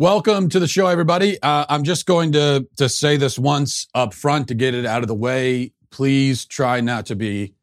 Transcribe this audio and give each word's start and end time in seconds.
Welcome 0.00 0.48
to 0.50 0.60
the 0.60 0.68
show, 0.68 0.86
everybody. 0.86 1.42
Uh, 1.42 1.66
I'm 1.68 1.82
just 1.82 2.06
going 2.06 2.30
to 2.30 2.68
to 2.76 2.88
say 2.88 3.16
this 3.16 3.36
once 3.36 3.88
up 3.96 4.14
front 4.14 4.46
to 4.46 4.54
get 4.54 4.72
it 4.72 4.86
out 4.86 5.02
of 5.02 5.08
the 5.08 5.14
way. 5.16 5.72
Please 5.90 6.44
try 6.44 6.80
not 6.80 7.06
to 7.06 7.16
be 7.16 7.54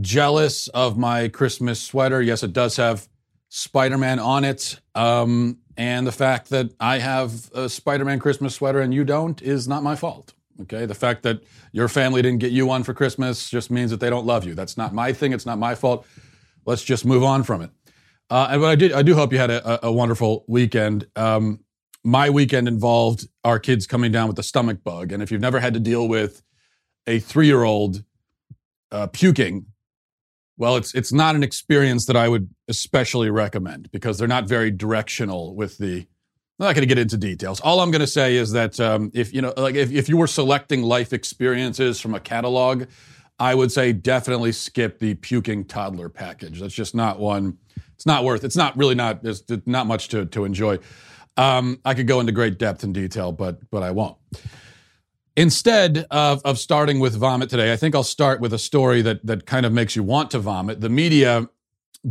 jealous 0.00 0.68
of 0.68 0.96
my 0.96 1.28
Christmas 1.28 1.78
sweater. 1.78 2.22
Yes, 2.22 2.42
it 2.42 2.54
does 2.54 2.76
have 2.78 3.06
Spider-Man 3.50 4.18
on 4.18 4.42
it, 4.42 4.80
um, 4.94 5.58
and 5.76 6.06
the 6.06 6.12
fact 6.12 6.48
that 6.48 6.70
I 6.80 6.98
have 6.98 7.50
a 7.52 7.68
Spider-Man 7.68 8.20
Christmas 8.20 8.54
sweater 8.54 8.80
and 8.80 8.94
you 8.94 9.04
don't 9.04 9.42
is 9.42 9.68
not 9.68 9.82
my 9.82 9.96
fault. 9.96 10.32
Okay, 10.62 10.86
the 10.86 10.94
fact 10.94 11.24
that 11.24 11.42
your 11.72 11.88
family 11.88 12.22
didn't 12.22 12.38
get 12.38 12.52
you 12.52 12.64
one 12.64 12.84
for 12.84 12.94
Christmas 12.94 13.50
just 13.50 13.70
means 13.70 13.90
that 13.90 14.00
they 14.00 14.08
don't 14.08 14.24
love 14.24 14.46
you. 14.46 14.54
That's 14.54 14.78
not 14.78 14.94
my 14.94 15.12
thing. 15.12 15.34
It's 15.34 15.44
not 15.44 15.58
my 15.58 15.74
fault. 15.74 16.06
Let's 16.64 16.82
just 16.82 17.04
move 17.04 17.22
on 17.22 17.42
from 17.42 17.60
it. 17.60 17.70
Uh, 18.30 18.48
and 18.50 18.60
but 18.62 18.68
I 18.68 18.74
did, 18.76 18.92
I 18.92 19.02
do 19.02 19.14
hope 19.14 19.30
you 19.30 19.38
had 19.38 19.50
a, 19.50 19.86
a 19.86 19.92
wonderful 19.92 20.44
weekend. 20.48 21.06
Um, 21.14 21.60
my 22.06 22.30
weekend 22.30 22.68
involved 22.68 23.26
our 23.42 23.58
kids 23.58 23.84
coming 23.84 24.12
down 24.12 24.28
with 24.28 24.38
a 24.38 24.42
stomach 24.42 24.84
bug. 24.84 25.10
And 25.10 25.24
if 25.24 25.32
you've 25.32 25.40
never 25.40 25.58
had 25.58 25.74
to 25.74 25.80
deal 25.80 26.06
with 26.06 26.40
a 27.08 27.18
three 27.18 27.46
year 27.46 27.64
old 27.64 28.04
uh, 28.92 29.08
puking, 29.08 29.66
well, 30.56 30.76
it's 30.76 30.94
it's 30.94 31.12
not 31.12 31.34
an 31.34 31.42
experience 31.42 32.06
that 32.06 32.16
I 32.16 32.28
would 32.28 32.48
especially 32.68 33.28
recommend 33.28 33.90
because 33.90 34.18
they're 34.18 34.28
not 34.28 34.48
very 34.48 34.70
directional 34.70 35.56
with 35.56 35.78
the. 35.78 36.06
I'm 36.58 36.64
not 36.64 36.74
going 36.74 36.88
to 36.88 36.94
get 36.94 36.98
into 36.98 37.18
details. 37.18 37.60
All 37.60 37.80
I'm 37.80 37.90
going 37.90 38.00
to 38.00 38.06
say 38.06 38.36
is 38.36 38.52
that 38.52 38.80
um, 38.80 39.10
if 39.12 39.34
you 39.34 39.42
know, 39.42 39.52
like 39.56 39.74
if, 39.74 39.92
if 39.92 40.08
you 40.08 40.16
were 40.16 40.28
selecting 40.28 40.82
life 40.82 41.12
experiences 41.12 42.00
from 42.00 42.14
a 42.14 42.20
catalog, 42.20 42.84
I 43.38 43.54
would 43.54 43.72
say 43.72 43.92
definitely 43.92 44.52
skip 44.52 45.00
the 45.00 45.14
puking 45.16 45.64
toddler 45.64 46.08
package. 46.08 46.60
That's 46.60 46.72
just 46.72 46.94
not 46.94 47.18
one. 47.18 47.58
It's 47.94 48.06
not 48.06 48.24
worth. 48.24 48.44
It's 48.44 48.56
not 48.56 48.76
really 48.76 48.94
not. 48.94 49.22
There's 49.22 49.42
not 49.66 49.88
much 49.88 50.08
to 50.08 50.24
to 50.26 50.44
enjoy. 50.44 50.78
Um, 51.36 51.80
I 51.84 51.94
could 51.94 52.06
go 52.06 52.20
into 52.20 52.32
great 52.32 52.58
depth 52.58 52.82
and 52.82 52.94
detail, 52.94 53.32
but 53.32 53.58
but 53.70 53.82
I 53.82 53.90
won't. 53.90 54.16
Instead 55.36 56.06
of, 56.10 56.40
of 56.46 56.58
starting 56.58 56.98
with 56.98 57.14
vomit 57.14 57.50
today, 57.50 57.70
I 57.70 57.76
think 57.76 57.94
I'll 57.94 58.02
start 58.02 58.40
with 58.40 58.54
a 58.54 58.58
story 58.58 59.02
that 59.02 59.26
that 59.26 59.46
kind 59.46 59.66
of 59.66 59.72
makes 59.72 59.94
you 59.94 60.02
want 60.02 60.30
to 60.30 60.38
vomit. 60.38 60.80
The 60.80 60.88
media 60.88 61.48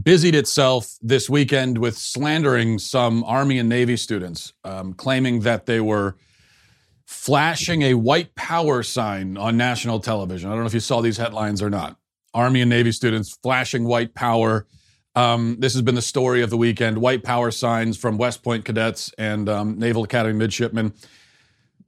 busied 0.03 0.35
itself 0.35 0.97
this 1.01 1.29
weekend 1.29 1.77
with 1.77 1.97
slandering 1.97 2.77
some 2.77 3.23
Army 3.23 3.57
and 3.57 3.69
Navy 3.69 3.97
students, 3.97 4.53
um, 4.63 4.93
claiming 4.93 5.39
that 5.41 5.65
they 5.65 5.79
were 5.79 6.17
flashing 7.05 7.83
a 7.83 7.93
white 7.93 8.35
power 8.35 8.83
sign 8.83 9.37
on 9.37 9.57
national 9.57 9.99
television. 9.99 10.49
I 10.49 10.53
don't 10.53 10.61
know 10.61 10.67
if 10.67 10.73
you 10.73 10.79
saw 10.79 11.01
these 11.01 11.17
headlines 11.17 11.61
or 11.61 11.69
not. 11.69 11.97
Army 12.33 12.61
and 12.61 12.69
Navy 12.69 12.91
students 12.91 13.37
flashing 13.41 13.85
white 13.85 14.13
power 14.13 14.67
um, 15.15 15.57
this 15.59 15.73
has 15.73 15.81
been 15.81 15.95
the 15.95 16.01
story 16.01 16.41
of 16.41 16.49
the 16.49 16.57
weekend. 16.57 16.97
White 16.97 17.23
power 17.23 17.51
signs 17.51 17.97
from 17.97 18.17
West 18.17 18.43
Point 18.43 18.65
cadets 18.65 19.13
and 19.17 19.47
um, 19.49 19.79
Naval 19.79 20.03
Academy 20.03 20.35
midshipmen. 20.35 20.93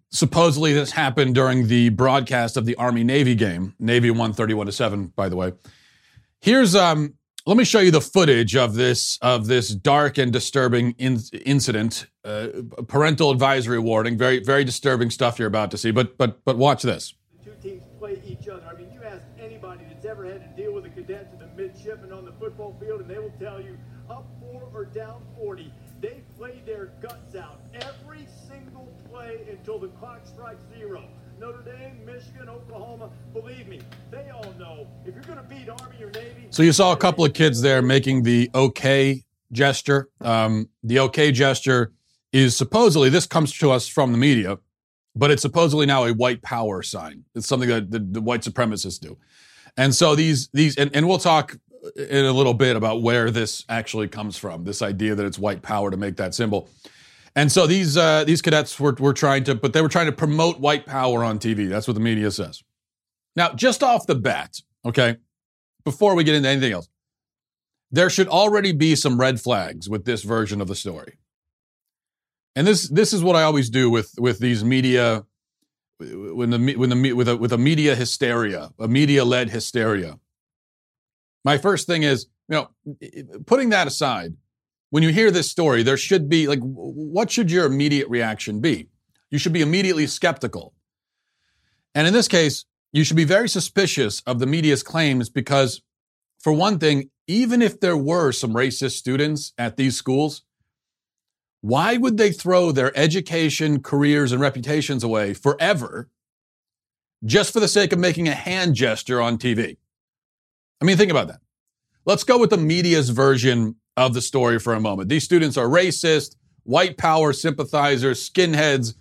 Supposedly, 0.09 0.73
this 0.73 0.91
happened 0.91 1.35
during 1.35 1.67
the 1.67 1.89
broadcast 1.89 2.55
of 2.55 2.65
the 2.65 2.75
Army 2.75 3.03
Navy 3.03 3.35
game. 3.35 3.75
Navy 3.77 4.09
won 4.09 4.31
31 4.31 4.67
to 4.67 4.71
7, 4.71 5.07
by 5.15 5.27
the 5.27 5.35
way. 5.35 5.51
Here's 6.39 6.75
um, 6.75 7.15
let 7.45 7.55
me 7.55 7.63
show 7.63 7.79
you 7.79 7.91
the 7.91 8.01
footage 8.01 8.55
of 8.55 8.75
this 8.75 9.17
of 9.21 9.47
this 9.47 9.69
dark 9.69 10.17
and 10.17 10.33
disturbing 10.33 10.95
in- 10.97 11.21
incident. 11.45 12.07
Uh, 12.25 12.47
parental 12.87 13.31
advisory 13.31 13.79
warning. 13.79 14.17
Very 14.17 14.43
very 14.43 14.63
disturbing 14.65 15.09
stuff 15.09 15.39
you're 15.39 15.47
about 15.47 15.71
to 15.71 15.77
see. 15.77 15.91
But 15.91 16.17
but 16.17 16.43
but 16.43 16.57
watch 16.57 16.83
this. 16.83 17.13
The 17.43 17.51
two 17.51 17.69
teams 17.69 17.83
play 17.97 18.21
each 18.25 18.47
other. 18.49 18.63
I 18.69 18.77
mean, 18.77 18.91
you 18.91 19.01
ask 19.03 19.23
anybody 19.39 19.85
that's 19.89 20.05
ever 20.05 20.25
had 20.25 20.41
to 20.43 20.61
deal 20.61 20.73
with 20.73 20.85
a 20.85 20.89
cadet 20.89 21.31
to 21.31 21.45
the 21.45 21.51
midshipman 21.55 22.11
on 22.11 22.25
the 22.25 22.31
football 22.47 22.73
field, 22.79 23.01
and 23.01 23.09
they 23.09 23.19
will 23.19 23.33
tell 23.41 23.61
you 23.61 23.77
up 24.09 24.25
four 24.39 24.69
or 24.73 24.85
down 24.85 25.21
40, 25.37 25.69
they 25.99 26.21
play 26.37 26.61
their 26.65 26.91
guts 27.01 27.35
out 27.35 27.59
every 27.73 28.25
single 28.47 28.93
play 29.11 29.39
until 29.49 29.77
the 29.77 29.89
clock 29.89 30.25
strikes 30.25 30.63
zero. 30.77 31.03
Notre 31.41 31.61
Dame, 31.61 32.05
Michigan, 32.05 32.47
Oklahoma, 32.47 33.09
believe 33.33 33.67
me, 33.67 33.81
they 34.09 34.29
all 34.29 34.53
know 34.57 34.87
if 35.05 35.13
you're 35.13 35.23
going 35.23 35.37
to 35.37 35.43
beat 35.43 35.67
Army 35.67 36.01
or 36.01 36.09
Navy. 36.11 36.47
So 36.49 36.63
you 36.63 36.71
saw 36.71 36.93
a 36.93 36.97
couple 36.97 37.25
of 37.25 37.33
kids 37.33 37.61
there 37.61 37.81
making 37.81 38.23
the 38.23 38.49
okay 38.55 39.25
gesture. 39.51 40.07
Um, 40.21 40.69
the 40.83 40.99
okay 40.99 41.33
gesture 41.33 41.91
is 42.31 42.55
supposedly, 42.55 43.09
this 43.09 43.25
comes 43.25 43.51
to 43.57 43.71
us 43.71 43.89
from 43.89 44.13
the 44.13 44.17
media, 44.17 44.57
but 45.15 45.31
it's 45.31 45.41
supposedly 45.41 45.85
now 45.85 46.05
a 46.05 46.13
white 46.13 46.41
power 46.43 46.81
sign. 46.81 47.25
It's 47.35 47.45
something 47.45 47.69
that 47.69 47.91
the, 47.91 47.99
the 47.99 48.21
white 48.21 48.41
supremacists 48.41 49.01
do. 49.01 49.17
And 49.75 49.93
so 49.93 50.15
these, 50.15 50.49
these, 50.53 50.77
and, 50.77 50.89
and 50.95 51.07
we'll 51.07 51.19
talk 51.19 51.57
in 51.95 52.25
a 52.25 52.31
little 52.31 52.53
bit 52.53 52.75
about 52.75 53.01
where 53.01 53.31
this 53.31 53.65
actually 53.69 54.07
comes 54.07 54.37
from. 54.37 54.63
This 54.63 54.81
idea 54.81 55.15
that 55.15 55.25
it's 55.25 55.39
white 55.39 55.61
power 55.61 55.91
to 55.91 55.97
make 55.97 56.17
that 56.17 56.33
symbol. 56.35 56.69
And 57.35 57.51
so 57.51 57.67
these 57.67 57.97
uh, 57.97 58.23
these 58.23 58.41
cadets 58.41 58.79
were 58.79 58.95
were 58.99 59.13
trying 59.13 59.43
to, 59.45 59.55
but 59.55 59.73
they 59.73 59.81
were 59.81 59.89
trying 59.89 60.07
to 60.07 60.11
promote 60.11 60.59
white 60.59 60.85
power 60.85 61.23
on 61.23 61.39
TV. 61.39 61.69
That's 61.69 61.87
what 61.87 61.93
the 61.93 61.99
media 61.99 62.31
says. 62.31 62.63
Now, 63.35 63.53
just 63.53 63.83
off 63.83 64.07
the 64.07 64.15
bat, 64.15 64.61
okay, 64.83 65.17
before 65.85 66.15
we 66.15 66.23
get 66.23 66.33
into 66.33 66.49
anything 66.49 66.73
else, 66.73 66.89
there 67.91 68.09
should 68.09 68.27
already 68.27 68.71
be 68.71 68.95
some 68.95 69.19
red 69.19 69.39
flags 69.39 69.87
with 69.87 70.05
this 70.05 70.23
version 70.23 70.61
of 70.61 70.67
the 70.67 70.75
story. 70.75 71.19
And 72.55 72.65
this 72.65 72.89
this 72.89 73.13
is 73.13 73.23
what 73.23 73.35
I 73.35 73.43
always 73.43 73.69
do 73.69 73.89
with 73.89 74.15
with 74.17 74.39
these 74.39 74.63
media 74.63 75.25
when 75.99 76.49
the 76.49 76.75
when 76.75 76.89
the 76.89 77.13
with 77.13 77.29
a 77.29 77.37
with 77.37 77.53
a 77.53 77.57
media 77.57 77.95
hysteria, 77.95 78.71
a 78.79 78.87
media 78.87 79.23
led 79.23 79.51
hysteria. 79.51 80.19
My 81.43 81.57
first 81.57 81.87
thing 81.87 82.03
is, 82.03 82.27
you 82.49 82.55
know, 82.55 82.69
putting 83.45 83.69
that 83.69 83.87
aside, 83.87 84.35
when 84.89 85.03
you 85.03 85.09
hear 85.09 85.31
this 85.31 85.51
story, 85.51 85.83
there 85.83 85.97
should 85.97 86.29
be 86.29 86.47
like, 86.47 86.59
what 86.61 87.29
should 87.29 87.51
your 87.51 87.65
immediate 87.65 88.09
reaction 88.09 88.61
be? 88.61 88.87
You 89.29 89.37
should 89.37 89.53
be 89.53 89.61
immediately 89.61 90.07
skeptical. 90.07 90.73
And 91.93 92.07
in 92.07 92.13
this 92.13 92.27
case, 92.27 92.65
you 92.93 93.03
should 93.03 93.17
be 93.17 93.25
very 93.25 93.49
suspicious 93.49 94.21
of 94.25 94.39
the 94.39 94.45
media's 94.45 94.83
claims 94.83 95.29
because, 95.29 95.81
for 96.39 96.53
one 96.53 96.79
thing, 96.79 97.09
even 97.27 97.61
if 97.61 97.79
there 97.79 97.97
were 97.97 98.31
some 98.31 98.53
racist 98.53 98.91
students 98.91 99.53
at 99.57 99.75
these 99.75 99.97
schools, 99.97 100.43
why 101.61 101.97
would 101.97 102.17
they 102.17 102.31
throw 102.31 102.71
their 102.71 102.97
education, 102.97 103.81
careers, 103.81 104.31
and 104.31 104.39
reputations 104.39 105.03
away 105.03 105.33
forever 105.33 106.09
just 107.25 107.51
for 107.51 107.59
the 107.59 107.67
sake 107.67 107.91
of 107.91 107.99
making 107.99 108.27
a 108.27 108.33
hand 108.33 108.75
gesture 108.75 109.19
on 109.19 109.37
TV? 109.37 109.77
I 110.81 110.85
mean, 110.85 110.97
think 110.97 111.11
about 111.11 111.27
that. 111.27 111.39
Let's 112.05 112.23
go 112.23 112.37
with 112.37 112.51
the 112.51 112.57
media's 112.57 113.09
version 113.09 113.75
of 113.95 114.13
the 114.13 114.21
story 114.21 114.59
for 114.59 114.73
a 114.73 114.79
moment. 114.79 115.09
These 115.09 115.23
students 115.23 115.57
are 115.57 115.67
racist, 115.67 116.35
white 116.63 116.97
power 116.97 117.33
sympathizers, 117.33 118.29
skinheads, 118.29 118.93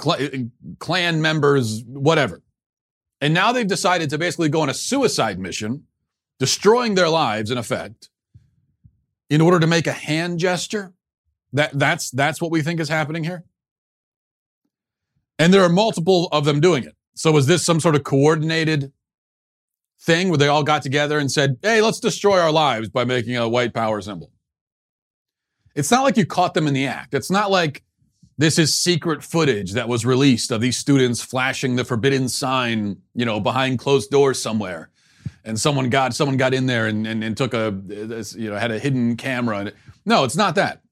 cl- 0.00 0.48
Klan 0.78 1.22
members, 1.22 1.82
whatever. 1.84 2.42
And 3.20 3.32
now 3.32 3.52
they've 3.52 3.66
decided 3.66 4.10
to 4.10 4.18
basically 4.18 4.48
go 4.48 4.60
on 4.60 4.68
a 4.68 4.74
suicide 4.74 5.38
mission, 5.38 5.84
destroying 6.40 6.96
their 6.96 7.08
lives 7.08 7.50
in 7.50 7.58
effect, 7.58 8.10
in 9.30 9.40
order 9.40 9.60
to 9.60 9.66
make 9.66 9.86
a 9.86 9.92
hand 9.92 10.40
gesture. 10.40 10.92
That, 11.52 11.78
that's, 11.78 12.10
that's 12.10 12.40
what 12.40 12.50
we 12.50 12.62
think 12.62 12.80
is 12.80 12.88
happening 12.88 13.24
here. 13.24 13.44
And 15.38 15.54
there 15.54 15.62
are 15.62 15.68
multiple 15.68 16.28
of 16.32 16.44
them 16.44 16.60
doing 16.60 16.84
it. 16.84 16.96
So 17.14 17.36
is 17.36 17.46
this 17.46 17.64
some 17.64 17.78
sort 17.78 17.94
of 17.94 18.04
coordinated 18.04 18.92
thing 20.02 20.28
where 20.28 20.38
they 20.38 20.48
all 20.48 20.64
got 20.64 20.82
together 20.82 21.18
and 21.18 21.30
said, 21.30 21.56
hey, 21.62 21.80
let's 21.80 22.00
destroy 22.00 22.38
our 22.38 22.50
lives 22.50 22.88
by 22.88 23.04
making 23.04 23.36
a 23.36 23.48
white 23.48 23.72
power 23.72 24.00
symbol. 24.00 24.30
It's 25.74 25.90
not 25.90 26.02
like 26.02 26.16
you 26.16 26.26
caught 26.26 26.54
them 26.54 26.66
in 26.66 26.74
the 26.74 26.86
act. 26.86 27.14
It's 27.14 27.30
not 27.30 27.50
like 27.50 27.82
this 28.36 28.58
is 28.58 28.74
secret 28.74 29.22
footage 29.22 29.72
that 29.72 29.88
was 29.88 30.04
released 30.04 30.50
of 30.50 30.60
these 30.60 30.76
students 30.76 31.22
flashing 31.22 31.76
the 31.76 31.84
forbidden 31.84 32.28
sign, 32.28 32.96
you 33.14 33.24
know, 33.24 33.40
behind 33.40 33.78
closed 33.78 34.10
doors 34.10 34.42
somewhere. 34.42 34.90
And 35.44 35.58
someone 35.58 35.88
got 35.88 36.14
someone 36.14 36.36
got 36.36 36.54
in 36.54 36.66
there 36.66 36.86
and, 36.86 37.06
and, 37.06 37.24
and 37.24 37.36
took 37.36 37.54
a 37.54 37.76
you 37.88 38.50
know 38.50 38.56
had 38.56 38.70
a 38.70 38.78
hidden 38.78 39.16
camera. 39.16 39.72
No, 40.04 40.24
it's 40.24 40.36
not 40.36 40.54
that. 40.56 40.82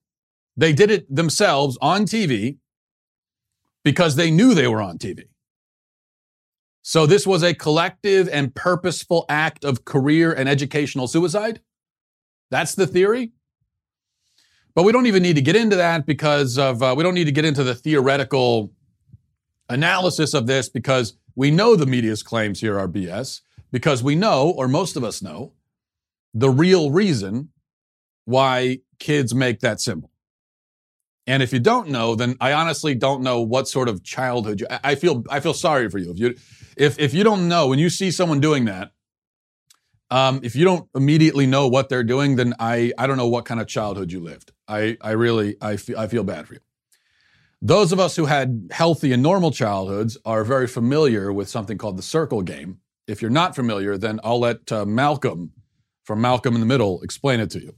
They 0.56 0.72
did 0.72 0.90
it 0.90 1.14
themselves 1.14 1.78
on 1.80 2.02
TV 2.02 2.58
because 3.84 4.16
they 4.16 4.30
knew 4.30 4.54
they 4.54 4.66
were 4.66 4.82
on 4.82 4.98
TV. 4.98 5.29
So 6.82 7.06
this 7.06 7.26
was 7.26 7.42
a 7.42 7.54
collective 7.54 8.28
and 8.28 8.54
purposeful 8.54 9.26
act 9.28 9.64
of 9.64 9.84
career 9.84 10.32
and 10.32 10.48
educational 10.48 11.06
suicide? 11.06 11.60
That's 12.50 12.74
the 12.74 12.86
theory? 12.86 13.32
But 14.74 14.84
we 14.84 14.92
don't 14.92 15.06
even 15.06 15.22
need 15.22 15.36
to 15.36 15.42
get 15.42 15.56
into 15.56 15.76
that 15.76 16.06
because 16.06 16.58
of 16.58 16.82
uh, 16.82 16.94
we 16.96 17.02
don't 17.02 17.14
need 17.14 17.24
to 17.24 17.32
get 17.32 17.44
into 17.44 17.64
the 17.64 17.74
theoretical 17.74 18.72
analysis 19.68 20.32
of 20.34 20.46
this 20.46 20.68
because 20.68 21.14
we 21.34 21.50
know 21.50 21.76
the 21.76 21.86
media's 21.86 22.22
claims 22.22 22.60
here 22.60 22.78
are 22.78 22.88
BS 22.88 23.40
because 23.72 24.02
we 24.02 24.14
know, 24.14 24.50
or 24.50 24.68
most 24.68 24.96
of 24.96 25.04
us 25.04 25.22
know, 25.22 25.52
the 26.34 26.50
real 26.50 26.90
reason 26.90 27.50
why 28.24 28.78
kids 28.98 29.34
make 29.34 29.60
that 29.60 29.80
symbol. 29.80 30.10
And 31.26 31.42
if 31.42 31.52
you 31.52 31.60
don't 31.60 31.88
know, 31.88 32.14
then 32.14 32.36
I 32.40 32.52
honestly 32.52 32.94
don't 32.94 33.22
know 33.22 33.40
what 33.40 33.68
sort 33.68 33.88
of 33.88 34.02
childhood 34.02 34.60
you, 34.60 34.66
I 34.82 34.94
feel, 34.94 35.24
I 35.30 35.40
feel 35.40 35.54
sorry 35.54 35.88
for 35.88 35.98
you. 35.98 36.10
If 36.10 36.18
you, 36.18 36.34
if, 36.80 36.98
if 36.98 37.12
you 37.12 37.22
don't 37.22 37.46
know, 37.46 37.68
when 37.68 37.78
you 37.78 37.90
see 37.90 38.10
someone 38.10 38.40
doing 38.40 38.64
that, 38.64 38.92
um, 40.10 40.40
if 40.42 40.56
you 40.56 40.64
don't 40.64 40.88
immediately 40.94 41.46
know 41.46 41.68
what 41.68 41.90
they're 41.90 42.02
doing, 42.02 42.36
then 42.36 42.54
I, 42.58 42.92
I 42.96 43.06
don't 43.06 43.18
know 43.18 43.28
what 43.28 43.44
kind 43.44 43.60
of 43.60 43.66
childhood 43.68 44.10
you 44.10 44.18
lived. 44.18 44.52
I, 44.66 44.96
I 45.02 45.10
really, 45.10 45.56
I 45.60 45.76
feel, 45.76 45.98
I 45.98 46.06
feel 46.08 46.24
bad 46.24 46.48
for 46.48 46.54
you. 46.54 46.60
Those 47.60 47.92
of 47.92 48.00
us 48.00 48.16
who 48.16 48.24
had 48.24 48.70
healthy 48.72 49.12
and 49.12 49.22
normal 49.22 49.50
childhoods 49.50 50.16
are 50.24 50.42
very 50.42 50.66
familiar 50.66 51.30
with 51.30 51.50
something 51.50 51.76
called 51.76 51.98
the 51.98 52.02
circle 52.02 52.40
game. 52.40 52.80
If 53.06 53.20
you're 53.20 53.30
not 53.30 53.54
familiar, 53.54 53.98
then 53.98 54.18
I'll 54.24 54.40
let 54.40 54.72
uh, 54.72 54.86
Malcolm 54.86 55.52
from 56.04 56.22
Malcolm 56.22 56.54
in 56.54 56.60
the 56.60 56.66
Middle 56.66 57.02
explain 57.02 57.40
it 57.40 57.50
to 57.50 57.60
you. 57.60 57.74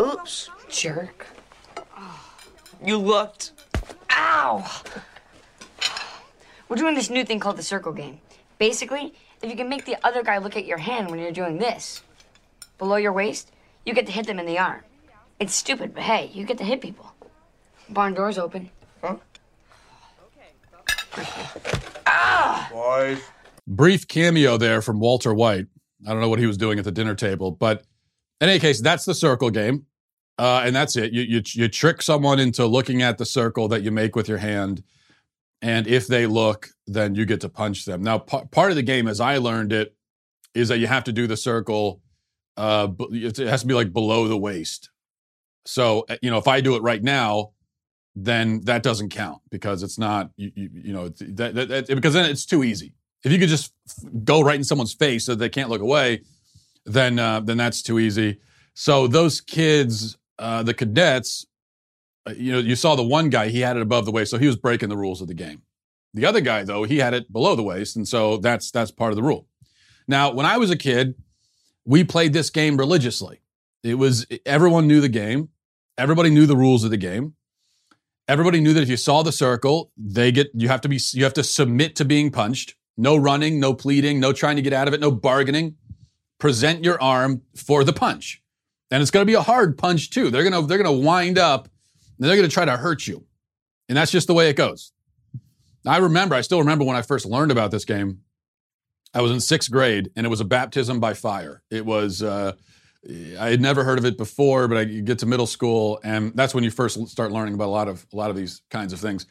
Oops. 0.00 0.50
Jerk. 0.68 1.37
You 2.84 2.98
looked. 2.98 3.52
Ow! 4.10 4.82
We're 6.68 6.76
doing 6.76 6.94
this 6.94 7.10
new 7.10 7.24
thing 7.24 7.40
called 7.40 7.56
the 7.56 7.62
circle 7.62 7.92
game. 7.92 8.20
Basically, 8.58 9.14
if 9.42 9.50
you 9.50 9.56
can 9.56 9.68
make 9.68 9.84
the 9.84 9.96
other 10.06 10.22
guy 10.22 10.38
look 10.38 10.56
at 10.56 10.64
your 10.64 10.78
hand 10.78 11.10
when 11.10 11.18
you're 11.18 11.32
doing 11.32 11.58
this, 11.58 12.02
below 12.76 12.96
your 12.96 13.12
waist, 13.12 13.50
you 13.84 13.94
get 13.94 14.06
to 14.06 14.12
hit 14.12 14.26
them 14.26 14.38
in 14.38 14.46
the 14.46 14.58
arm. 14.58 14.82
It's 15.40 15.54
stupid, 15.54 15.94
but 15.94 16.02
hey, 16.02 16.30
you 16.34 16.44
get 16.44 16.58
to 16.58 16.64
hit 16.64 16.80
people. 16.80 17.12
Barn 17.88 18.14
door's 18.14 18.38
open. 18.38 18.70
Huh? 19.00 19.16
Okay. 21.16 21.28
Ah! 22.06 22.68
Boys. 22.72 23.20
Brief 23.66 24.06
cameo 24.08 24.56
there 24.56 24.82
from 24.82 25.00
Walter 25.00 25.32
White. 25.32 25.66
I 26.06 26.10
don't 26.10 26.20
know 26.20 26.28
what 26.28 26.38
he 26.38 26.46
was 26.46 26.56
doing 26.56 26.78
at 26.78 26.84
the 26.84 26.92
dinner 26.92 27.14
table, 27.14 27.50
but 27.50 27.84
in 28.40 28.48
any 28.48 28.60
case, 28.60 28.80
that's 28.80 29.04
the 29.04 29.14
circle 29.14 29.50
game. 29.50 29.86
Uh, 30.38 30.62
and 30.64 30.74
that's 30.74 30.96
it. 30.96 31.12
You, 31.12 31.22
you, 31.22 31.42
you 31.44 31.68
trick 31.68 32.00
someone 32.00 32.38
into 32.38 32.64
looking 32.64 33.02
at 33.02 33.18
the 33.18 33.26
circle 33.26 33.66
that 33.68 33.82
you 33.82 33.90
make 33.90 34.14
with 34.14 34.28
your 34.28 34.38
hand. 34.38 34.84
And 35.60 35.88
if 35.88 36.06
they 36.06 36.26
look, 36.26 36.68
then 36.86 37.16
you 37.16 37.26
get 37.26 37.40
to 37.40 37.48
punch 37.48 37.84
them. 37.84 38.02
Now, 38.02 38.18
p- 38.18 38.44
part 38.52 38.70
of 38.70 38.76
the 38.76 38.82
game, 38.82 39.08
as 39.08 39.20
I 39.20 39.38
learned 39.38 39.72
it, 39.72 39.96
is 40.54 40.68
that 40.68 40.78
you 40.78 40.86
have 40.86 41.04
to 41.04 41.12
do 41.12 41.26
the 41.26 41.36
circle. 41.36 42.00
Uh, 42.56 42.88
it 43.10 43.36
has 43.38 43.62
to 43.62 43.66
be 43.66 43.74
like 43.74 43.92
below 43.92 44.28
the 44.28 44.36
waist. 44.36 44.90
So, 45.66 46.04
uh, 46.08 46.16
you 46.22 46.30
know, 46.30 46.38
if 46.38 46.46
I 46.46 46.60
do 46.60 46.76
it 46.76 46.82
right 46.82 47.02
now, 47.02 47.50
then 48.14 48.60
that 48.64 48.82
doesn't 48.84 49.08
count 49.08 49.40
because 49.50 49.82
it's 49.82 49.98
not, 49.98 50.30
you, 50.36 50.52
you, 50.54 50.70
you 50.72 50.92
know, 50.92 51.08
that, 51.08 51.54
that, 51.54 51.68
that, 51.68 51.86
because 51.88 52.14
then 52.14 52.30
it's 52.30 52.46
too 52.46 52.62
easy. 52.62 52.94
If 53.24 53.32
you 53.32 53.38
could 53.38 53.48
just 53.48 53.72
go 54.24 54.40
right 54.40 54.56
in 54.56 54.64
someone's 54.64 54.94
face 54.94 55.24
so 55.24 55.34
they 55.34 55.48
can't 55.48 55.68
look 55.68 55.80
away, 55.80 56.22
then 56.86 57.18
uh, 57.18 57.40
then 57.40 57.56
that's 57.56 57.82
too 57.82 57.98
easy. 57.98 58.38
So 58.74 59.08
those 59.08 59.40
kids 59.40 60.16
uh, 60.38 60.62
the 60.62 60.74
cadets, 60.74 61.46
uh, 62.26 62.32
you 62.36 62.52
know, 62.52 62.58
you 62.58 62.76
saw 62.76 62.94
the 62.94 63.02
one 63.02 63.30
guy, 63.30 63.48
he 63.48 63.60
had 63.60 63.76
it 63.76 63.82
above 63.82 64.04
the 64.04 64.12
waist, 64.12 64.30
so 64.30 64.38
he 64.38 64.46
was 64.46 64.56
breaking 64.56 64.88
the 64.88 64.96
rules 64.96 65.20
of 65.20 65.28
the 65.28 65.34
game. 65.34 65.62
The 66.14 66.26
other 66.26 66.40
guy, 66.40 66.64
though, 66.64 66.84
he 66.84 66.98
had 66.98 67.14
it 67.14 67.32
below 67.32 67.54
the 67.54 67.62
waist, 67.62 67.96
and 67.96 68.06
so 68.06 68.38
that's 68.38 68.70
that's 68.70 68.90
part 68.90 69.12
of 69.12 69.16
the 69.16 69.22
rule. 69.22 69.46
Now, 70.06 70.32
when 70.32 70.46
I 70.46 70.56
was 70.56 70.70
a 70.70 70.76
kid, 70.76 71.14
we 71.84 72.04
played 72.04 72.32
this 72.32 72.50
game 72.50 72.76
religiously. 72.76 73.40
It 73.82 73.94
was 73.94 74.26
everyone 74.44 74.86
knew 74.86 75.00
the 75.00 75.08
game, 75.08 75.50
everybody 75.96 76.30
knew 76.30 76.46
the 76.46 76.56
rules 76.56 76.84
of 76.84 76.90
the 76.90 76.96
game. 76.96 77.34
Everybody 78.26 78.60
knew 78.60 78.74
that 78.74 78.82
if 78.82 78.90
you 78.90 78.98
saw 78.98 79.22
the 79.22 79.32
circle, 79.32 79.90
they 79.96 80.30
get 80.32 80.50
you 80.54 80.68
have 80.68 80.82
to 80.82 80.88
be 80.88 81.00
you 81.12 81.24
have 81.24 81.34
to 81.34 81.44
submit 81.44 81.96
to 81.96 82.04
being 82.04 82.30
punched. 82.30 82.74
No 82.96 83.16
running, 83.16 83.60
no 83.60 83.72
pleading, 83.74 84.18
no 84.20 84.32
trying 84.32 84.56
to 84.56 84.62
get 84.62 84.72
out 84.72 84.88
of 84.88 84.94
it, 84.94 85.00
no 85.00 85.10
bargaining. 85.10 85.76
Present 86.38 86.84
your 86.84 87.00
arm 87.00 87.42
for 87.56 87.84
the 87.84 87.92
punch. 87.92 88.42
And 88.90 89.02
it's 89.02 89.10
going 89.10 89.22
to 89.22 89.30
be 89.30 89.34
a 89.34 89.42
hard 89.42 89.76
punch 89.76 90.10
too. 90.10 90.30
They're 90.30 90.48
going 90.48 90.60
to 90.60 90.66
they're 90.66 90.82
going 90.82 91.00
to 91.00 91.06
wind 91.06 91.38
up 91.38 91.68
and 92.18 92.28
they're 92.28 92.36
going 92.36 92.48
to 92.48 92.52
try 92.52 92.64
to 92.64 92.76
hurt 92.76 93.06
you. 93.06 93.24
And 93.88 93.96
that's 93.96 94.10
just 94.10 94.26
the 94.26 94.34
way 94.34 94.48
it 94.48 94.56
goes. 94.56 94.92
I 95.86 95.98
remember, 95.98 96.34
I 96.34 96.42
still 96.42 96.58
remember 96.58 96.84
when 96.84 96.96
I 96.96 97.02
first 97.02 97.24
learned 97.24 97.50
about 97.50 97.70
this 97.70 97.84
game. 97.84 98.20
I 99.14 99.22
was 99.22 99.30
in 99.30 99.40
sixth 99.40 99.70
grade 99.70 100.10
and 100.16 100.26
it 100.26 100.28
was 100.28 100.40
a 100.40 100.44
baptism 100.44 101.00
by 101.00 101.14
fire. 101.14 101.62
It 101.70 101.86
was, 101.86 102.22
uh, 102.22 102.52
I 103.38 103.48
had 103.48 103.60
never 103.60 103.84
heard 103.84 103.98
of 103.98 104.04
it 104.04 104.18
before, 104.18 104.68
but 104.68 104.76
I 104.76 104.84
get 104.84 105.20
to 105.20 105.26
middle 105.26 105.46
school 105.46 105.98
and 106.04 106.34
that's 106.34 106.54
when 106.54 106.64
you 106.64 106.70
first 106.70 107.08
start 107.08 107.32
learning 107.32 107.54
about 107.54 107.68
a 107.68 107.70
lot 107.70 107.88
of, 107.88 108.06
a 108.12 108.16
lot 108.16 108.28
of 108.28 108.36
these 108.36 108.60
kinds 108.70 108.92
of 108.92 109.00
things. 109.00 109.24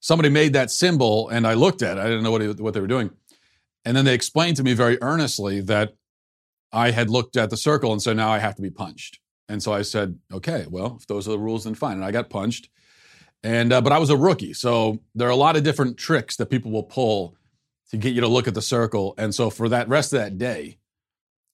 Somebody 0.00 0.28
made 0.28 0.52
that 0.52 0.70
symbol 0.70 1.28
and 1.30 1.46
I 1.46 1.54
looked 1.54 1.82
at 1.82 1.98
it. 1.98 2.00
I 2.00 2.04
didn't 2.04 2.22
know 2.22 2.30
what, 2.30 2.60
what 2.60 2.74
they 2.74 2.80
were 2.80 2.86
doing. 2.86 3.10
And 3.84 3.96
then 3.96 4.04
they 4.04 4.14
explained 4.14 4.56
to 4.58 4.62
me 4.62 4.74
very 4.74 4.98
earnestly 5.02 5.60
that 5.62 5.94
I 6.72 6.90
had 6.90 7.10
looked 7.10 7.36
at 7.36 7.50
the 7.50 7.56
circle 7.56 7.92
and 7.92 8.02
so 8.02 8.12
now 8.12 8.30
I 8.30 8.38
have 8.38 8.54
to 8.56 8.62
be 8.62 8.70
punched. 8.70 9.20
And 9.48 9.62
so 9.62 9.72
I 9.72 9.82
said, 9.82 10.18
okay, 10.32 10.66
well, 10.68 10.98
if 11.00 11.06
those 11.06 11.26
are 11.26 11.30
the 11.30 11.38
rules, 11.38 11.64
then 11.64 11.74
fine. 11.74 11.94
And 11.94 12.04
I 12.04 12.10
got 12.10 12.28
punched. 12.28 12.68
And 13.42 13.72
uh, 13.72 13.80
but 13.80 13.92
I 13.92 13.98
was 13.98 14.10
a 14.10 14.16
rookie, 14.16 14.52
so 14.52 14.98
there 15.14 15.28
are 15.28 15.32
a 15.32 15.36
lot 15.36 15.56
of 15.56 15.62
different 15.62 15.96
tricks 15.96 16.36
that 16.36 16.46
people 16.46 16.72
will 16.72 16.82
pull 16.82 17.36
to 17.90 17.96
get 17.96 18.12
you 18.12 18.20
to 18.20 18.28
look 18.28 18.48
at 18.48 18.54
the 18.54 18.62
circle. 18.62 19.14
And 19.16 19.32
so 19.32 19.48
for 19.48 19.68
that 19.68 19.88
rest 19.88 20.12
of 20.12 20.18
that 20.18 20.38
day, 20.38 20.78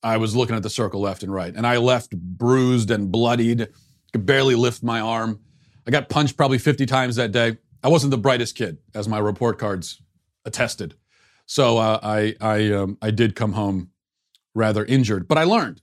I 0.02 0.16
was 0.16 0.34
looking 0.34 0.56
at 0.56 0.62
the 0.62 0.70
circle 0.70 1.02
left 1.02 1.22
and 1.22 1.32
right, 1.32 1.54
and 1.54 1.66
I 1.66 1.76
left 1.76 2.16
bruised 2.16 2.90
and 2.90 3.12
bloodied. 3.12 3.68
Could 4.12 4.24
barely 4.24 4.54
lift 4.54 4.82
my 4.82 5.00
arm. 5.00 5.40
I 5.86 5.90
got 5.90 6.08
punched 6.08 6.36
probably 6.36 6.58
50 6.58 6.86
times 6.86 7.16
that 7.16 7.32
day. 7.32 7.58
I 7.82 7.88
wasn't 7.88 8.12
the 8.12 8.18
brightest 8.18 8.56
kid, 8.56 8.78
as 8.94 9.06
my 9.06 9.18
report 9.18 9.58
cards 9.58 10.00
attested. 10.46 10.94
So 11.46 11.76
uh, 11.76 12.00
I 12.02 12.34
I 12.40 12.72
um, 12.72 12.96
I 13.02 13.10
did 13.10 13.36
come 13.36 13.52
home 13.52 13.90
rather 14.54 14.84
injured, 14.84 15.28
but 15.28 15.38
I 15.38 15.44
learned. 15.44 15.82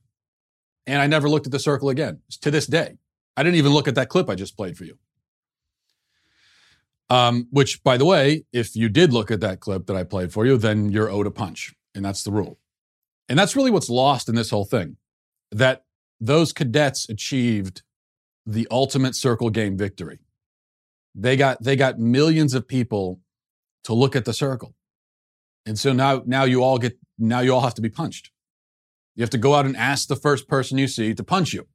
And 0.88 1.02
I 1.02 1.08
never 1.08 1.30
looked 1.30 1.46
at 1.46 1.52
the 1.52 1.60
circle 1.60 1.90
again 1.90 2.22
to 2.42 2.50
this 2.50 2.66
day. 2.66 2.98
I 3.38 3.44
didn't 3.44 3.58
even 3.58 3.72
look 3.72 3.88
at 3.88 3.96
that 3.96 4.10
clip 4.10 4.30
I 4.30 4.36
just 4.36 4.58
played 4.58 4.78
for 4.78 4.86
you. 4.86 4.98
Um, 7.10 7.48
which, 7.52 7.84
by 7.84 7.98
the 7.98 8.06
way, 8.06 8.46
if 8.54 8.76
you 8.76 8.88
did 8.88 9.12
look 9.12 9.32
at 9.32 9.42
that 9.42 9.60
clip 9.60 9.86
that 9.88 9.96
I 9.96 10.04
played 10.04 10.32
for 10.32 10.46
you, 10.46 10.58
then 10.58 10.90
you're 10.90 11.10
owed 11.10 11.28
a 11.28 11.32
punch. 11.32 11.74
And 11.94 12.06
that's 12.06 12.24
the 12.24 12.32
rule. 12.32 12.58
And 13.28 13.38
that's 13.38 13.56
really 13.56 13.72
what's 13.72 13.90
lost 13.90 14.30
in 14.30 14.36
this 14.36 14.50
whole 14.50 14.66
thing 14.66 14.98
that 15.52 15.84
those 16.20 16.54
cadets 16.54 17.10
achieved 17.10 17.82
the 18.46 18.68
ultimate 18.72 19.16
circle 19.16 19.50
game 19.50 19.78
victory. 19.78 20.20
They 21.14 21.36
got, 21.36 21.62
they 21.62 21.76
got 21.76 22.00
millions 22.00 22.54
of 22.54 22.68
people 22.68 23.20
to 23.84 23.94
look 23.94 24.16
at 24.16 24.26
the 24.26 24.34
circle. 24.34 24.74
And 25.66 25.78
so 25.78 25.94
now, 25.94 26.24
now 26.26 26.46
you 26.46 26.64
all 26.64 26.78
get, 26.78 26.98
now 27.20 27.42
you 27.42 27.54
all 27.54 27.62
have 27.62 27.76
to 27.76 27.82
be 27.82 27.90
punched. 27.90 28.31
You 29.16 29.22
have 29.22 29.30
to 29.32 29.38
go 29.38 29.56
out 29.56 29.66
and 29.66 29.76
ask 29.76 30.08
the 30.08 30.16
first 30.16 30.48
person 30.48 30.78
you 30.78 30.88
see 30.88 31.14
to 31.14 31.24
punch 31.24 31.54
you. 31.54 31.68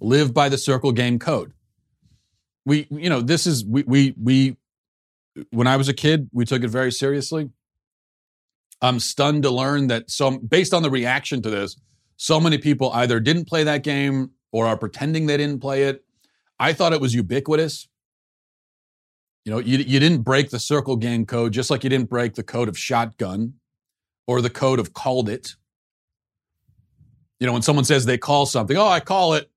Live 0.00 0.32
by 0.34 0.48
the 0.48 0.58
circle 0.58 0.92
game 0.92 1.18
code. 1.18 1.52
We, 2.64 2.86
you 2.90 3.08
know, 3.08 3.20
this 3.20 3.46
is, 3.46 3.64
we, 3.64 3.82
we, 3.84 4.14
we, 4.22 4.56
when 5.50 5.66
I 5.66 5.76
was 5.76 5.88
a 5.88 5.94
kid, 5.94 6.28
we 6.32 6.44
took 6.44 6.62
it 6.62 6.68
very 6.68 6.92
seriously. 6.92 7.50
I'm 8.80 9.00
stunned 9.00 9.42
to 9.44 9.50
learn 9.50 9.88
that 9.88 10.10
some, 10.10 10.38
based 10.38 10.74
on 10.74 10.82
the 10.82 10.90
reaction 10.90 11.42
to 11.42 11.50
this, 11.50 11.80
so 12.16 12.40
many 12.40 12.58
people 12.58 12.92
either 12.92 13.20
didn't 13.20 13.46
play 13.46 13.64
that 13.64 13.82
game 13.82 14.32
or 14.52 14.66
are 14.66 14.76
pretending 14.76 15.26
they 15.26 15.36
didn't 15.36 15.60
play 15.60 15.84
it. 15.84 16.04
I 16.60 16.72
thought 16.72 16.92
it 16.92 17.00
was 17.00 17.14
ubiquitous. 17.14 17.88
You 19.44 19.52
know, 19.52 19.58
you, 19.58 19.78
you 19.78 19.98
didn't 19.98 20.22
break 20.22 20.50
the 20.50 20.58
circle 20.58 20.96
game 20.96 21.24
code, 21.24 21.52
just 21.52 21.70
like 21.70 21.84
you 21.84 21.90
didn't 21.90 22.10
break 22.10 22.34
the 22.34 22.42
code 22.42 22.68
of 22.68 22.78
shotgun 22.78 23.54
or 24.26 24.42
the 24.42 24.50
code 24.50 24.78
of 24.78 24.92
called 24.92 25.28
it 25.28 25.56
you 27.40 27.46
know, 27.46 27.52
when 27.52 27.62
someone 27.62 27.84
says 27.84 28.04
they 28.04 28.18
call 28.18 28.46
something, 28.46 28.76
oh, 28.76 28.86
I 28.86 29.00
call 29.00 29.34
it, 29.34 29.50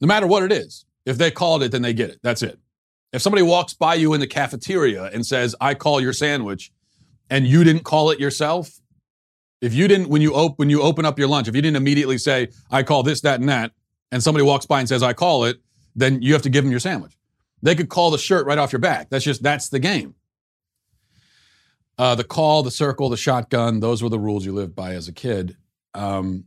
no 0.00 0.06
matter 0.06 0.26
what 0.26 0.42
it 0.42 0.52
is. 0.52 0.84
If 1.04 1.16
they 1.16 1.30
called 1.30 1.62
it, 1.62 1.72
then 1.72 1.82
they 1.82 1.94
get 1.94 2.10
it. 2.10 2.20
That's 2.22 2.42
it. 2.42 2.58
If 3.12 3.22
somebody 3.22 3.42
walks 3.42 3.72
by 3.72 3.94
you 3.94 4.12
in 4.12 4.20
the 4.20 4.26
cafeteria 4.26 5.04
and 5.04 5.24
says, 5.24 5.56
I 5.60 5.74
call 5.74 6.00
your 6.00 6.12
sandwich, 6.12 6.70
and 7.30 7.46
you 7.46 7.64
didn't 7.64 7.84
call 7.84 8.10
it 8.10 8.20
yourself, 8.20 8.78
if 9.60 9.72
you 9.72 9.88
didn't, 9.88 10.08
when 10.08 10.20
you, 10.20 10.34
op- 10.34 10.58
when 10.58 10.70
you 10.70 10.82
open 10.82 11.04
up 11.06 11.18
your 11.18 11.28
lunch, 11.28 11.48
if 11.48 11.56
you 11.56 11.62
didn't 11.62 11.76
immediately 11.76 12.18
say, 12.18 12.48
I 12.70 12.82
call 12.82 13.02
this, 13.02 13.22
that, 13.22 13.40
and 13.40 13.48
that, 13.48 13.72
and 14.12 14.22
somebody 14.22 14.44
walks 14.44 14.66
by 14.66 14.80
and 14.80 14.88
says, 14.88 15.02
I 15.02 15.14
call 15.14 15.44
it, 15.44 15.56
then 15.96 16.20
you 16.22 16.34
have 16.34 16.42
to 16.42 16.50
give 16.50 16.64
them 16.64 16.70
your 16.70 16.80
sandwich. 16.80 17.16
They 17.62 17.74
could 17.74 17.88
call 17.88 18.10
the 18.10 18.18
shirt 18.18 18.46
right 18.46 18.58
off 18.58 18.72
your 18.72 18.80
back. 18.80 19.08
That's 19.10 19.24
just, 19.24 19.42
that's 19.42 19.68
the 19.68 19.78
game. 19.78 20.14
Uh, 21.96 22.14
the 22.14 22.24
call, 22.24 22.62
the 22.62 22.70
circle, 22.70 23.08
the 23.08 23.16
shotgun, 23.16 23.80
those 23.80 24.02
were 24.02 24.08
the 24.08 24.18
rules 24.18 24.44
you 24.44 24.52
lived 24.52 24.76
by 24.76 24.94
as 24.94 25.08
a 25.08 25.12
kid. 25.12 25.56
Um, 25.94 26.44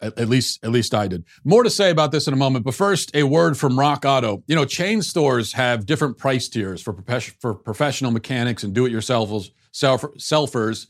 at, 0.00 0.18
at, 0.18 0.28
least, 0.28 0.64
at 0.64 0.70
least 0.70 0.94
I 0.94 1.08
did. 1.08 1.24
More 1.44 1.62
to 1.62 1.70
say 1.70 1.90
about 1.90 2.12
this 2.12 2.26
in 2.26 2.34
a 2.34 2.36
moment, 2.36 2.64
but 2.64 2.74
first, 2.74 3.14
a 3.14 3.22
word 3.22 3.56
from 3.56 3.78
Rock 3.78 4.04
Auto. 4.04 4.42
You 4.46 4.56
know, 4.56 4.64
chain 4.64 5.02
stores 5.02 5.52
have 5.54 5.86
different 5.86 6.18
price 6.18 6.48
tiers 6.48 6.82
for, 6.82 6.96
for 7.40 7.54
professional 7.54 8.10
mechanics 8.10 8.62
and 8.62 8.74
do-it-yourselfers, 8.74 9.50
selfers. 9.72 10.86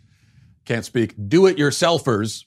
can't 0.65 0.85
speak, 0.85 1.15
do 1.29 1.47
it 1.47 1.57
yourselfers. 1.57 2.45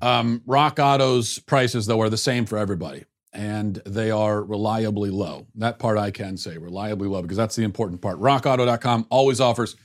Um, 0.00 0.42
Rock 0.46 0.78
Auto's 0.80 1.38
prices, 1.38 1.86
though, 1.86 2.00
are 2.00 2.10
the 2.10 2.16
same 2.16 2.44
for 2.44 2.58
everybody, 2.58 3.04
and 3.32 3.76
they 3.86 4.10
are 4.10 4.42
reliably 4.42 5.10
low. 5.10 5.46
That 5.54 5.78
part 5.78 5.96
I 5.96 6.10
can 6.10 6.36
say, 6.36 6.58
reliably 6.58 7.06
low, 7.08 7.22
because 7.22 7.36
that's 7.36 7.54
the 7.54 7.62
important 7.62 8.00
part. 8.00 8.18
RockAuto.com 8.18 9.06
always 9.10 9.40
offers 9.40 9.76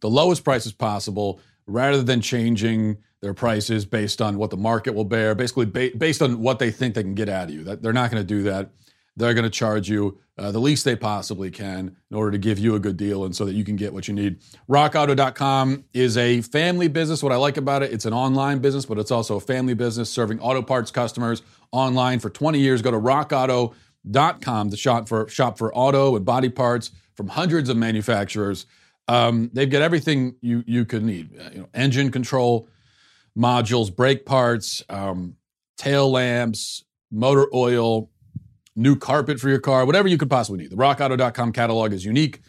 the 0.00 0.10
lowest 0.10 0.44
prices 0.44 0.72
possible 0.72 1.40
rather 1.66 2.02
than 2.02 2.20
changing 2.20 2.98
their 3.26 3.34
prices 3.34 3.84
based 3.84 4.22
on 4.22 4.38
what 4.38 4.50
the 4.50 4.56
market 4.56 4.94
will 4.94 5.04
bear, 5.04 5.34
basically 5.34 5.66
ba- 5.66 5.90
based 5.98 6.22
on 6.22 6.40
what 6.40 6.60
they 6.60 6.70
think 6.70 6.94
they 6.94 7.02
can 7.02 7.14
get 7.14 7.28
out 7.28 7.48
of 7.48 7.54
you. 7.54 7.64
That, 7.64 7.82
they're 7.82 7.92
not 7.92 8.10
going 8.10 8.22
to 8.22 8.26
do 8.26 8.44
that. 8.44 8.70
They're 9.16 9.34
going 9.34 9.44
to 9.44 9.50
charge 9.50 9.88
you 9.88 10.18
uh, 10.38 10.52
the 10.52 10.60
least 10.60 10.84
they 10.84 10.94
possibly 10.94 11.50
can 11.50 11.96
in 12.10 12.16
order 12.16 12.30
to 12.30 12.38
give 12.38 12.58
you 12.58 12.74
a 12.74 12.78
good 12.78 12.96
deal 12.96 13.24
and 13.24 13.34
so 13.34 13.46
that 13.46 13.54
you 13.54 13.64
can 13.64 13.74
get 13.74 13.92
what 13.92 14.06
you 14.06 14.14
need. 14.14 14.38
RockAuto.com 14.68 15.84
is 15.92 16.16
a 16.16 16.42
family 16.42 16.88
business. 16.88 17.22
What 17.22 17.32
I 17.32 17.36
like 17.36 17.56
about 17.56 17.82
it, 17.82 17.92
it's 17.92 18.04
an 18.04 18.12
online 18.12 18.58
business, 18.58 18.84
but 18.84 18.98
it's 18.98 19.10
also 19.10 19.36
a 19.36 19.40
family 19.40 19.74
business 19.74 20.10
serving 20.10 20.40
auto 20.40 20.60
parts 20.62 20.90
customers 20.90 21.42
online 21.72 22.20
for 22.20 22.28
20 22.28 22.60
years. 22.60 22.82
Go 22.82 22.90
to 22.90 22.98
RockAuto.com 22.98 24.70
to 24.70 24.76
shop 24.76 25.08
for 25.08 25.26
shop 25.28 25.56
for 25.58 25.74
auto 25.74 26.14
and 26.14 26.24
body 26.24 26.50
parts 26.50 26.90
from 27.14 27.28
hundreds 27.28 27.70
of 27.70 27.78
manufacturers. 27.78 28.66
Um, 29.08 29.50
they've 29.54 29.70
got 29.70 29.82
everything 29.82 30.36
you 30.42 30.62
you 30.66 30.84
could 30.84 31.02
need. 31.02 31.30
Uh, 31.38 31.50
you 31.52 31.58
know, 31.60 31.68
engine 31.72 32.10
control 32.10 32.68
modules, 33.36 33.94
brake 33.94 34.24
parts, 34.26 34.82
um, 34.88 35.36
tail 35.76 36.10
lamps, 36.10 36.84
motor 37.10 37.46
oil, 37.54 38.10
new 38.74 38.96
carpet 38.96 39.40
for 39.40 39.48
your 39.48 39.58
car, 39.58 39.84
whatever 39.86 40.08
you 40.08 40.18
could 40.18 40.30
possibly 40.30 40.60
need. 40.60 40.70
The 40.70 40.76
rockauto.com 40.76 41.52
catalog 41.52 41.92
is 41.92 42.04
unique 42.04 42.40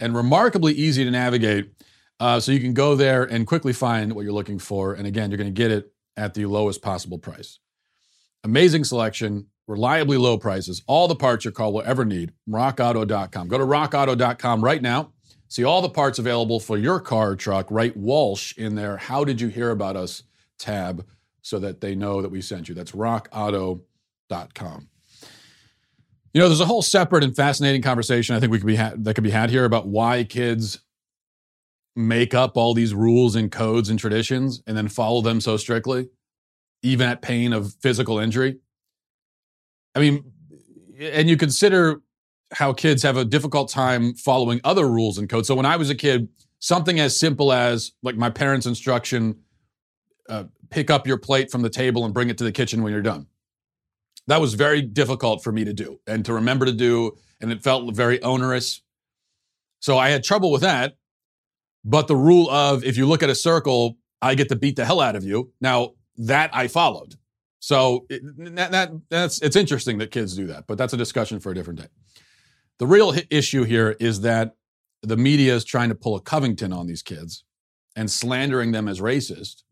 and 0.00 0.14
remarkably 0.14 0.74
easy 0.74 1.04
to 1.04 1.10
navigate. 1.10 1.72
Uh, 2.20 2.40
so 2.40 2.50
you 2.50 2.58
can 2.60 2.74
go 2.74 2.96
there 2.96 3.22
and 3.22 3.46
quickly 3.46 3.72
find 3.72 4.12
what 4.12 4.22
you're 4.22 4.32
looking 4.32 4.58
for. 4.58 4.92
And 4.94 5.06
again, 5.06 5.30
you're 5.30 5.38
going 5.38 5.54
to 5.54 5.62
get 5.62 5.70
it 5.70 5.92
at 6.16 6.34
the 6.34 6.46
lowest 6.46 6.82
possible 6.82 7.18
price. 7.18 7.60
Amazing 8.42 8.84
selection, 8.84 9.46
reliably 9.68 10.16
low 10.16 10.36
prices, 10.36 10.82
all 10.88 11.06
the 11.06 11.14
parts 11.14 11.44
your 11.44 11.52
car 11.52 11.70
will 11.70 11.82
ever 11.82 12.04
need. 12.04 12.32
RockAuto.com. 12.48 13.48
Go 13.48 13.58
to 13.58 13.64
RockAuto.com 13.64 14.64
right 14.64 14.82
now. 14.82 15.12
See 15.48 15.64
all 15.64 15.80
the 15.82 15.88
parts 15.88 16.18
available 16.18 16.60
for 16.60 16.76
your 16.76 17.00
car 17.00 17.30
or 17.30 17.36
truck. 17.36 17.70
Write 17.70 17.96
Walsh 17.96 18.56
in 18.56 18.74
there. 18.74 18.98
How 18.98 19.24
did 19.24 19.40
you 19.40 19.48
hear 19.48 19.70
about 19.70 19.96
us 19.96 20.22
tab 20.58 21.06
so 21.48 21.58
that 21.58 21.80
they 21.80 21.94
know 21.94 22.20
that 22.20 22.30
we 22.30 22.42
sent 22.42 22.68
you. 22.68 22.74
That's 22.74 22.92
rockauto.com. 22.92 24.88
You 26.34 26.40
know, 26.42 26.48
there's 26.48 26.60
a 26.60 26.66
whole 26.66 26.82
separate 26.82 27.24
and 27.24 27.34
fascinating 27.34 27.80
conversation 27.80 28.36
I 28.36 28.40
think 28.40 28.52
we 28.52 28.58
could 28.58 28.66
be 28.66 28.76
ha- 28.76 28.92
that 28.96 29.14
could 29.14 29.24
be 29.24 29.30
had 29.30 29.48
here 29.48 29.64
about 29.64 29.88
why 29.88 30.24
kids 30.24 30.80
make 31.96 32.34
up 32.34 32.56
all 32.56 32.74
these 32.74 32.94
rules 32.94 33.34
and 33.34 33.50
codes 33.50 33.88
and 33.88 33.98
traditions 33.98 34.62
and 34.66 34.76
then 34.76 34.88
follow 34.88 35.22
them 35.22 35.40
so 35.40 35.56
strictly, 35.56 36.10
even 36.82 37.08
at 37.08 37.22
pain 37.22 37.52
of 37.52 37.74
physical 37.80 38.18
injury. 38.18 38.58
I 39.94 40.00
mean, 40.00 40.30
and 41.00 41.28
you 41.30 41.36
consider 41.36 42.02
how 42.52 42.72
kids 42.72 43.02
have 43.02 43.16
a 43.16 43.24
difficult 43.24 43.68
time 43.68 44.14
following 44.14 44.60
other 44.64 44.88
rules 44.88 45.18
and 45.18 45.28
codes. 45.28 45.48
So 45.48 45.54
when 45.54 45.66
I 45.66 45.76
was 45.76 45.90
a 45.90 45.94
kid, 45.94 46.28
something 46.58 46.98
as 46.98 47.18
simple 47.18 47.52
as 47.52 47.92
like 48.02 48.16
my 48.16 48.30
parents' 48.30 48.66
instruction 48.66 49.40
uh, 50.28 50.44
pick 50.70 50.90
up 50.90 51.06
your 51.06 51.18
plate 51.18 51.50
from 51.50 51.62
the 51.62 51.70
table 51.70 52.04
and 52.04 52.14
bring 52.14 52.30
it 52.30 52.38
to 52.38 52.44
the 52.44 52.52
kitchen 52.52 52.82
when 52.82 52.92
you're 52.92 53.02
done. 53.02 53.26
That 54.26 54.40
was 54.40 54.54
very 54.54 54.82
difficult 54.82 55.42
for 55.42 55.52
me 55.52 55.64
to 55.64 55.72
do 55.72 56.00
and 56.06 56.24
to 56.26 56.34
remember 56.34 56.66
to 56.66 56.72
do, 56.72 57.16
and 57.40 57.50
it 57.50 57.62
felt 57.62 57.94
very 57.94 58.22
onerous. 58.22 58.82
So 59.80 59.96
I 59.96 60.10
had 60.10 60.24
trouble 60.24 60.50
with 60.50 60.62
that. 60.62 60.96
But 61.84 62.08
the 62.08 62.16
rule 62.16 62.50
of 62.50 62.84
if 62.84 62.96
you 62.96 63.06
look 63.06 63.22
at 63.22 63.30
a 63.30 63.34
circle, 63.34 63.96
I 64.20 64.34
get 64.34 64.48
to 64.50 64.56
beat 64.56 64.76
the 64.76 64.84
hell 64.84 65.00
out 65.00 65.16
of 65.16 65.24
you. 65.24 65.52
Now 65.60 65.92
that 66.18 66.50
I 66.52 66.68
followed. 66.68 67.14
So 67.60 68.06
it, 68.10 68.22
that, 68.56 68.70
that, 68.72 68.90
that's 69.08 69.40
it's 69.40 69.56
interesting 69.56 69.98
that 69.98 70.10
kids 70.10 70.36
do 70.36 70.46
that, 70.48 70.66
but 70.66 70.78
that's 70.78 70.92
a 70.92 70.96
discussion 70.96 71.40
for 71.40 71.50
a 71.50 71.54
different 71.54 71.80
day. 71.80 71.88
The 72.78 72.86
real 72.86 73.14
issue 73.30 73.64
here 73.64 73.96
is 73.98 74.20
that 74.22 74.56
the 75.02 75.16
media 75.16 75.54
is 75.54 75.64
trying 75.64 75.88
to 75.88 75.94
pull 75.94 76.16
a 76.16 76.20
Covington 76.20 76.72
on 76.72 76.86
these 76.86 77.02
kids 77.02 77.44
and 77.96 78.10
slandering 78.10 78.72
them 78.72 78.88
as 78.88 79.00
racist 79.00 79.62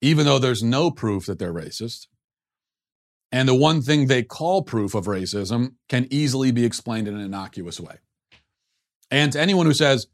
even 0.00 0.26
though 0.26 0.38
there's 0.38 0.62
no 0.62 0.90
proof 0.90 1.26
that 1.26 1.38
they're 1.38 1.52
racist. 1.52 2.06
And 3.30 3.48
the 3.48 3.54
one 3.54 3.82
thing 3.82 4.06
they 4.06 4.22
call 4.22 4.62
proof 4.62 4.94
of 4.94 5.06
racism 5.06 5.74
can 5.88 6.06
easily 6.10 6.50
be 6.50 6.64
explained 6.64 7.08
in 7.08 7.14
an 7.14 7.20
innocuous 7.20 7.78
way. 7.78 7.96
And 9.10 9.32
to 9.32 9.40
anyone 9.40 9.66
who 9.66 9.74
says, 9.74 10.06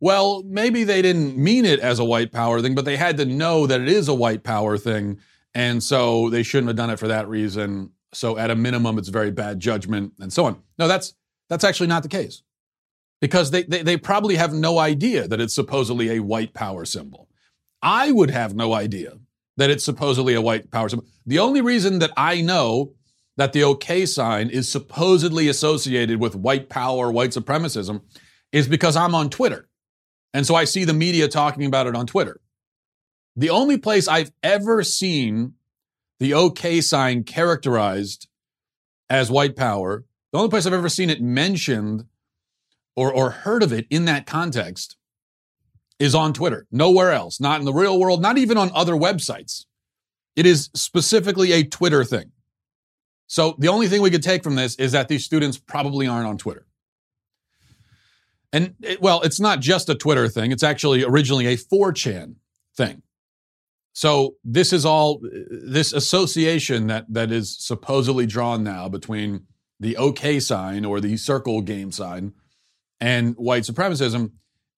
well, 0.00 0.42
maybe 0.44 0.84
they 0.84 1.02
didn't 1.02 1.36
mean 1.36 1.64
it 1.64 1.80
as 1.80 1.98
a 1.98 2.04
white 2.04 2.32
power 2.32 2.60
thing, 2.60 2.74
but 2.74 2.84
they 2.84 2.96
had 2.96 3.16
to 3.18 3.24
know 3.24 3.66
that 3.66 3.80
it 3.80 3.88
is 3.88 4.08
a 4.08 4.14
white 4.14 4.42
power 4.42 4.78
thing. 4.78 5.18
And 5.54 5.82
so 5.82 6.30
they 6.30 6.42
shouldn't 6.42 6.68
have 6.68 6.76
done 6.76 6.90
it 6.90 6.98
for 6.98 7.08
that 7.08 7.28
reason. 7.28 7.90
So 8.14 8.38
at 8.38 8.50
a 8.50 8.56
minimum, 8.56 8.98
it's 8.98 9.08
very 9.08 9.30
bad 9.30 9.60
judgment 9.60 10.14
and 10.18 10.32
so 10.32 10.46
on. 10.46 10.62
No, 10.78 10.88
that's, 10.88 11.14
that's 11.52 11.64
actually 11.64 11.88
not 11.88 12.02
the 12.02 12.08
case 12.08 12.42
because 13.20 13.50
they, 13.50 13.62
they, 13.64 13.82
they 13.82 13.96
probably 13.98 14.36
have 14.36 14.54
no 14.54 14.78
idea 14.78 15.28
that 15.28 15.40
it's 15.40 15.54
supposedly 15.54 16.16
a 16.16 16.22
white 16.22 16.54
power 16.54 16.86
symbol. 16.86 17.28
I 17.82 18.10
would 18.10 18.30
have 18.30 18.54
no 18.54 18.72
idea 18.72 19.18
that 19.58 19.68
it's 19.68 19.84
supposedly 19.84 20.34
a 20.34 20.40
white 20.40 20.70
power 20.70 20.88
symbol. 20.88 21.06
The 21.26 21.38
only 21.38 21.60
reason 21.60 21.98
that 21.98 22.12
I 22.16 22.40
know 22.40 22.94
that 23.36 23.52
the 23.52 23.64
OK 23.64 24.06
sign 24.06 24.48
is 24.48 24.68
supposedly 24.68 25.48
associated 25.48 26.20
with 26.20 26.34
white 26.34 26.70
power, 26.70 27.12
white 27.12 27.30
supremacism, 27.30 28.00
is 28.50 28.66
because 28.66 28.96
I'm 28.96 29.14
on 29.14 29.28
Twitter. 29.28 29.68
And 30.32 30.46
so 30.46 30.54
I 30.54 30.64
see 30.64 30.84
the 30.84 30.94
media 30.94 31.28
talking 31.28 31.66
about 31.66 31.86
it 31.86 31.94
on 31.94 32.06
Twitter. 32.06 32.40
The 33.36 33.50
only 33.50 33.76
place 33.76 34.08
I've 34.08 34.32
ever 34.42 34.82
seen 34.82 35.54
the 36.18 36.34
OK 36.34 36.80
sign 36.80 37.24
characterized 37.24 38.28
as 39.10 39.30
white 39.30 39.56
power, 39.56 40.04
the 40.32 40.38
only 40.38 40.50
place 40.50 40.66
I've 40.66 40.72
ever 40.72 40.88
seen 40.88 41.10
it 41.10 41.20
mentioned 41.20 42.06
or, 42.96 43.12
or 43.12 43.30
heard 43.30 43.62
of 43.62 43.72
it 43.72 43.86
in 43.90 44.06
that 44.06 44.26
context 44.26 44.96
is 45.98 46.14
on 46.14 46.32
Twitter. 46.32 46.66
Nowhere 46.70 47.12
else, 47.12 47.38
not 47.38 47.60
in 47.60 47.64
the 47.64 47.72
real 47.72 47.98
world, 47.98 48.20
not 48.20 48.38
even 48.38 48.56
on 48.56 48.70
other 48.74 48.94
websites. 48.94 49.66
It 50.34 50.46
is 50.46 50.70
specifically 50.74 51.52
a 51.52 51.64
Twitter 51.64 52.02
thing. 52.04 52.32
So 53.26 53.54
the 53.58 53.68
only 53.68 53.88
thing 53.88 54.02
we 54.02 54.10
could 54.10 54.22
take 54.22 54.42
from 54.42 54.56
this 54.56 54.74
is 54.76 54.92
that 54.92 55.08
these 55.08 55.24
students 55.24 55.58
probably 55.58 56.06
aren't 56.06 56.26
on 56.26 56.38
Twitter. 56.38 56.66
And 58.52 58.74
it, 58.82 59.00
well, 59.00 59.22
it's 59.22 59.40
not 59.40 59.60
just 59.60 59.88
a 59.88 59.94
Twitter 59.94 60.28
thing. 60.28 60.52
It's 60.52 60.62
actually 60.62 61.04
originally 61.04 61.46
a 61.46 61.56
4chan 61.56 62.34
thing. 62.76 63.02
So 63.94 64.36
this 64.44 64.72
is 64.72 64.84
all 64.84 65.20
this 65.22 65.92
association 65.92 66.86
that 66.86 67.06
that 67.10 67.30
is 67.30 67.56
supposedly 67.58 68.26
drawn 68.26 68.62
now 68.64 68.88
between 68.88 69.46
the 69.82 69.96
OK 69.96 70.38
sign 70.38 70.84
or 70.84 71.00
the 71.00 71.16
circle 71.16 71.60
game 71.60 71.90
sign 71.90 72.32
and 73.00 73.34
white 73.34 73.64
supremacism 73.64 74.30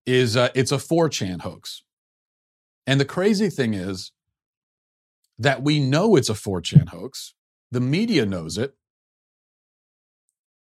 is 0.07 0.35
uh, 0.35 0.49
it's 0.55 0.73
a 0.73 0.77
4chan 0.77 1.43
hoax. 1.43 1.83
And 2.87 2.99
the 2.99 3.05
crazy 3.05 3.51
thing 3.51 3.75
is 3.75 4.13
that 5.39 5.63
we 5.63 5.79
know 5.79 6.17
it's 6.17 6.31
a 6.31 6.35
4chan 6.35 6.89
hoax. 6.89 7.35
The 7.71 7.81
media 7.81 8.25
knows 8.25 8.57
it. 8.57 8.75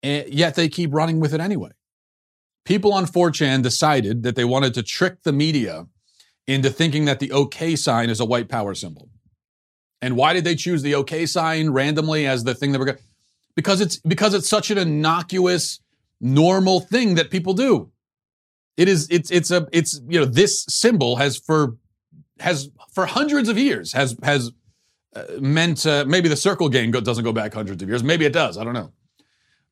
And 0.02 0.28
yet 0.28 0.56
they 0.56 0.68
keep 0.68 0.92
running 0.92 1.20
with 1.20 1.32
it 1.32 1.40
anyway. 1.40 1.70
People 2.64 2.92
on 2.92 3.06
4chan 3.06 3.62
decided 3.62 4.24
that 4.24 4.34
they 4.34 4.44
wanted 4.44 4.74
to 4.74 4.82
trick 4.82 5.22
the 5.22 5.32
media 5.32 5.86
into 6.48 6.68
thinking 6.68 7.04
that 7.04 7.20
the 7.20 7.30
OK 7.30 7.76
sign 7.76 8.10
is 8.10 8.18
a 8.18 8.24
white 8.24 8.48
power 8.48 8.74
symbol. 8.74 9.08
And 10.00 10.16
why 10.16 10.32
did 10.32 10.42
they 10.42 10.56
choose 10.56 10.82
the 10.82 10.96
OK 10.96 11.26
sign 11.26 11.70
randomly 11.70 12.26
as 12.26 12.42
the 12.42 12.56
thing 12.56 12.72
that 12.72 12.80
we're 12.80 12.86
going 12.86 12.98
because 13.54 13.80
it's 13.80 13.98
because 13.98 14.34
it's 14.34 14.48
such 14.48 14.70
an 14.70 14.78
innocuous 14.78 15.80
normal 16.20 16.80
thing 16.80 17.16
that 17.16 17.30
people 17.30 17.54
do. 17.54 17.90
It 18.76 18.88
is 18.88 19.08
it's 19.10 19.30
it's 19.30 19.50
a 19.50 19.66
it's 19.72 20.00
you 20.08 20.20
know 20.20 20.26
this 20.26 20.64
symbol 20.68 21.16
has 21.16 21.36
for 21.36 21.76
has 22.38 22.70
for 22.92 23.06
hundreds 23.06 23.48
of 23.48 23.58
years 23.58 23.92
has 23.92 24.16
has 24.22 24.52
uh, 25.14 25.24
meant 25.40 25.84
uh, 25.84 26.04
maybe 26.06 26.28
the 26.28 26.36
circle 26.36 26.68
game 26.68 26.90
go, 26.90 27.00
doesn't 27.00 27.24
go 27.24 27.32
back 27.32 27.52
hundreds 27.52 27.82
of 27.82 27.88
years. 27.88 28.02
Maybe 28.02 28.24
it 28.24 28.32
does. 28.32 28.56
I 28.56 28.64
don't 28.64 28.72
know. 28.72 28.92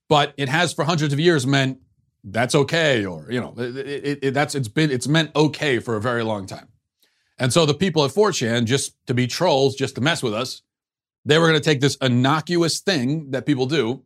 But 0.08 0.34
it 0.36 0.48
has 0.48 0.74
for 0.74 0.84
hundreds 0.84 1.14
of 1.14 1.20
years 1.20 1.46
meant 1.46 1.78
that's 2.22 2.54
okay 2.54 3.06
or 3.06 3.26
you 3.30 3.40
know 3.40 3.54
it, 3.56 3.76
it, 3.76 4.18
it, 4.22 4.34
that's 4.34 4.54
it's 4.54 4.68
been 4.68 4.90
it's 4.90 5.08
meant 5.08 5.34
okay 5.34 5.78
for 5.78 5.96
a 5.96 6.00
very 6.00 6.22
long 6.22 6.46
time. 6.46 6.68
And 7.38 7.54
so 7.54 7.64
the 7.64 7.72
people 7.72 8.04
at 8.04 8.10
4chan 8.10 8.66
just 8.66 8.94
to 9.06 9.14
be 9.14 9.26
trolls 9.26 9.74
just 9.74 9.94
to 9.94 10.02
mess 10.02 10.22
with 10.22 10.34
us 10.34 10.60
they 11.24 11.38
were 11.38 11.46
going 11.46 11.60
to 11.60 11.64
take 11.64 11.80
this 11.80 11.96
innocuous 11.96 12.80
thing 12.80 13.30
that 13.30 13.46
people 13.46 13.66
do 13.66 14.04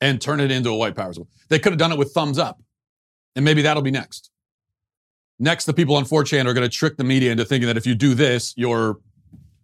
and 0.00 0.20
turn 0.20 0.40
it 0.40 0.50
into 0.50 0.70
a 0.70 0.76
white 0.76 0.94
power 0.94 1.12
symbol 1.12 1.28
they 1.48 1.58
could 1.58 1.72
have 1.72 1.78
done 1.78 1.92
it 1.92 1.98
with 1.98 2.12
thumbs 2.12 2.38
up 2.38 2.60
and 3.36 3.44
maybe 3.44 3.62
that'll 3.62 3.82
be 3.82 3.90
next. 3.90 4.30
Next, 5.38 5.64
the 5.64 5.74
people 5.74 5.96
on 5.96 6.04
4chan 6.04 6.46
are 6.46 6.54
going 6.54 6.68
to 6.68 6.74
trick 6.74 6.96
the 6.96 7.04
media 7.04 7.32
into 7.32 7.44
thinking 7.44 7.66
that 7.66 7.76
if 7.76 7.86
you 7.86 7.94
do 7.94 8.14
this, 8.14 8.54
you're 8.56 8.98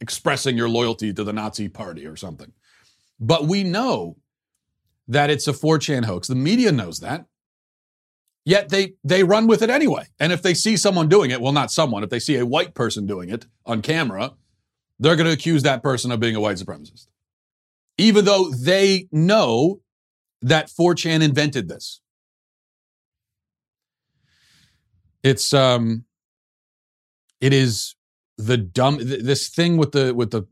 expressing 0.00 0.56
your 0.56 0.68
loyalty 0.68 1.12
to 1.12 1.23
the 1.23 1.32
Nazi 1.32 1.68
party 1.68 2.06
or 2.06 2.16
something. 2.16 2.52
But 3.20 3.47
we 3.47 3.62
know 3.62 4.16
that 5.06 5.30
it's 5.30 5.47
a 5.47 5.52
4chan 5.52 6.04
hoax. 6.04 6.26
The 6.26 6.35
media 6.35 6.73
knows 6.73 7.00
that. 7.00 7.26
Yet 8.44 8.70
they 8.70 8.94
they 9.04 9.23
run 9.23 9.47
with 9.47 9.62
it 9.62 9.68
anyway. 9.68 10.06
And 10.18 10.32
if 10.32 10.42
they 10.42 10.54
see 10.54 10.76
someone 10.76 11.09
doing 11.09 11.30
it, 11.30 11.40
well, 11.40 11.52
not 11.52 11.70
someone, 11.70 12.02
if 12.02 12.11
they 12.11 12.18
see 12.18 12.37
a 12.37 12.47
white 12.47 12.75
person 12.75 13.06
doing 13.06 13.28
it 13.28 13.47
on 13.66 13.82
camera, 13.82 14.32
they're 15.00 15.16
going 15.16 15.26
to 15.26 15.33
accuse 15.33 15.62
that 15.64 15.83
person 15.83 16.12
of 16.12 16.21
being 16.21 16.37
a 16.37 16.40
white 16.40 16.59
supremacist. 16.59 17.09
Even 17.99 18.25
though 18.25 18.50
they 18.50 19.09
know 19.11 19.80
that 20.42 20.69
4chan 20.69 21.23
invented 21.23 21.69
this. 21.69 22.00
It's 25.23 25.52
um 25.52 26.04
it 27.40 27.52
is 27.52 27.95
the 28.38 28.57
dumb 28.57 28.99
this 29.00 29.49
thing 29.49 29.76
with 29.76 29.92
the 29.92 30.14
with 30.14 30.30
the 30.30 30.47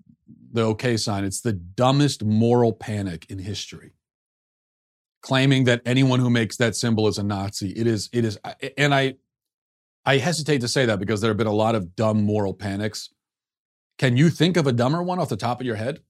the 0.52 0.62
okay 0.62 0.96
sign 0.96 1.24
it's 1.24 1.40
the 1.40 1.54
dumbest 1.54 2.22
moral 2.22 2.72
panic 2.72 3.24
in 3.30 3.38
history 3.38 3.92
claiming 5.22 5.64
that 5.64 5.80
anyone 5.86 6.20
who 6.20 6.28
makes 6.28 6.58
that 6.58 6.76
symbol 6.76 7.08
is 7.08 7.16
a 7.16 7.22
nazi 7.22 7.70
it 7.70 7.86
is 7.86 8.10
it 8.12 8.26
is 8.26 8.38
and 8.76 8.94
i 8.94 9.14
i 10.04 10.18
hesitate 10.18 10.60
to 10.60 10.68
say 10.68 10.84
that 10.84 10.98
because 10.98 11.22
there 11.22 11.30
have 11.30 11.38
been 11.38 11.46
a 11.46 11.52
lot 11.52 11.74
of 11.74 11.96
dumb 11.96 12.22
moral 12.22 12.52
panics 12.52 13.08
can 13.98 14.16
you 14.16 14.30
think 14.30 14.56
of 14.56 14.66
a 14.66 14.72
dumber 14.72 15.02
one 15.02 15.18
off 15.18 15.28
the 15.28 15.36
top 15.36 15.60
of 15.60 15.66
your 15.66 15.76
head 15.76 16.00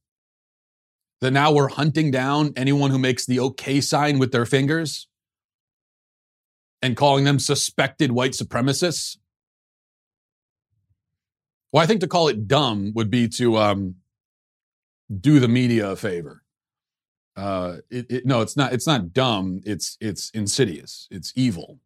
that 1.20 1.32
now 1.32 1.52
we're 1.52 1.68
hunting 1.68 2.10
down 2.10 2.52
anyone 2.56 2.90
who 2.90 2.98
makes 2.98 3.26
the 3.26 3.40
okay 3.40 3.80
sign 3.80 4.18
with 4.18 4.30
their 4.30 4.46
fingers 4.46 5.08
and 6.80 6.96
calling 6.96 7.24
them 7.24 7.38
suspected 7.38 8.12
white 8.12 8.32
supremacists 8.32 9.16
well, 11.72 11.82
I 11.82 11.86
think 11.86 12.00
to 12.00 12.08
call 12.08 12.28
it 12.28 12.48
dumb 12.48 12.92
would 12.94 13.10
be 13.10 13.28
to 13.28 13.58
um, 13.58 13.96
do 15.20 15.38
the 15.38 15.48
media 15.48 15.90
a 15.90 15.96
favor. 15.96 16.42
Uh, 17.36 17.76
it, 17.90 18.06
it, 18.10 18.26
no, 18.26 18.40
it's 18.40 18.56
not. 18.56 18.72
It's 18.72 18.86
not 18.86 19.12
dumb. 19.12 19.60
It's 19.64 19.96
it's 20.00 20.30
insidious. 20.30 21.06
It's 21.10 21.32
evil. 21.36 21.78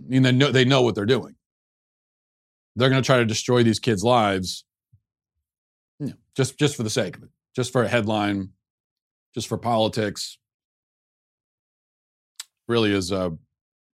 I 0.00 0.08
mean, 0.08 0.22
they 0.22 0.32
know 0.32 0.50
they 0.50 0.64
know 0.64 0.82
what 0.82 0.94
they're 0.94 1.06
doing. 1.06 1.36
They're 2.76 2.90
going 2.90 3.02
to 3.02 3.06
try 3.06 3.18
to 3.18 3.24
destroy 3.24 3.62
these 3.62 3.78
kids' 3.78 4.02
lives, 4.02 4.64
you 6.00 6.08
know, 6.08 6.14
just 6.36 6.58
just 6.58 6.76
for 6.76 6.82
the 6.82 6.90
sake 6.90 7.16
of 7.16 7.24
it, 7.24 7.30
just 7.54 7.72
for 7.72 7.82
a 7.82 7.88
headline, 7.88 8.50
just 9.34 9.48
for 9.48 9.58
politics. 9.58 10.38
Really 12.66 12.92
is 12.92 13.12
uh, 13.12 13.30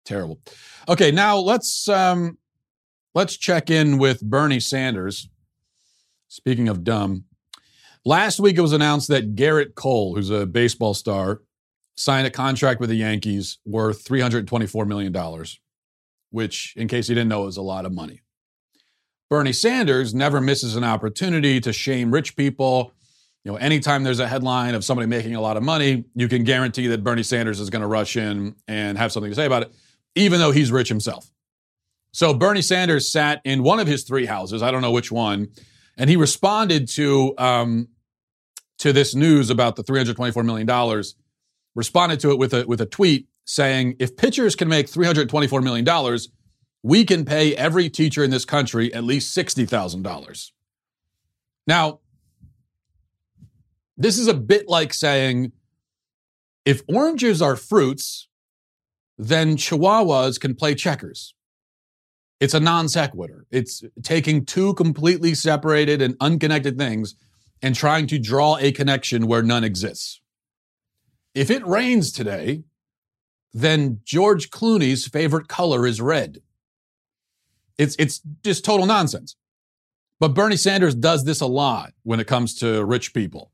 terrible. 0.05 0.39
Okay, 0.87 1.11
now 1.11 1.37
let's 1.37 1.89
um, 1.89 2.37
Let's 3.15 3.37
check 3.37 3.71
in 3.71 3.97
with 3.97 4.21
Bernie 4.21 4.59
Sanders. 4.59 5.29
Speaking 6.27 6.69
of 6.69 6.83
dumb, 6.83 7.25
last 8.05 8.39
week 8.39 8.57
it 8.57 8.61
was 8.61 8.71
announced 8.71 9.07
that 9.07 9.35
Gerrit 9.35 9.73
Cole, 9.73 10.15
who's 10.15 10.29
a 10.29 10.45
baseball 10.45 10.93
star, 10.93 11.41
signed 11.97 12.27
a 12.27 12.31
contract 12.31 12.79
with 12.79 12.89
the 12.89 12.95
Yankees 12.95 13.57
worth 13.65 14.05
$324 14.05 14.87
million, 14.87 15.45
which, 16.29 16.73
in 16.77 16.87
case 16.87 17.09
you 17.09 17.15
didn't 17.15 17.29
know, 17.29 17.47
is 17.47 17.57
a 17.57 17.63
lot 17.63 17.85
of 17.85 17.91
money. 17.91 18.21
Bernie 19.29 19.53
Sanders 19.53 20.13
never 20.13 20.41
misses 20.41 20.75
an 20.75 20.83
opportunity 20.83 21.59
to 21.61 21.71
shame 21.71 22.11
rich 22.11 22.35
people. 22.35 22.93
You 23.43 23.51
know, 23.51 23.57
anytime 23.57 24.03
there's 24.03 24.19
a 24.19 24.27
headline 24.27 24.73
of 24.73 24.83
somebody 24.83 25.07
making 25.07 25.35
a 25.35 25.41
lot 25.41 25.55
of 25.55 25.63
money, 25.63 26.05
you 26.15 26.27
can 26.27 26.43
guarantee 26.43 26.87
that 26.87 27.03
Bernie 27.03 27.23
Sanders 27.23 27.59
is 27.59 27.69
going 27.69 27.81
to 27.81 27.87
rush 27.87 28.17
in 28.17 28.55
and 28.67 28.97
have 28.97 29.11
something 29.11 29.31
to 29.31 29.35
say 29.35 29.45
about 29.45 29.63
it, 29.63 29.73
even 30.15 30.39
though 30.39 30.51
he's 30.51 30.71
rich 30.71 30.89
himself. 30.89 31.31
So 32.11 32.33
Bernie 32.33 32.63
Sanders 32.63 33.11
sat 33.11 33.39
in 33.45 33.61
one 33.61 33.79
of 33.79 33.87
his 33.87 34.03
three 34.03 34.25
houses, 34.25 34.63
I 34.63 34.71
don't 34.71 34.81
know 34.81 34.91
which 34.91 35.11
one, 35.11 35.49
and 35.95 36.09
he 36.09 36.15
responded 36.15 36.87
to 36.89 37.35
um, 37.37 37.89
to 38.79 38.91
this 38.91 39.13
news 39.13 39.49
about 39.49 39.75
the 39.75 39.83
324 39.83 40.43
million 40.43 40.65
dollars. 40.65 41.15
Responded 41.75 42.19
to 42.21 42.31
it 42.31 42.39
with 42.39 42.53
a 42.53 42.65
with 42.65 42.81
a 42.81 42.85
tweet 42.87 43.27
saying, 43.45 43.95
"If 43.99 44.17
pitchers 44.17 44.55
can 44.55 44.67
make 44.67 44.89
324 44.89 45.61
million 45.61 45.85
dollars, 45.85 46.29
we 46.81 47.05
can 47.05 47.25
pay 47.25 47.55
every 47.55 47.89
teacher 47.89 48.23
in 48.23 48.31
this 48.31 48.45
country 48.45 48.93
at 48.93 49.03
least 49.03 49.33
sixty 49.33 49.65
thousand 49.65 50.03
dollars." 50.03 50.53
Now, 51.67 51.99
this 53.97 54.17
is 54.17 54.27
a 54.27 54.33
bit 54.33 54.67
like 54.67 54.93
saying, 54.93 55.51
if 56.65 56.81
oranges 56.87 57.41
are 57.41 57.55
fruits, 57.55 58.27
then 59.17 59.57
chihuahuas 59.57 60.39
can 60.39 60.55
play 60.55 60.73
checkers. 60.73 61.35
It's 62.39 62.53
a 62.53 62.59
non 62.59 62.87
sequitur. 62.87 63.45
It's 63.51 63.83
taking 64.01 64.45
two 64.45 64.73
completely 64.75 65.35
separated 65.35 66.01
and 66.01 66.15
unconnected 66.21 66.77
things 66.77 67.15
and 67.61 67.75
trying 67.75 68.07
to 68.07 68.17
draw 68.17 68.57
a 68.57 68.71
connection 68.71 69.27
where 69.27 69.43
none 69.43 69.65
exists. 69.65 70.21
If 71.35 71.51
it 71.51 71.65
rains 71.67 72.11
today, 72.11 72.63
then 73.53 73.99
George 74.05 74.49
Clooney's 74.49 75.07
favorite 75.07 75.49
color 75.49 75.85
is 75.85 75.99
red. 75.99 76.41
It's, 77.79 77.95
it's 77.97 78.21
just 78.43 78.63
total 78.63 78.85
nonsense. 78.85 79.35
But 80.19 80.33
Bernie 80.35 80.57
Sanders 80.57 80.93
does 80.93 81.23
this 81.23 81.39
a 81.39 81.47
lot 81.47 81.93
when 82.03 82.19
it 82.19 82.27
comes 82.27 82.53
to 82.55 82.83
rich 82.83 83.13
people. 83.13 83.51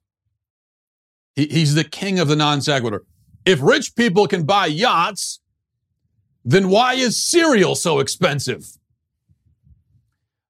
He, 1.36 1.46
he's 1.46 1.76
the 1.76 1.84
king 1.84 2.20
of 2.20 2.28
the 2.28 2.36
non 2.36 2.60
sequitur. 2.62 3.06
If 3.46 3.62
rich 3.62 3.96
people 3.96 4.28
can 4.28 4.44
buy 4.44 4.66
yachts, 4.66 5.40
then 6.44 6.70
why 6.70 6.96
is 6.96 7.24
cereal 7.24 7.76
so 7.76 8.00
expensive? 8.00 8.66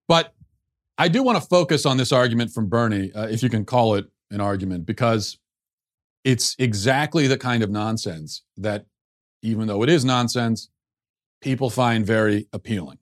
But 0.08 0.34
I 0.98 1.10
do 1.10 1.22
want 1.22 1.42
to 1.42 1.46
focus 1.46 1.86
on 1.86 1.98
this 1.98 2.14
argument 2.14 2.52
from 2.52 2.70
Bernie, 2.70 3.12
uh, 3.12 3.28
if 3.28 3.44
you 3.44 3.50
can 3.50 3.66
call 3.66 3.96
it 3.96 4.06
an 4.32 4.40
argument, 4.40 4.86
because 4.86 5.38
it's 6.24 6.56
exactly 6.58 7.28
the 7.28 7.38
kind 7.38 7.62
of 7.62 7.70
nonsense 7.70 8.44
that, 8.56 8.86
even 9.42 9.68
though 9.68 9.84
it 9.84 9.90
is 9.90 10.06
nonsense, 10.06 10.70
people 11.42 11.70
find 11.70 12.06
very 12.06 12.48
appealing. 12.54 12.98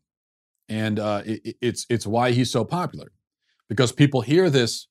And 0.82 0.96
uh, 1.00 1.22
it, 1.26 1.56
it's, 1.62 1.86
it's 1.90 2.08
why 2.08 2.32
he's 2.32 2.52
so 2.52 2.64
popular, 2.66 3.10
because 3.70 3.92
people 3.92 4.22
hear 4.22 4.50
this 4.50 4.88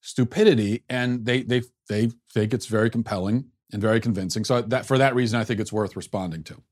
stupidity 0.00 0.84
and 0.88 1.26
they, 1.28 1.42
they, 1.42 1.62
they 1.88 2.10
think 2.32 2.54
it's 2.54 2.66
very 2.66 2.90
compelling 2.90 3.36
and 3.72 3.82
very 3.82 4.00
convincing. 4.00 4.44
So 4.44 4.62
that, 4.62 4.86
for 4.86 4.96
that 4.98 5.14
reason, 5.20 5.40
I 5.40 5.44
think 5.44 5.58
it's 5.60 5.72
worth 5.72 5.96
responding 5.96 6.44
to. 6.44 6.62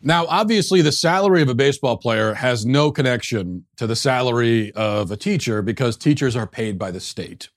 Now, 0.00 0.26
obviously, 0.26 0.80
the 0.82 0.92
salary 0.92 1.42
of 1.42 1.48
a 1.48 1.54
baseball 1.54 1.96
player 1.96 2.34
has 2.34 2.64
no 2.64 2.92
connection 2.92 3.64
to 3.78 3.86
the 3.88 3.96
salary 3.96 4.70
of 4.72 5.10
a 5.10 5.16
teacher 5.16 5.62
because 5.62 5.96
teachers 5.96 6.36
are 6.36 6.46
paid 6.46 6.78
by 6.78 6.92
the 6.92 7.00
state. 7.00 7.50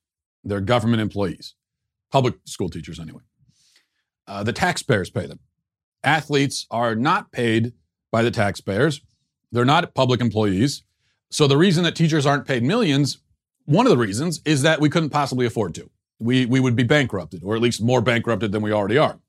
They're 0.43 0.61
government 0.61 1.01
employees, 1.01 1.53
public 2.11 2.35
school 2.45 2.69
teachers, 2.69 2.99
anyway. 2.99 3.21
Uh, 4.27 4.43
the 4.43 4.53
taxpayers 4.53 5.11
pay 5.11 5.27
them. 5.27 5.39
Athletes 6.03 6.65
are 6.71 6.95
not 6.95 7.31
paid 7.31 7.73
by 8.11 8.23
the 8.23 8.31
taxpayers, 8.31 9.01
they're 9.51 9.65
not 9.65 9.93
public 9.93 10.21
employees. 10.21 10.83
So, 11.29 11.47
the 11.47 11.57
reason 11.57 11.83
that 11.83 11.95
teachers 11.95 12.25
aren't 12.25 12.45
paid 12.45 12.63
millions, 12.63 13.19
one 13.65 13.85
of 13.85 13.89
the 13.89 13.97
reasons 13.97 14.41
is 14.45 14.61
that 14.63 14.81
we 14.81 14.89
couldn't 14.89 15.09
possibly 15.09 15.45
afford 15.45 15.75
to. 15.75 15.89
We, 16.19 16.45
we 16.45 16.59
would 16.59 16.75
be 16.75 16.83
bankrupted, 16.83 17.43
or 17.43 17.55
at 17.55 17.61
least 17.61 17.81
more 17.81 18.01
bankrupted 18.01 18.51
than 18.51 18.61
we 18.61 18.71
already 18.71 18.97
are. 18.97 19.19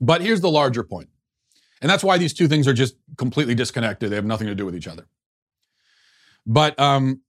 But 0.00 0.22
here's 0.22 0.40
the 0.40 0.50
larger 0.50 0.82
point 0.82 1.08
and 1.84 1.90
that's 1.90 2.02
why 2.02 2.16
these 2.16 2.32
two 2.32 2.48
things 2.48 2.66
are 2.66 2.72
just 2.72 2.96
completely 3.18 3.54
disconnected. 3.54 4.10
They 4.10 4.16
have 4.16 4.24
nothing 4.24 4.46
to 4.46 4.54
do 4.54 4.64
with 4.64 4.74
each 4.74 4.88
other. 4.88 5.06
But 6.46 6.80
um, 6.80 7.20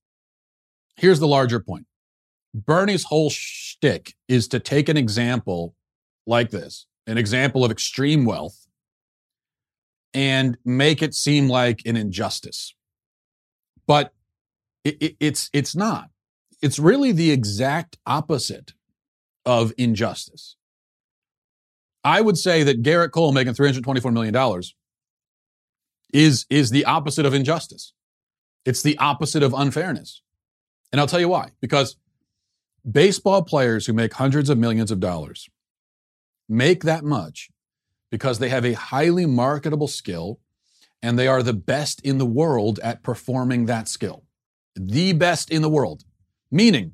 here's 0.95 1.19
the 1.19 1.27
larger 1.27 1.59
point 1.59 1.87
Bernie's 2.53 3.03
whole 3.03 3.29
shtick 3.29 4.13
is 4.29 4.47
to 4.47 4.61
take 4.61 4.87
an 4.87 4.95
example 4.95 5.75
like 6.25 6.51
this, 6.51 6.85
an 7.05 7.17
example 7.17 7.65
of 7.65 7.71
extreme 7.71 8.23
wealth, 8.23 8.64
and 10.15 10.57
make 10.63 11.03
it 11.03 11.13
seem 11.13 11.49
like 11.49 11.81
an 11.85 11.97
injustice. 11.97 12.73
But 13.85 14.13
it, 14.83 14.97
it, 15.01 15.15
it's 15.19 15.49
it's 15.53 15.75
not. 15.75 16.09
It's 16.61 16.79
really 16.79 17.11
the 17.11 17.29
exact 17.31 17.97
opposite 18.07 18.73
of 19.45 19.73
injustice. 19.77 20.55
I 22.03 22.21
would 22.21 22.37
say 22.37 22.63
that 22.63 22.81
Gerrit 22.81 23.11
Cole 23.11 23.31
making 23.31 23.53
$324 23.53 24.13
million 24.13 24.61
is, 26.13 26.45
is 26.49 26.69
the 26.69 26.85
opposite 26.85 27.25
of 27.25 27.33
injustice. 27.33 27.93
It's 28.63 28.83
the 28.83 28.97
opposite 28.99 29.43
of 29.43 29.53
unfairness. 29.53 30.21
And 30.91 31.01
I'll 31.01 31.07
tell 31.07 31.19
you 31.19 31.29
why. 31.29 31.49
Because 31.61 31.97
baseball 32.89 33.41
players 33.41 33.85
who 33.85 33.93
make 33.93 34.13
hundreds 34.13 34.49
of 34.49 34.57
millions 34.57 34.91
of 34.91 34.99
dollars 34.99 35.49
make 36.47 36.83
that 36.83 37.03
much 37.03 37.49
because 38.11 38.39
they 38.39 38.49
have 38.49 38.65
a 38.65 38.73
highly 38.73 39.25
marketable 39.25 39.87
skill 39.87 40.39
and 41.01 41.19
they 41.19 41.27
are 41.27 41.43
the 41.43 41.53
best 41.53 42.01
in 42.01 42.17
the 42.17 42.25
world 42.25 42.79
at 42.79 43.03
performing 43.03 43.65
that 43.65 43.87
skill. 43.87 44.23
The 44.75 45.13
best 45.13 45.51
in 45.51 45.61
the 45.61 45.69
world. 45.69 46.03
Meaning, 46.51 46.93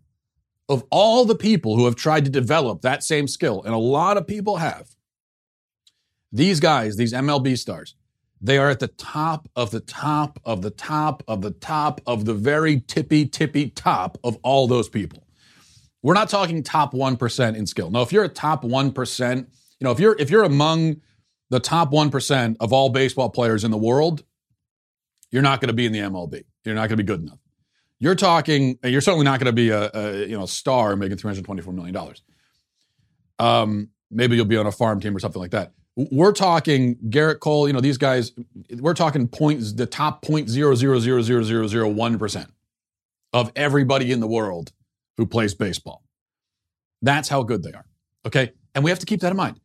of 0.68 0.84
all 0.90 1.26
the 1.26 1.36
people 1.36 1.78
who 1.78 1.86
have 1.86 1.96
tried 1.96 2.26
to 2.26 2.32
develop 2.32 2.82
that 2.82 3.04
same 3.04 3.28
skill, 3.28 3.62
and 3.64 3.74
a 3.74 3.78
lot 3.78 4.18
of 4.18 4.28
people 4.28 4.58
have, 4.58 4.90
these 6.32 6.60
guys, 6.60 6.96
these 6.96 7.14
MLB 7.14 7.58
stars, 7.58 7.96
they 8.42 8.58
are 8.58 8.70
at 8.70 8.80
the 8.80 8.88
top 8.88 9.50
of 9.56 9.72
the 9.72 9.80
top 9.80 10.40
of 10.46 10.62
the 10.62 10.72
top 10.72 11.24
of 11.28 11.42
the 11.42 11.52
top 11.52 12.02
of 12.08 12.26
the 12.26 12.34
very 12.34 12.80
tippy, 12.82 13.26
tippy 13.28 13.70
top 13.70 14.18
of 14.24 14.38
all 14.44 14.68
those 14.68 14.90
people. 14.90 15.28
We're 16.02 16.16
not 16.16 16.30
talking 16.30 16.64
top 16.64 16.94
1% 16.94 17.56
in 17.56 17.68
skill. 17.68 17.92
Now, 17.92 18.02
if 18.02 18.12
you're 18.12 18.24
a 18.24 18.30
top 18.30 18.64
1%, 18.64 19.46
you 19.82 19.86
know, 19.86 19.92
if 19.92 20.00
you're 20.00 20.16
if 20.20 20.30
you're 20.30 20.44
among 20.44 21.02
the 21.50 21.60
top 21.60 21.92
1% 21.92 22.56
of 22.62 22.72
all 22.72 22.90
baseball 22.90 23.30
players 23.30 23.66
in 23.66 23.72
the 23.72 23.78
world, 23.78 24.24
you're 25.32 25.42
not 25.42 25.60
going 25.60 25.68
to 25.68 25.74
be 25.74 25.86
in 25.86 25.92
the 25.92 26.00
MLB. 26.00 26.44
You're 26.64 26.76
not 26.76 26.88
going 26.88 26.98
to 26.98 27.04
be 27.04 27.04
good 27.04 27.22
enough. 27.22 27.40
You're 28.00 28.16
talking, 28.16 28.80
you're 28.84 29.02
certainly 29.02 29.26
not 29.26 29.40
going 29.40 29.48
to 29.48 29.54
be 29.54 29.70
a, 29.70 29.92
a, 29.94 30.28
you 30.28 30.38
know 30.38 30.46
star 30.46 30.96
making 30.96 31.18
$324 31.18 31.74
million. 31.74 31.98
Um, 33.40 33.90
maybe 34.12 34.36
you'll 34.36 34.46
be 34.46 34.56
on 34.56 34.68
a 34.68 34.72
farm 34.72 35.00
team 35.00 35.16
or 35.16 35.20
something 35.20 35.42
like 35.42 35.52
that. 35.52 35.74
We're 35.96 36.32
talking 36.32 36.96
Gerrit 37.10 37.40
Cole, 37.40 37.68
you 37.68 37.74
know, 37.74 37.82
these 37.82 37.98
guys, 37.98 38.32
we're 38.78 38.94
talking 38.94 39.28
points, 39.28 39.74
the 39.74 39.88
top 39.88 40.22
point 40.22 40.48
zero 40.48 40.76
zero 40.76 41.00
zero 41.00 41.22
zero 41.22 41.44
zero 41.44 41.68
zero 41.68 41.90
one 41.90 42.18
percent 42.20 42.50
of 43.34 43.52
everybody 43.56 44.12
in 44.12 44.20
the 44.20 44.28
world 44.28 44.72
who 45.18 45.26
plays 45.26 45.54
baseball. 45.54 46.04
That's 47.02 47.28
how 47.28 47.44
good 47.44 47.64
they 47.64 47.74
are. 47.74 47.86
Okay. 48.26 48.52
And 48.74 48.84
we 48.84 48.90
have 48.90 49.00
to 49.00 49.06
keep 49.06 49.20
that 49.22 49.32
in 49.32 49.38
mind. 49.38 49.60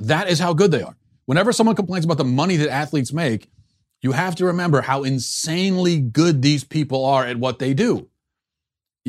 That 0.00 0.28
is 0.28 0.38
how 0.38 0.54
good 0.54 0.70
they 0.70 0.82
are. 0.82 0.96
Whenever 1.26 1.52
someone 1.52 1.76
complains 1.76 2.04
about 2.04 2.18
the 2.18 2.24
money 2.24 2.56
that 2.56 2.70
athletes 2.70 3.12
make, 3.12 3.50
you 4.02 4.12
have 4.12 4.34
to 4.36 4.46
remember 4.46 4.80
how 4.80 5.04
insanely 5.04 6.00
good 6.00 6.42
these 6.42 6.64
people 6.64 7.04
are 7.04 7.24
at 7.24 7.36
what 7.36 7.58
they 7.58 7.74
do. 7.74 8.08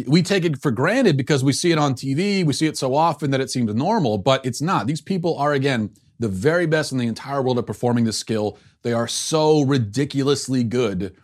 We 0.05 0.21
take 0.21 0.45
it 0.45 0.61
for 0.61 0.71
granted 0.71 1.17
because 1.17 1.43
we 1.43 1.53
see 1.53 1.71
it 1.71 1.77
on 1.77 1.93
TV, 1.95 2.45
we 2.45 2.53
see 2.53 2.67
it 2.67 2.77
so 2.77 2.95
often 2.95 3.31
that 3.31 3.41
it 3.41 3.49
seems 3.49 3.73
normal, 3.73 4.17
but 4.17 4.45
it's 4.45 4.61
not. 4.61 4.87
These 4.87 5.01
people 5.01 5.37
are, 5.37 5.53
again, 5.53 5.91
the 6.19 6.29
very 6.29 6.65
best 6.65 6.91
in 6.91 6.97
the 6.97 7.07
entire 7.07 7.41
world 7.41 7.57
at 7.57 7.65
performing 7.65 8.05
this 8.05 8.17
skill. 8.17 8.57
They 8.83 8.93
are 8.93 9.07
so 9.07 9.61
ridiculously 9.61 10.63
good 10.63 11.15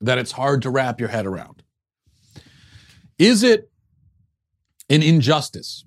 that 0.00 0.18
it's 0.18 0.32
hard 0.32 0.62
to 0.62 0.70
wrap 0.70 1.00
your 1.00 1.08
head 1.10 1.26
around. 1.26 1.62
Is 3.18 3.42
it 3.42 3.70
an 4.90 5.02
injustice 5.02 5.84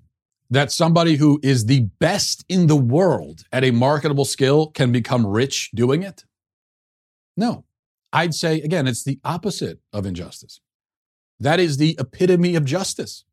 that 0.50 0.72
somebody 0.72 1.16
who 1.16 1.40
is 1.42 1.66
the 1.66 1.80
best 1.98 2.44
in 2.48 2.66
the 2.66 2.76
world 2.76 3.44
at 3.52 3.64
a 3.64 3.70
marketable 3.70 4.24
skill 4.24 4.68
can 4.68 4.92
become 4.92 5.26
rich 5.26 5.70
doing 5.74 6.02
it? 6.02 6.24
No. 7.36 7.64
I'd 8.12 8.34
say, 8.34 8.60
again, 8.60 8.86
it's 8.86 9.04
the 9.04 9.18
opposite 9.24 9.80
of 9.92 10.06
injustice. 10.06 10.60
That 11.38 11.60
is 11.60 11.76
the 11.76 11.96
epitome 11.98 12.54
of 12.54 12.64
justice. 12.64 13.24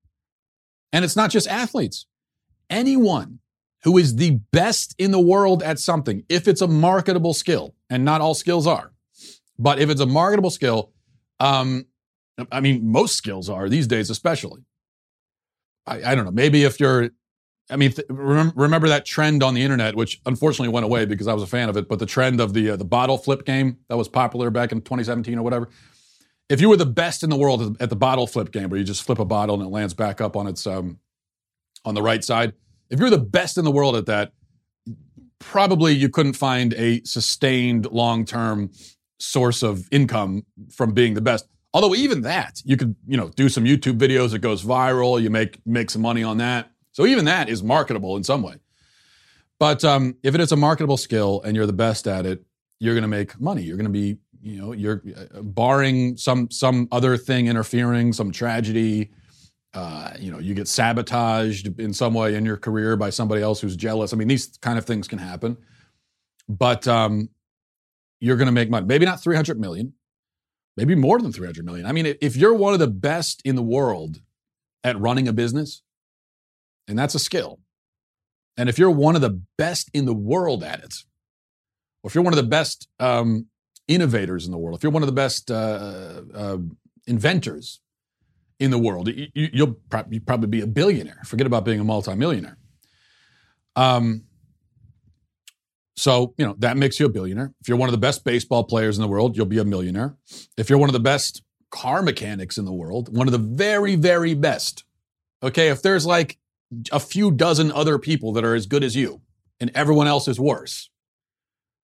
And 0.92 1.06
it's 1.06 1.16
not 1.16 1.30
just 1.30 1.48
athletes. 1.48 2.06
Anyone 2.70 3.40
who 3.84 3.98
is 3.98 4.16
the 4.16 4.40
best 4.52 4.96
in 4.98 5.12
the 5.12 5.20
world 5.20 5.62
at 5.64 5.80
something, 5.80 6.24
if 6.30 6.48
it's 6.48 6.62
a 6.62 6.68
marketable 6.68 7.34
skill, 7.34 7.76
and 7.90 8.04
not 8.04 8.22
all 8.22 8.34
skills 8.34 8.66
are, 8.66 8.92
but 9.60 9.80
if 9.80 9.90
it's 9.90 10.02
a 10.02 10.06
marketable 10.06 10.50
skill, 10.50 10.92
um, 11.40 11.86
I 12.52 12.60
mean, 12.60 12.92
most 12.92 13.16
skills 13.16 13.50
are 13.50 13.70
these 13.70 13.88
days, 13.88 14.10
especially. 14.10 14.66
I, 15.86 16.12
I 16.12 16.16
don't 16.16 16.26
know. 16.26 16.32
Maybe 16.32 16.64
if 16.64 16.80
you're, 16.80 17.10
I 17.70 17.76
mean, 17.76 17.92
th- 17.92 18.08
remember, 18.10 18.54
remember, 18.56 18.88
that 18.90 19.06
trend 19.06 19.44
on 19.44 19.54
the 19.54 19.62
internet, 19.62 19.96
which 19.96 20.22
unfortunately 20.26 20.70
went 20.70 20.86
away 20.86 21.06
because 21.06 21.28
I 21.28 21.34
was 21.34 21.44
a 21.44 21.48
fan 21.48 21.70
of 21.70 21.78
it, 21.78 21.88
but 21.88 22.00
the 22.00 22.06
trend 22.06 22.40
of 22.40 22.54
the 22.54 22.72
uh, 22.72 22.76
the 22.76 22.86
bottle 22.86 23.18
flip 23.18 23.46
game 23.46 23.78
that 23.90 23.98
was 23.98 24.08
popular 24.08 24.50
back 24.50 24.72
in 24.72 24.82
2017 24.82 25.38
or 25.38 25.44
whatever. 25.44 25.70
If 26.50 26.60
you 26.60 26.70
were 26.70 26.78
the 26.78 26.86
best 26.86 27.24
in 27.24 27.30
the 27.30 27.38
world 27.38 27.78
at 27.82 27.90
the 27.90 27.96
bottle 27.96 28.28
flip 28.28 28.52
game, 28.52 28.70
where 28.70 28.78
you 28.78 28.86
just 28.86 29.04
flip 29.04 29.20
a 29.20 29.26
bottle 29.26 29.56
and 29.56 29.64
it 29.64 29.70
lands 29.70 29.94
back 29.94 30.20
up 30.22 30.36
on 30.36 30.46
its 30.46 30.68
um, 30.68 31.00
on 31.86 31.96
the 31.96 32.02
right 32.02 32.24
side, 32.24 32.54
if 32.90 33.00
you're 33.00 33.10
the 33.10 33.18
best 33.18 33.58
in 33.58 33.64
the 33.64 33.72
world 33.72 33.96
at 33.96 34.06
that, 34.08 34.34
probably 35.40 35.94
you 35.94 36.10
couldn't 36.10 36.34
find 36.34 36.74
a 36.76 37.02
sustained 37.04 37.86
long 37.92 38.26
term 38.26 38.72
source 39.20 39.64
of 39.64 39.88
income 39.92 40.46
from 40.72 40.94
being 40.94 41.14
the 41.14 41.22
best. 41.22 41.48
Although 41.74 41.96
even 41.96 42.22
that, 42.22 42.62
you 42.66 42.78
could, 42.78 42.96
you 43.08 43.18
know, 43.18 43.30
do 43.30 43.50
some 43.50 43.64
YouTube 43.66 43.98
videos, 43.98 44.34
it 44.34 44.40
goes 44.40 44.64
viral, 44.64 45.22
you 45.22 45.30
make 45.30 45.60
make 45.66 45.90
some 45.90 46.02
money 46.02 46.24
on 46.24 46.38
that. 46.38 46.72
So 46.92 47.06
even 47.06 47.26
that 47.26 47.50
is 47.50 47.64
marketable 47.64 48.16
in 48.16 48.24
some 48.24 48.44
way. 48.44 48.56
But 49.60 49.84
um, 49.84 50.16
if 50.24 50.36
it 50.36 50.42
is 50.42 50.52
a 50.52 50.56
marketable 50.56 50.98
skill 50.98 51.42
and 51.44 51.56
you're 51.56 51.66
the 51.66 51.74
best 51.74 52.08
at 52.08 52.26
it, 52.26 52.44
you're 52.80 52.94
going 52.94 53.04
to 53.04 53.08
make 53.08 53.40
money. 53.40 53.64
You're 53.64 53.78
going 53.78 53.86
to 53.86 53.92
be, 53.92 54.18
you 54.42 54.62
know, 54.62 54.74
you're 54.74 55.02
uh, 55.16 55.42
barring 55.42 56.18
some 56.18 56.52
some 56.52 56.88
other 56.92 57.18
thing 57.18 57.48
interfering, 57.48 58.14
some 58.14 58.32
tragedy. 58.32 59.12
Uh, 59.74 60.12
you 60.20 60.32
know, 60.32 60.38
you 60.38 60.54
get 60.54 60.68
sabotaged 60.68 61.80
in 61.80 61.94
some 61.94 62.14
way 62.14 62.36
in 62.36 62.46
your 62.46 62.58
career 62.58 62.96
by 62.96 63.10
somebody 63.10 63.42
else 63.42 63.60
who's 63.60 63.76
jealous. 63.76 64.14
I 64.14 64.18
mean, 64.18 64.28
these 64.28 64.58
kind 64.62 64.78
of 64.78 64.86
things 64.86 65.08
can 65.08 65.18
happen. 65.18 65.58
But 66.48 66.88
um, 66.88 67.30
you're 68.20 68.38
going 68.38 68.48
to 68.48 68.52
make 68.52 68.70
money. 68.70 68.86
Maybe 68.86 69.06
not 69.06 69.24
300 69.24 69.60
million, 69.60 69.94
maybe 70.78 70.96
more 70.96 71.20
than 71.20 71.32
300 71.32 71.66
million. 71.66 71.86
I 71.86 71.92
mean, 71.92 72.16
if 72.22 72.36
you're 72.36 72.54
one 72.54 72.74
of 72.74 72.80
the 72.80 72.88
best 72.88 73.42
in 73.46 73.56
the 73.56 73.64
world 73.64 74.22
at 74.84 75.00
running 75.00 75.28
a 75.28 75.34
business, 75.34 75.82
and 76.88 76.98
that's 76.98 77.16
a 77.16 77.20
skill, 77.20 77.60
and 78.58 78.70
if 78.70 78.78
you're 78.78 78.92
one 78.92 79.16
of 79.16 79.22
the 79.22 79.42
best 79.58 79.90
in 79.94 80.06
the 80.06 80.14
world 80.14 80.64
at 80.64 80.84
it, 80.84 80.96
or 82.04 82.10
if 82.10 82.16
you're 82.16 82.24
one 82.24 82.34
of 82.34 82.38
the 82.38 82.44
best 82.44 82.88
um, 83.00 83.48
innovators 83.88 84.46
in 84.46 84.52
the 84.52 84.58
world, 84.58 84.78
if 84.78 84.84
you're 84.84 84.92
one 84.92 85.04
of 85.04 85.08
the 85.08 85.14
best 85.14 85.50
uh, 85.50 86.22
uh, 86.34 86.58
inventors 87.08 87.80
in 88.60 88.72
the 88.72 88.78
world, 88.78 89.10
you, 89.10 89.50
will 89.66 89.78
pro- 89.90 90.04
probably 90.26 90.48
be 90.48 90.62
a 90.62 90.68
billionaire. 90.68 91.22
Forget 91.26 91.48
about 91.48 91.66
being 91.66 91.80
a 91.80 91.84
multimillionaire. 91.84 92.58
Um, 93.76 94.24
so, 95.96 96.34
you 96.38 96.46
know, 96.46 96.56
that 96.60 96.78
makes 96.78 97.00
you 97.00 97.06
a 97.06 97.10
billionaire. 97.10 97.54
If 97.62 97.68
you're 97.68 97.78
one 97.78 97.90
of 97.90 97.94
the 97.94 98.00
best 98.00 98.24
baseball 98.24 98.64
players 98.64 98.98
in 98.98 99.02
the 99.02 99.08
world, 99.08 99.38
you'll 99.38 99.46
be 99.46 99.60
a 99.60 99.66
millionaire. 99.66 100.16
If 100.58 100.70
you're 100.70 100.80
one 100.80 100.90
of 100.90 100.94
the 100.94 101.00
best 101.00 101.44
car 101.70 102.02
mechanics 102.02 102.58
in 102.58 102.66
the 102.66 102.74
world, 102.74 103.16
one 103.16 103.28
of 103.28 103.32
the 103.32 103.38
very, 103.38 103.96
very 103.96 104.34
best, 104.34 104.86
okay, 105.42 105.70
if 105.70 105.82
there's 105.82 106.06
like 106.06 106.40
a 106.92 107.00
few 107.00 107.32
dozen 107.32 107.72
other 107.72 108.00
people 108.00 108.34
that 108.34 108.44
are 108.44 108.56
as 108.56 108.66
good 108.66 108.84
as 108.84 108.96
you 108.96 109.22
and 109.60 109.72
everyone 109.76 110.08
else 110.08 110.28
is 110.28 110.40
worse 110.40 110.90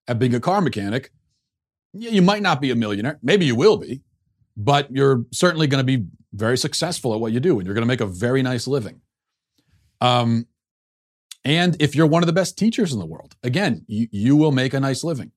at 0.08 0.18
being 0.18 0.34
a 0.34 0.40
car 0.40 0.62
mechanic, 0.62 1.12
you 1.94 2.22
might 2.22 2.42
not 2.42 2.62
be 2.62 2.72
a 2.72 2.76
millionaire. 2.76 3.20
Maybe 3.22 3.46
you 3.46 3.56
will 3.56 3.78
be, 3.78 4.02
but 4.58 4.92
you're 4.92 5.26
certainly 5.32 5.68
going 5.68 5.86
to 5.86 5.98
be 5.98 6.06
very 6.34 6.58
successful 6.58 7.14
at 7.14 7.20
what 7.20 7.32
you 7.32 7.40
do 7.40 7.60
and 7.60 7.66
you're 7.66 7.76
going 7.76 7.84
to 7.84 7.88
make 7.88 8.02
a 8.02 8.06
very 8.06 8.42
nice 8.42 8.68
living. 8.68 9.02
Um, 10.02 10.48
and 11.44 11.78
if 11.82 11.96
you're 11.96 12.08
one 12.08 12.24
of 12.24 12.28
the 12.28 12.34
best 12.34 12.58
teachers 12.58 12.92
in 12.92 13.00
the 13.00 13.06
world, 13.06 13.36
again, 13.44 13.86
you, 13.88 14.08
you 14.12 14.36
will 14.36 14.52
make 14.52 14.74
a 14.74 14.80
nice 14.80 15.04
living. 15.04 15.32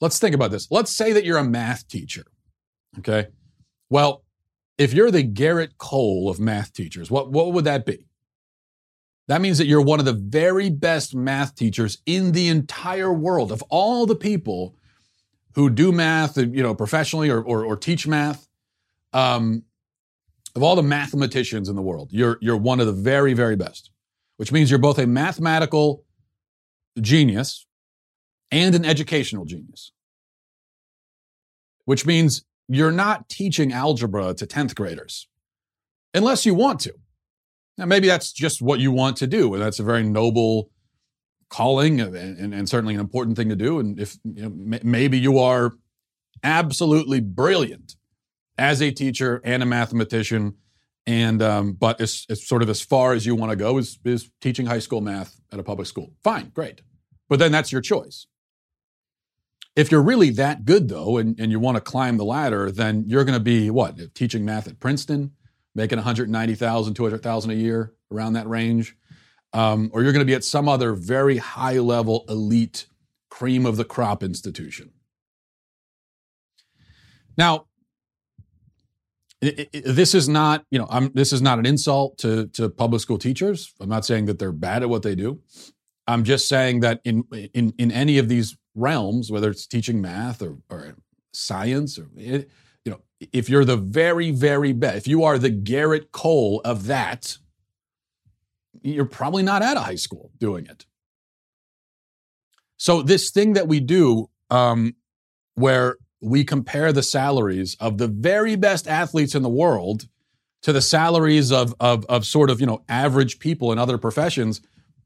Let's 0.00 0.18
think 0.18 0.34
about 0.34 0.50
this. 0.50 0.68
Let's 0.70 0.94
say 0.94 1.12
that 1.12 1.24
you're 1.24 1.38
a 1.38 1.44
math 1.44 1.88
teacher. 1.88 2.26
Okay. 2.98 3.28
Well, 3.88 4.24
if 4.76 4.92
you're 4.92 5.10
the 5.10 5.24
Gerrit 5.24 5.78
Cole 5.78 6.28
of 6.28 6.38
math 6.38 6.72
teachers, 6.72 7.10
what, 7.10 7.32
what 7.32 7.52
would 7.52 7.64
that 7.64 7.86
be? 7.86 8.06
That 9.28 9.40
means 9.40 9.58
that 9.58 9.66
you're 9.66 9.82
one 9.82 9.98
of 9.98 10.04
the 10.04 10.12
very 10.12 10.70
best 10.70 11.14
math 11.14 11.54
teachers 11.54 11.98
in 12.06 12.32
the 12.32 12.48
entire 12.48 13.12
world. 13.12 13.50
Of 13.50 13.62
all 13.70 14.06
the 14.06 14.14
people 14.14 14.76
who 15.54 15.70
do 15.70 15.92
math, 15.92 16.36
you 16.36 16.62
know, 16.62 16.74
professionally 16.74 17.30
or, 17.30 17.42
or, 17.42 17.64
or 17.64 17.76
teach 17.76 18.06
math, 18.06 18.46
um, 19.14 19.62
of 20.54 20.62
all 20.62 20.76
the 20.76 20.82
mathematicians 20.82 21.68
in 21.68 21.76
the 21.76 21.82
world, 21.82 22.10
you're, 22.12 22.38
you're 22.40 22.56
one 22.56 22.80
of 22.80 22.86
the 22.86 22.92
very, 22.92 23.32
very 23.32 23.56
best 23.56 23.90
which 24.36 24.52
means 24.52 24.70
you're 24.70 24.78
both 24.78 24.98
a 24.98 25.06
mathematical 25.06 26.04
genius 27.00 27.66
and 28.50 28.74
an 28.74 28.84
educational 28.84 29.44
genius, 29.44 29.92
which 31.84 32.06
means 32.06 32.44
you're 32.68 32.92
not 32.92 33.28
teaching 33.28 33.72
algebra 33.72 34.34
to 34.34 34.46
10th 34.46 34.74
graders 34.74 35.28
unless 36.14 36.46
you 36.46 36.54
want 36.54 36.80
to. 36.80 36.94
Now, 37.78 37.84
maybe 37.84 38.06
that's 38.06 38.32
just 38.32 38.62
what 38.62 38.80
you 38.80 38.90
want 38.90 39.16
to 39.18 39.26
do, 39.26 39.52
and 39.52 39.62
that's 39.62 39.78
a 39.78 39.84
very 39.84 40.02
noble 40.02 40.70
calling 41.48 42.00
and, 42.00 42.16
and, 42.16 42.54
and 42.54 42.68
certainly 42.68 42.94
an 42.94 43.00
important 43.00 43.36
thing 43.36 43.50
to 43.50 43.56
do. 43.56 43.78
And 43.78 44.00
if 44.00 44.16
you 44.24 44.48
know, 44.48 44.78
maybe 44.82 45.18
you 45.18 45.38
are 45.38 45.72
absolutely 46.42 47.20
brilliant 47.20 47.96
as 48.58 48.80
a 48.80 48.90
teacher 48.90 49.40
and 49.44 49.62
a 49.62 49.66
mathematician 49.66 50.54
and 51.06 51.40
um, 51.40 51.72
but 51.72 52.00
it's, 52.00 52.26
it's 52.28 52.46
sort 52.46 52.62
of 52.62 52.68
as 52.68 52.82
far 52.82 53.12
as 53.12 53.24
you 53.24 53.34
want 53.34 53.50
to 53.50 53.56
go 53.56 53.78
is, 53.78 53.98
is 54.04 54.30
teaching 54.40 54.66
high 54.66 54.80
school 54.80 55.00
math 55.00 55.40
at 55.52 55.58
a 55.58 55.62
public 55.62 55.86
school. 55.86 56.12
Fine, 56.24 56.50
great. 56.54 56.82
But 57.28 57.38
then 57.38 57.52
that's 57.52 57.72
your 57.72 57.80
choice. 57.80 58.26
If 59.76 59.92
you're 59.92 60.02
really 60.02 60.30
that 60.30 60.64
good 60.64 60.88
though, 60.88 61.18
and, 61.18 61.38
and 61.38 61.52
you 61.52 61.60
want 61.60 61.76
to 61.76 61.80
climb 61.80 62.16
the 62.16 62.24
ladder, 62.24 62.70
then 62.70 63.04
you're 63.06 63.24
going 63.24 63.38
to 63.38 63.44
be 63.44 63.70
what 63.70 64.14
teaching 64.14 64.44
math 64.44 64.66
at 64.66 64.80
Princeton, 64.80 65.32
making 65.74 65.98
190,000, 65.98 66.94
200,000 66.94 67.50
a 67.50 67.54
year 67.54 67.92
around 68.10 68.32
that 68.32 68.48
range, 68.48 68.96
um, 69.52 69.90
or 69.92 70.02
you're 70.02 70.12
going 70.12 70.24
to 70.24 70.30
be 70.30 70.34
at 70.34 70.44
some 70.44 70.68
other 70.68 70.94
very 70.94 71.36
high 71.36 71.78
level 71.78 72.24
elite 72.28 72.86
cream 73.28 73.66
of 73.66 73.76
the 73.76 73.84
crop 73.84 74.22
institution. 74.22 74.90
Now, 77.36 77.66
this 79.40 80.14
is 80.14 80.28
not, 80.28 80.64
you 80.70 80.78
know, 80.78 80.86
I'm, 80.90 81.12
this 81.12 81.32
is 81.32 81.42
not 81.42 81.58
an 81.58 81.66
insult 81.66 82.18
to 82.18 82.46
to 82.48 82.68
public 82.68 83.02
school 83.02 83.18
teachers. 83.18 83.72
I'm 83.80 83.88
not 83.88 84.04
saying 84.04 84.26
that 84.26 84.38
they're 84.38 84.52
bad 84.52 84.82
at 84.82 84.88
what 84.88 85.02
they 85.02 85.14
do. 85.14 85.40
I'm 86.06 86.24
just 86.24 86.48
saying 86.48 86.80
that 86.80 87.00
in 87.04 87.24
in 87.52 87.74
in 87.78 87.92
any 87.92 88.18
of 88.18 88.28
these 88.28 88.56
realms, 88.74 89.30
whether 89.30 89.50
it's 89.50 89.66
teaching 89.66 90.00
math 90.00 90.40
or, 90.42 90.56
or 90.70 90.96
science 91.32 91.98
or 91.98 92.08
you 92.16 92.46
know, 92.86 93.00
if 93.32 93.48
you're 93.50 93.64
the 93.64 93.76
very 93.76 94.30
very 94.30 94.72
best, 94.72 94.96
if 94.96 95.08
you 95.08 95.24
are 95.24 95.38
the 95.38 95.50
Gerrit 95.50 96.12
Cole 96.12 96.62
of 96.64 96.86
that, 96.86 97.36
you're 98.82 99.04
probably 99.04 99.42
not 99.42 99.62
at 99.62 99.76
a 99.76 99.80
high 99.80 99.96
school 99.96 100.30
doing 100.38 100.66
it. 100.66 100.86
So 102.78 103.02
this 103.02 103.30
thing 103.30 103.54
that 103.54 103.68
we 103.68 103.80
do, 103.80 104.28
um, 104.50 104.94
where 105.54 105.96
we 106.26 106.44
compare 106.44 106.92
the 106.92 107.02
salaries 107.02 107.76
of 107.78 107.98
the 107.98 108.08
very 108.08 108.56
best 108.56 108.88
athletes 108.88 109.34
in 109.34 109.42
the 109.42 109.48
world 109.48 110.08
to 110.62 110.72
the 110.72 110.82
salaries 110.82 111.52
of 111.52 111.74
of 111.78 112.04
of 112.06 112.26
sort 112.26 112.50
of 112.50 112.60
you 112.60 112.66
know 112.66 112.82
average 112.88 113.38
people 113.38 113.72
in 113.72 113.78
other 113.78 113.98
professions, 113.98 114.60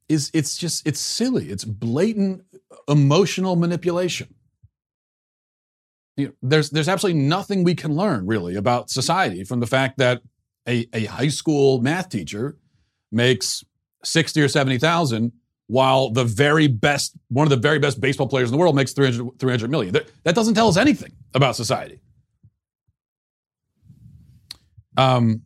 is 0.09 0.31
it's 0.33 0.57
just 0.57 0.87
it's 0.87 1.01
silly. 1.01 1.51
It's 1.51 1.65
blatant 1.65 2.45
emotional 2.89 3.57
manipulation. 3.57 4.35
You 6.17 6.29
know, 6.29 6.33
there's 6.43 6.71
there's 6.71 6.89
absolutely 6.89 7.21
nothing 7.23 7.65
we 7.65 7.75
can 7.75 7.95
learn 7.95 8.27
really 8.27 8.55
about 8.57 8.91
society 8.91 9.45
from 9.45 9.61
the 9.61 9.67
fact 9.67 9.99
that 9.99 10.23
a, 10.67 10.89
a 10.95 11.05
high 11.05 11.29
school 11.29 11.83
math 11.83 12.09
teacher 12.09 12.57
makes 13.13 13.63
sixty 14.03 14.41
or 14.41 14.49
seventy 14.49 14.79
thousand 14.79 15.33
while 15.71 16.11
the 16.11 16.25
very 16.25 16.67
best, 16.67 17.17
one 17.29 17.47
of 17.47 17.51
the 17.51 17.57
very 17.57 17.79
best 17.79 18.01
baseball 18.01 18.27
players 18.27 18.49
in 18.49 18.53
the 18.53 18.59
world 18.59 18.75
makes 18.75 18.93
300, 18.93 19.39
300 19.39 19.71
million. 19.71 19.95
That, 20.25 20.35
doesn't 20.35 20.55
tell 20.55 20.67
us 20.67 20.77
anything 20.77 21.13
about 21.33 21.55
society. 21.55 22.01
Um, 24.97 25.43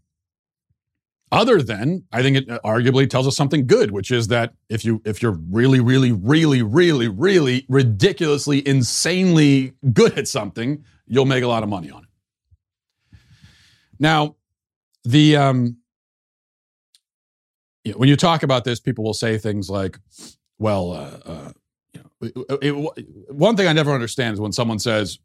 other 1.31 1.61
than, 1.61 2.05
I 2.11 2.23
think 2.23 2.39
it 2.39 2.49
arguably 2.65 3.09
tells 3.11 3.27
us 3.27 3.37
something 3.37 3.67
good, 3.67 3.91
which 3.91 4.11
is 4.11 4.29
that 4.29 4.55
if 4.71 4.83
you 4.83 5.03
if 5.05 5.21
you're 5.21 5.39
really, 5.51 5.81
really, 5.81 6.13
really, 6.13 6.63
really, 6.63 7.09
really 7.09 7.67
ridiculously, 7.69 8.67
insanely 8.67 9.75
good 9.93 10.19
at 10.19 10.27
something, 10.27 10.85
you'll 11.07 11.27
make 11.27 11.45
a 11.45 11.49
lot 11.49 11.63
of 11.63 11.69
money 11.69 11.91
on 11.91 12.05
it. 12.05 13.19
Now, 13.99 14.37
the 15.05 15.37
um, 15.37 15.77
when 17.93 18.09
you 18.09 18.17
talk 18.17 18.43
about 18.43 18.65
this, 18.65 18.81
people 18.81 19.05
will 19.05 19.15
say 19.15 19.39
things 19.39 19.69
like, 19.69 19.99
"Well, 20.59 20.93
uh, 20.93 21.19
uh, 21.25 21.53
you 21.93 22.01
know, 22.01 22.57
it, 22.61 22.97
it, 22.97 23.33
one 23.33 23.57
thing 23.57 23.67
I 23.67 23.73
never 23.73 23.93
understand 23.93 24.35
is 24.35 24.41
when 24.41 24.53
someone 24.53 24.79
says, 24.79 25.19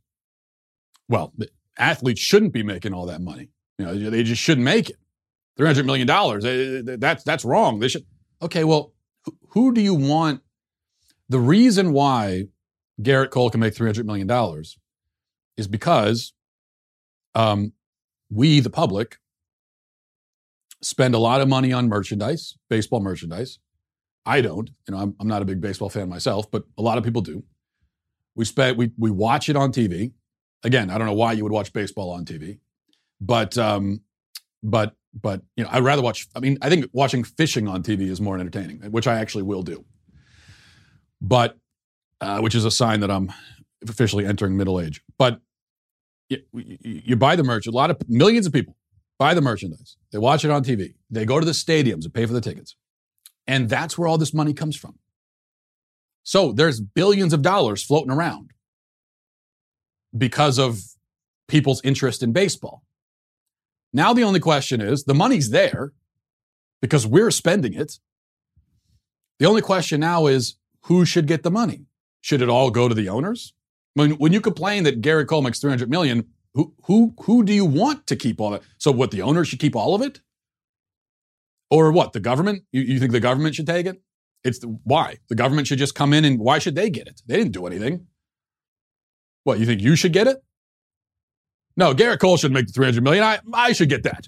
"Well, 1.08 1.34
athletes 1.78 2.22
shouldn't 2.22 2.54
be 2.54 2.64
making 2.64 2.94
all 2.94 3.06
that 3.08 3.22
money. 3.22 3.50
You 3.78 3.86
know, 3.86 4.10
they 4.10 4.24
just 4.24 4.42
shouldn't 4.42 4.66
make 4.66 4.90
it. 4.90 4.98
Three 5.58 5.68
hundred 5.68 5.86
million 5.86 6.08
dollars. 6.08 6.44
That's 7.00 7.24
that's 7.24 7.46
wrong. 7.46 7.80
They 7.80 7.88
should." 7.88 8.06
Okay, 8.42 8.64
well, 8.64 8.94
who 9.50 9.74
do 9.74 9.82
you 9.82 9.94
want? 9.94 10.42
The 11.30 11.40
reason 11.40 11.94
why 11.94 12.48
Gerrit 13.02 13.30
Cole 13.30 13.50
can 13.50 13.60
make 13.60 13.76
three 13.76 13.88
hundred 13.88 14.06
million 14.06 14.28
dollars 14.28 14.78
is 15.58 15.68
because 15.68 16.34
um, 17.36 17.74
we, 18.30 18.60
the 18.60 18.70
public, 18.70 19.18
spend 20.82 21.14
a 21.14 21.20
lot 21.20 21.42
of 21.42 21.48
money 21.48 21.74
on 21.74 21.88
merchandise, 21.88 22.58
baseball 22.70 23.02
merchandise. 23.02 23.60
I 24.26 24.42
don't, 24.42 24.70
you 24.88 24.94
know, 24.94 24.98
I'm, 24.98 25.16
I'm 25.20 25.28
not 25.28 25.42
a 25.42 25.46
big 25.46 25.62
baseball 25.62 25.90
fan 25.90 26.10
myself, 26.10 26.50
but 26.52 26.64
a 26.78 26.82
lot 26.82 26.98
of 26.98 27.04
people 27.04 27.22
do. 27.22 27.44
We 28.36 28.46
spend, 28.46 28.78
we, 28.78 28.92
we 28.98 29.12
watch 29.12 29.50
it 29.50 29.56
on 29.56 29.72
TV. 29.72 30.12
Again, 30.64 30.90
I 30.90 30.98
don't 30.98 31.08
know 31.08 31.14
why 31.14 31.34
you 31.34 31.44
would 31.44 31.52
watch 31.52 31.74
baseball 31.74 32.12
on 32.12 32.26
TV, 32.26 32.60
but, 33.20 33.58
um, 33.58 34.02
but, 34.62 34.96
but, 35.20 35.42
you 35.56 35.64
know, 35.64 35.70
I'd 35.72 35.84
rather 35.84 36.02
watch, 36.02 36.28
I 36.36 36.40
mean, 36.40 36.58
I 36.62 36.70
think 36.70 36.86
watching 36.94 37.24
fishing 37.24 37.68
on 37.68 37.82
TV 37.82 38.02
is 38.02 38.22
more 38.22 38.38
entertaining, 38.38 38.80
which 38.92 39.08
I 39.08 39.20
actually 39.20 39.44
will 39.44 39.64
do. 39.64 39.86
But, 41.22 41.58
uh, 42.22 42.40
which 42.40 42.56
is 42.56 42.66
a 42.66 42.72
sign 42.72 43.00
that 43.00 43.10
I'm 43.10 43.32
officially 43.88 44.26
entering 44.26 44.58
middle 44.58 44.80
age. 44.80 45.02
But 45.18 45.42
you, 46.30 46.44
you 46.52 47.16
buy 47.16 47.36
the 47.36 47.44
merch, 47.44 47.66
a 47.66 47.72
lot 47.72 47.90
of 47.90 47.98
millions 48.08 48.46
of 48.46 48.54
people 48.54 48.76
buy 49.20 49.34
the 49.34 49.42
merchandise. 49.42 49.98
They 50.12 50.18
watch 50.18 50.44
it 50.44 50.50
on 50.50 50.64
TV. 50.64 50.96
They 51.12 51.26
go 51.26 51.40
to 51.40 51.46
the 51.46 51.52
stadiums 51.52 52.06
and 52.06 52.14
pay 52.14 52.26
for 52.26 52.34
the 52.34 52.42
tickets. 52.42 52.76
And 53.46 53.70
that's 53.70 53.98
where 53.98 54.08
all 54.08 54.18
this 54.18 54.34
money 54.34 54.54
comes 54.54 54.76
from. 54.76 54.98
So 56.24 56.52
there's 56.52 56.80
billions 56.80 57.34
of 57.34 57.42
dollars 57.42 57.84
floating 57.84 58.12
around 58.12 58.52
because 60.18 60.58
of 60.58 60.80
people's 61.48 61.82
interest 61.84 62.24
in 62.24 62.32
baseball. 62.32 62.84
Now 63.92 64.14
the 64.14 64.24
only 64.24 64.40
question 64.40 64.82
is 64.82 65.04
the 65.04 65.14
money's 65.14 65.50
there 65.50 65.94
because 66.82 67.06
we're 67.06 67.32
spending 67.32 67.74
it. 67.74 68.00
The 69.40 69.46
only 69.46 69.62
question 69.62 70.00
now 70.00 70.28
is 70.28 70.56
who 70.84 71.06
should 71.06 71.28
get 71.28 71.44
the 71.44 71.52
money? 71.52 71.86
Should 72.22 72.42
it 72.42 72.50
all 72.50 72.70
go 72.70 72.88
to 72.88 72.96
the 72.96 73.10
owners? 73.10 73.54
When, 73.96 74.12
when 74.12 74.32
you 74.32 74.42
complain 74.42 74.84
that 74.84 75.02
Gary 75.02 75.26
Cole 75.26 75.42
makes 75.42 75.60
300 75.60 75.90
million, 75.90 76.28
who 76.54 76.74
who 76.86 77.14
who 77.22 77.44
do 77.44 77.54
you 77.54 77.66
want 77.66 78.08
to 78.08 78.16
keep 78.16 78.42
all 78.42 78.52
that? 78.52 78.64
So 78.78 78.92
what 78.92 79.12
the 79.12 79.22
owner 79.22 79.46
should 79.46 79.60
keep 79.60 79.76
all 79.76 79.96
of 79.96 80.02
it? 80.02 80.22
Or 81.72 81.92
what? 81.92 82.14
The 82.14 82.20
government? 82.20 82.64
You, 82.72 82.82
you 82.82 83.00
think 83.00 83.12
the 83.12 83.20
government 83.20 83.56
should 83.56 83.68
take 83.68 83.86
it? 83.86 84.02
It's 84.44 84.60
the, 84.60 84.68
why? 84.84 85.18
The 85.28 85.36
government 85.36 85.68
should 85.68 85.80
just 85.80 85.96
come 85.96 86.14
in 86.14 86.26
and 86.26 86.40
why 86.40 86.60
should 86.60 86.76
they 86.76 86.90
get 86.90 87.08
it? 87.08 87.22
They 87.28 87.38
didn't 87.38 87.52
do 87.52 87.68
anything. 87.68 88.08
What, 89.44 89.60
you 89.60 89.66
think 89.66 89.82
you 89.82 89.96
should 89.96 90.14
get 90.14 90.28
it? 90.28 90.44
No, 91.78 91.94
Gerrit 91.94 92.20
Cole 92.20 92.38
should 92.38 92.52
make 92.52 92.68
the 92.68 92.74
300 92.74 93.04
million. 93.04 93.24
I, 93.24 93.40
I 93.54 93.74
should 93.74 93.90
get 93.90 94.04
that. 94.04 94.28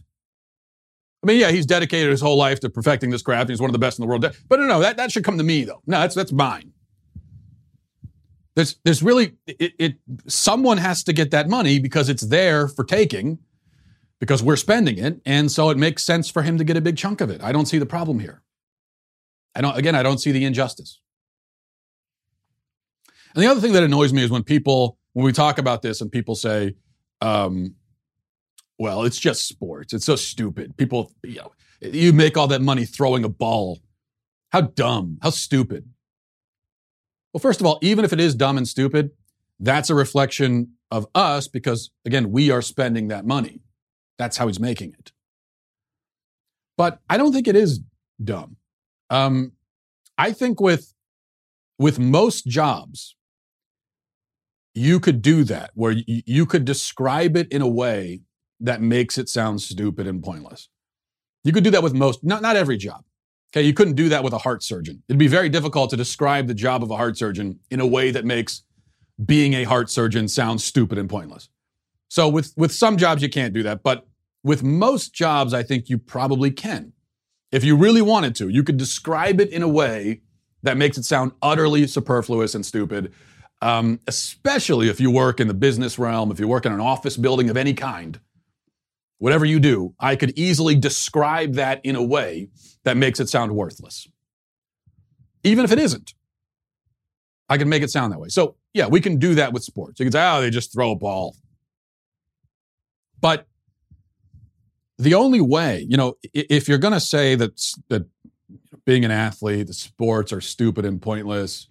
I 1.24 1.28
mean, 1.28 1.40
yeah, 1.40 1.52
he's 1.52 1.66
dedicated 1.66 2.10
his 2.10 2.22
whole 2.22 2.38
life 2.38 2.60
to 2.62 2.70
perfecting 2.70 3.10
this 3.10 3.22
craft. 3.22 3.50
He's 3.50 3.62
one 3.62 3.70
of 3.70 3.74
the 3.74 3.80
best 3.80 4.00
in 4.00 4.04
the 4.04 4.08
world. 4.08 4.26
But 4.48 4.60
no, 4.60 4.66
no, 4.66 4.80
that, 4.80 4.98
that 4.98 5.12
should 5.12 5.24
come 5.24 5.38
to 5.38 5.44
me, 5.44 5.64
though. 5.64 5.82
No, 5.86 6.00
that's, 6.00 6.16
that's 6.16 6.32
mine. 6.32 6.74
There's, 8.56 8.78
there's 8.84 9.02
really, 9.02 9.38
it, 9.48 9.74
it, 9.80 9.96
someone 10.28 10.78
has 10.78 11.04
to 11.06 11.14
get 11.14 11.32
that 11.32 11.48
money 11.48 11.80
because 11.80 12.10
it's 12.10 12.24
there 12.24 12.68
for 12.68 12.84
taking, 12.84 13.40
because 14.20 14.44
we're 14.44 14.58
spending 14.58 14.98
it, 14.98 15.22
and 15.26 15.52
so 15.52 15.70
it 15.70 15.78
makes 15.78 16.04
sense 16.04 16.30
for 16.30 16.42
him 16.42 16.58
to 16.58 16.64
get 16.64 16.78
a 16.78 16.82
big 16.82 16.98
chunk 16.98 17.22
of 17.22 17.30
it. 17.30 17.42
I 17.42 17.52
don't 17.52 17.66
see 17.66 17.78
the 17.78 17.86
problem 17.86 18.20
here. 18.20 18.44
I 19.56 19.62
don't, 19.62 19.78
again, 19.78 19.96
I 19.96 20.04
don't 20.04 20.20
see 20.20 20.32
the 20.32 20.46
injustice. 20.46 21.00
And 23.34 23.44
the 23.44 23.48
other 23.48 23.62
thing 23.62 23.72
that 23.74 23.84
annoys 23.84 24.12
me 24.12 24.24
is 24.24 24.30
when 24.30 24.44
people, 24.44 24.98
when 25.14 25.26
we 25.26 25.32
talk 25.32 25.58
about 25.58 25.82
this, 25.82 26.02
and 26.02 26.12
people 26.12 26.36
say, 26.36 26.76
um, 27.22 27.76
"Well, 28.78 29.04
it's 29.04 29.18
just 29.18 29.48
sports. 29.48 29.94
It's 29.94 30.06
so 30.06 30.16
stupid." 30.18 30.76
People, 30.78 31.14
you 31.24 31.38
know, 31.38 31.52
you 31.82 32.14
make 32.14 32.38
all 32.38 32.48
that 32.48 32.62
money 32.62 32.86
throwing 32.86 33.24
a 33.24 33.30
ball. 33.30 33.80
How 34.50 34.62
dumb! 34.62 35.18
How 35.22 35.30
stupid! 35.30 35.88
Well, 37.34 37.40
first 37.42 37.62
of 37.62 37.66
all, 37.66 37.80
even 37.82 38.04
if 38.04 38.14
it 38.14 38.20
is 38.20 38.36
dumb 38.36 38.58
and 38.58 38.68
stupid, 38.68 39.12
that's 39.60 39.90
a 39.90 39.96
reflection 39.96 40.74
of 40.90 41.08
us 41.16 41.48
because, 41.48 41.92
again, 42.06 42.32
we 42.32 42.52
are 42.52 42.62
spending 42.62 43.08
that 43.08 43.26
money. 43.26 43.62
That's 44.18 44.38
how 44.38 44.48
he's 44.48 44.60
making 44.60 44.94
it. 45.00 45.12
But 46.78 47.00
I 47.10 47.18
don't 47.18 47.32
think 47.32 47.48
it 47.48 47.56
is 47.56 47.80
dumb. 48.24 48.58
Um, 49.10 49.54
I 50.18 50.32
think 50.32 50.60
with 50.60 50.94
with 51.78 51.98
most 52.00 52.46
jobs, 52.46 53.16
you 54.74 55.00
could 55.00 55.22
do 55.22 55.44
that 55.46 55.72
where 55.74 55.96
you 56.06 56.46
could 56.46 56.66
describe 56.66 57.36
it 57.36 57.52
in 57.52 57.62
a 57.62 57.68
way 57.68 58.22
that 58.60 58.82
makes 58.82 59.18
it 59.18 59.28
sound 59.28 59.62
stupid 59.62 60.06
and 60.08 60.24
pointless. 60.24 60.70
You 61.44 61.52
could 61.52 61.64
do 61.64 61.72
that 61.72 61.84
with 61.84 61.94
most, 61.94 62.24
not 62.24 62.42
not 62.42 62.56
every 62.56 62.78
job. 62.78 63.04
Okay, 63.54 63.66
you 63.66 63.74
couldn't 63.74 63.96
do 63.96 64.08
that 64.10 64.24
with 64.24 64.32
a 64.32 64.38
heart 64.38 64.64
surgeon. 64.64 65.04
It'd 65.10 65.20
be 65.20 65.28
very 65.28 65.50
difficult 65.50 65.90
to 65.90 65.98
describe 65.98 66.48
the 66.48 66.54
job 66.54 66.84
of 66.84 66.92
a 66.92 66.96
heart 66.96 67.18
surgeon 67.18 67.60
in 67.70 67.82
a 67.82 67.86
way 67.86 68.12
that 68.12 68.24
makes 68.24 68.64
being 69.26 69.54
a 69.54 69.66
heart 69.66 69.90
surgeon 69.90 70.28
sound 70.28 70.62
stupid 70.62 70.98
and 70.98 71.10
pointless. 71.10 71.50
So 72.08 72.30
with 72.30 72.54
with 72.56 72.72
some 72.72 72.98
jobs 72.98 73.22
you 73.22 73.30
can't 73.30 73.54
do 73.54 73.64
that, 73.64 73.84
but 73.84 74.08
with 74.44 74.64
most 74.64 75.14
jobs 75.14 75.54
I 75.54 75.64
think 75.64 75.90
you 75.90 75.98
probably 75.98 76.50
can. 76.50 76.94
If 77.52 77.66
you 77.66 77.76
really 77.76 78.02
wanted 78.02 78.36
to, 78.36 78.48
you 78.48 78.64
could 78.64 78.78
describe 78.78 79.42
it 79.42 79.50
in 79.50 79.62
a 79.62 79.68
way 79.68 80.22
that 80.64 80.78
makes 80.78 80.98
it 80.98 81.04
sound 81.04 81.34
utterly 81.42 81.88
superfluous 81.88 82.56
and 82.56 82.66
stupid. 82.66 83.12
Um, 83.62 84.00
especially 84.08 84.90
if 84.90 85.00
you 85.00 85.12
work 85.12 85.40
in 85.40 85.48
the 85.48 85.54
business 85.54 86.00
realm, 86.00 86.32
if 86.32 86.40
you 86.40 86.48
work 86.48 86.66
in 86.66 86.72
an 86.74 86.80
office 86.80 87.16
building 87.16 87.50
of 87.50 87.58
any 87.58 87.74
kind, 87.74 88.20
whatever 89.22 89.46
you 89.46 89.60
do, 89.60 89.94
I 90.00 90.16
could 90.16 90.36
easily 90.36 90.74
describe 90.74 91.54
that 91.54 91.80
in 91.86 91.96
a 91.96 92.02
way 92.02 92.50
that 92.86 92.98
makes 92.98 93.20
it 93.20 93.30
sound 93.30 93.52
worthless. 93.52 94.08
Even 95.44 95.64
if 95.64 95.72
it 95.72 95.78
isn't, 95.78 96.16
I 97.48 97.60
can 97.60 97.70
make 97.70 97.84
it 97.84 97.92
sound 97.92 98.12
that 98.14 98.20
way. 98.20 98.30
So, 98.30 98.56
yeah, 98.74 98.88
we 98.88 99.00
can 99.00 99.20
do 99.20 99.36
that 99.36 99.54
with 99.54 99.64
sports. 99.64 100.00
You 100.00 100.06
can 100.06 100.12
say, 100.12 100.28
oh, 100.28 100.42
they 100.42 100.50
just 100.50 100.74
throw 100.74 100.90
a 100.90 100.96
ball. 100.96 101.36
But 103.20 103.46
the 104.98 105.14
only 105.14 105.40
way, 105.40 105.86
you 105.88 105.98
know, 105.98 106.16
if 106.34 106.68
you're 106.68 106.80
going 106.80 106.96
to 106.96 107.00
say 107.00 107.36
that, 107.36 107.62
that 107.90 108.08
being 108.88 109.06
an 109.06 109.12
athlete, 109.12 109.68
the 109.68 109.76
sports 109.76 110.34
are 110.34 110.42
stupid 110.42 110.84
and 110.84 111.00
pointless, 111.00 111.70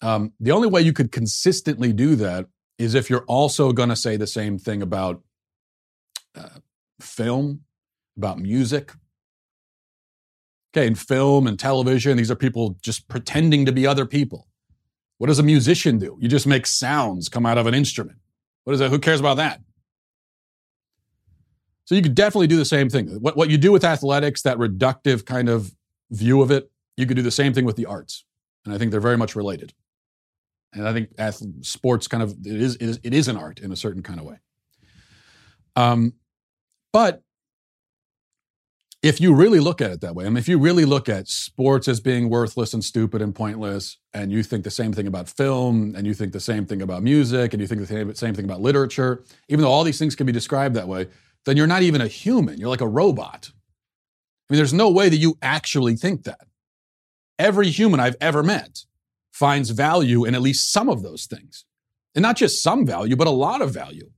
um, 0.00 0.32
the 0.38 0.52
only 0.52 0.68
way 0.68 0.80
you 0.80 0.92
could 0.92 1.10
consistently 1.10 1.92
do 1.92 2.14
that 2.14 2.46
is 2.78 2.94
if 2.94 3.10
you're 3.10 3.24
also 3.24 3.72
going 3.72 3.88
to 3.88 3.96
say 3.96 4.16
the 4.16 4.28
same 4.28 4.60
thing 4.60 4.80
about 4.80 5.24
uh, 6.36 6.60
film, 7.00 7.62
about 8.16 8.38
music. 8.38 8.92
Okay, 10.72 10.86
in 10.86 10.94
film 10.94 11.46
and 11.46 11.58
television, 11.58 12.16
these 12.16 12.30
are 12.30 12.36
people 12.36 12.76
just 12.82 13.08
pretending 13.08 13.66
to 13.66 13.72
be 13.72 13.86
other 13.86 14.06
people. 14.06 14.46
What 15.18 15.26
does 15.26 15.38
a 15.38 15.42
musician 15.42 15.98
do? 15.98 16.16
You 16.20 16.28
just 16.28 16.46
make 16.46 16.66
sounds 16.66 17.28
come 17.28 17.44
out 17.44 17.58
of 17.58 17.66
an 17.66 17.74
instrument. 17.74 18.18
What 18.64 18.72
is 18.72 18.78
that? 18.78 18.90
Who 18.90 18.98
cares 18.98 19.20
about 19.20 19.36
that? 19.38 19.60
So 21.84 21.94
you 21.94 22.02
could 22.02 22.14
definitely 22.14 22.46
do 22.46 22.56
the 22.56 22.64
same 22.64 22.88
thing. 22.88 23.08
What, 23.20 23.36
what 23.36 23.50
you 23.50 23.58
do 23.58 23.72
with 23.72 23.84
athletics, 23.84 24.42
that 24.42 24.58
reductive 24.58 25.26
kind 25.26 25.48
of 25.48 25.74
view 26.10 26.40
of 26.40 26.50
it, 26.50 26.70
you 26.96 27.04
could 27.04 27.16
do 27.16 27.22
the 27.22 27.30
same 27.30 27.52
thing 27.52 27.64
with 27.64 27.76
the 27.76 27.86
arts. 27.86 28.24
and 28.64 28.72
I 28.72 28.78
think 28.78 28.92
they're 28.92 29.00
very 29.00 29.16
much 29.16 29.34
related. 29.34 29.74
And 30.72 30.86
I 30.86 30.92
think 30.92 31.08
sports 31.62 32.06
kind 32.06 32.22
of 32.22 32.30
it 32.46 32.60
is, 32.60 32.76
it 32.76 32.82
is 32.82 33.00
it 33.02 33.12
is 33.12 33.26
an 33.26 33.36
art 33.36 33.58
in 33.58 33.72
a 33.72 33.76
certain 33.76 34.04
kind 34.04 34.20
of 34.20 34.26
way. 34.26 34.36
Um, 35.74 36.14
but 36.92 37.22
if 39.02 39.20
you 39.20 39.34
really 39.34 39.60
look 39.60 39.80
at 39.80 39.90
it 39.90 40.02
that 40.02 40.14
way, 40.14 40.26
mean, 40.26 40.36
if 40.36 40.48
you 40.48 40.58
really 40.58 40.84
look 40.84 41.08
at 41.08 41.26
sports 41.26 41.88
as 41.88 42.00
being 42.00 42.28
worthless 42.28 42.74
and 42.74 42.84
stupid 42.84 43.22
and 43.22 43.34
pointless, 43.34 43.96
and 44.12 44.30
you 44.30 44.42
think 44.42 44.62
the 44.62 44.70
same 44.70 44.92
thing 44.92 45.06
about 45.06 45.28
film, 45.28 45.94
and 45.96 46.06
you 46.06 46.12
think 46.12 46.32
the 46.32 46.40
same 46.40 46.66
thing 46.66 46.82
about 46.82 47.02
music, 47.02 47.54
and 47.54 47.62
you 47.62 47.66
think 47.66 47.80
the 47.86 48.14
same 48.14 48.34
thing 48.34 48.44
about 48.44 48.60
literature, 48.60 49.24
even 49.48 49.62
though 49.62 49.70
all 49.70 49.84
these 49.84 49.98
things 49.98 50.14
can 50.14 50.26
be 50.26 50.32
described 50.32 50.76
that 50.76 50.86
way, 50.86 51.06
then 51.46 51.56
you're 51.56 51.66
not 51.66 51.82
even 51.82 52.02
a 52.02 52.06
human. 52.06 52.58
You're 52.58 52.68
like 52.68 52.82
a 52.82 52.88
robot. 52.88 53.50
I 53.52 54.52
mean, 54.52 54.58
there's 54.58 54.74
no 54.74 54.90
way 54.90 55.08
that 55.08 55.16
you 55.16 55.38
actually 55.40 55.96
think 55.96 56.24
that. 56.24 56.40
Every 57.38 57.70
human 57.70 58.00
I've 58.00 58.16
ever 58.20 58.42
met 58.42 58.84
finds 59.32 59.70
value 59.70 60.26
in 60.26 60.34
at 60.34 60.42
least 60.42 60.70
some 60.70 60.90
of 60.90 61.02
those 61.02 61.24
things. 61.24 61.64
And 62.14 62.22
not 62.22 62.36
just 62.36 62.62
some 62.62 62.84
value, 62.84 63.16
but 63.16 63.28
a 63.28 63.30
lot 63.30 63.62
of 63.62 63.72
value. 63.72 64.10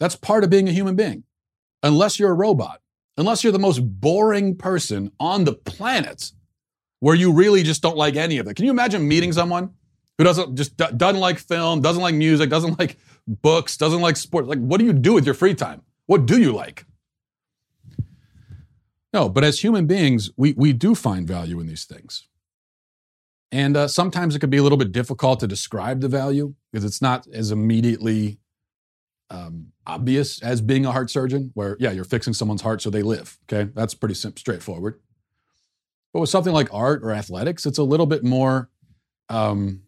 That's 0.00 0.16
part 0.16 0.42
of 0.42 0.50
being 0.50 0.68
a 0.68 0.72
human 0.72 0.96
being 0.96 1.24
unless 1.82 2.18
you're 2.18 2.30
a 2.30 2.34
robot, 2.34 2.80
unless 3.16 3.44
you're 3.44 3.52
the 3.52 3.58
most 3.58 3.78
boring 3.78 4.56
person 4.56 5.12
on 5.20 5.44
the 5.44 5.52
planet 5.52 6.32
where 7.00 7.14
you 7.14 7.32
really 7.32 7.62
just 7.62 7.82
don't 7.82 7.96
like 7.96 8.16
any 8.16 8.38
of 8.38 8.46
it. 8.48 8.56
Can 8.56 8.64
you 8.64 8.70
imagine 8.70 9.06
meeting 9.06 9.32
someone 9.32 9.70
who 10.18 10.24
doesn't 10.24 10.56
just 10.56 10.76
doesn't 10.76 11.20
like 11.20 11.38
film, 11.38 11.80
doesn't 11.82 12.02
like 12.02 12.14
music, 12.14 12.50
doesn't 12.50 12.78
like 12.78 12.96
books, 13.26 13.76
doesn't 13.76 14.00
like 14.00 14.16
sports? 14.16 14.48
Like, 14.48 14.58
what 14.58 14.80
do 14.80 14.86
you 14.86 14.92
do 14.92 15.12
with 15.12 15.24
your 15.24 15.34
free 15.34 15.54
time? 15.54 15.82
What 16.06 16.26
do 16.26 16.40
you 16.40 16.52
like? 16.52 16.86
No, 19.12 19.28
but 19.28 19.44
as 19.44 19.60
human 19.60 19.86
beings, 19.86 20.30
we, 20.36 20.54
we 20.56 20.72
do 20.72 20.94
find 20.94 21.26
value 21.26 21.60
in 21.60 21.66
these 21.66 21.84
things. 21.84 22.28
And 23.52 23.76
uh, 23.76 23.88
sometimes 23.88 24.36
it 24.36 24.38
could 24.38 24.50
be 24.50 24.58
a 24.58 24.62
little 24.62 24.78
bit 24.78 24.92
difficult 24.92 25.40
to 25.40 25.48
describe 25.48 26.00
the 26.00 26.08
value 26.08 26.54
because 26.70 26.84
it's 26.84 27.02
not 27.02 27.26
as 27.32 27.50
immediately 27.50 28.38
um, 29.30 29.68
obvious 29.86 30.42
as 30.42 30.60
being 30.60 30.84
a 30.84 30.92
heart 30.92 31.10
surgeon, 31.10 31.50
where, 31.54 31.76
yeah, 31.80 31.90
you're 31.92 32.04
fixing 32.04 32.34
someone's 32.34 32.62
heart 32.62 32.82
so 32.82 32.90
they 32.90 33.02
live. 33.02 33.38
Okay. 33.50 33.70
That's 33.74 33.94
pretty 33.94 34.14
simple, 34.14 34.40
straightforward. 34.40 35.00
But 36.12 36.20
with 36.20 36.30
something 36.30 36.52
like 36.52 36.72
art 36.74 37.02
or 37.04 37.12
athletics, 37.12 37.66
it's 37.66 37.78
a 37.78 37.84
little 37.84 38.06
bit 38.06 38.24
more, 38.24 38.68
um, 39.28 39.82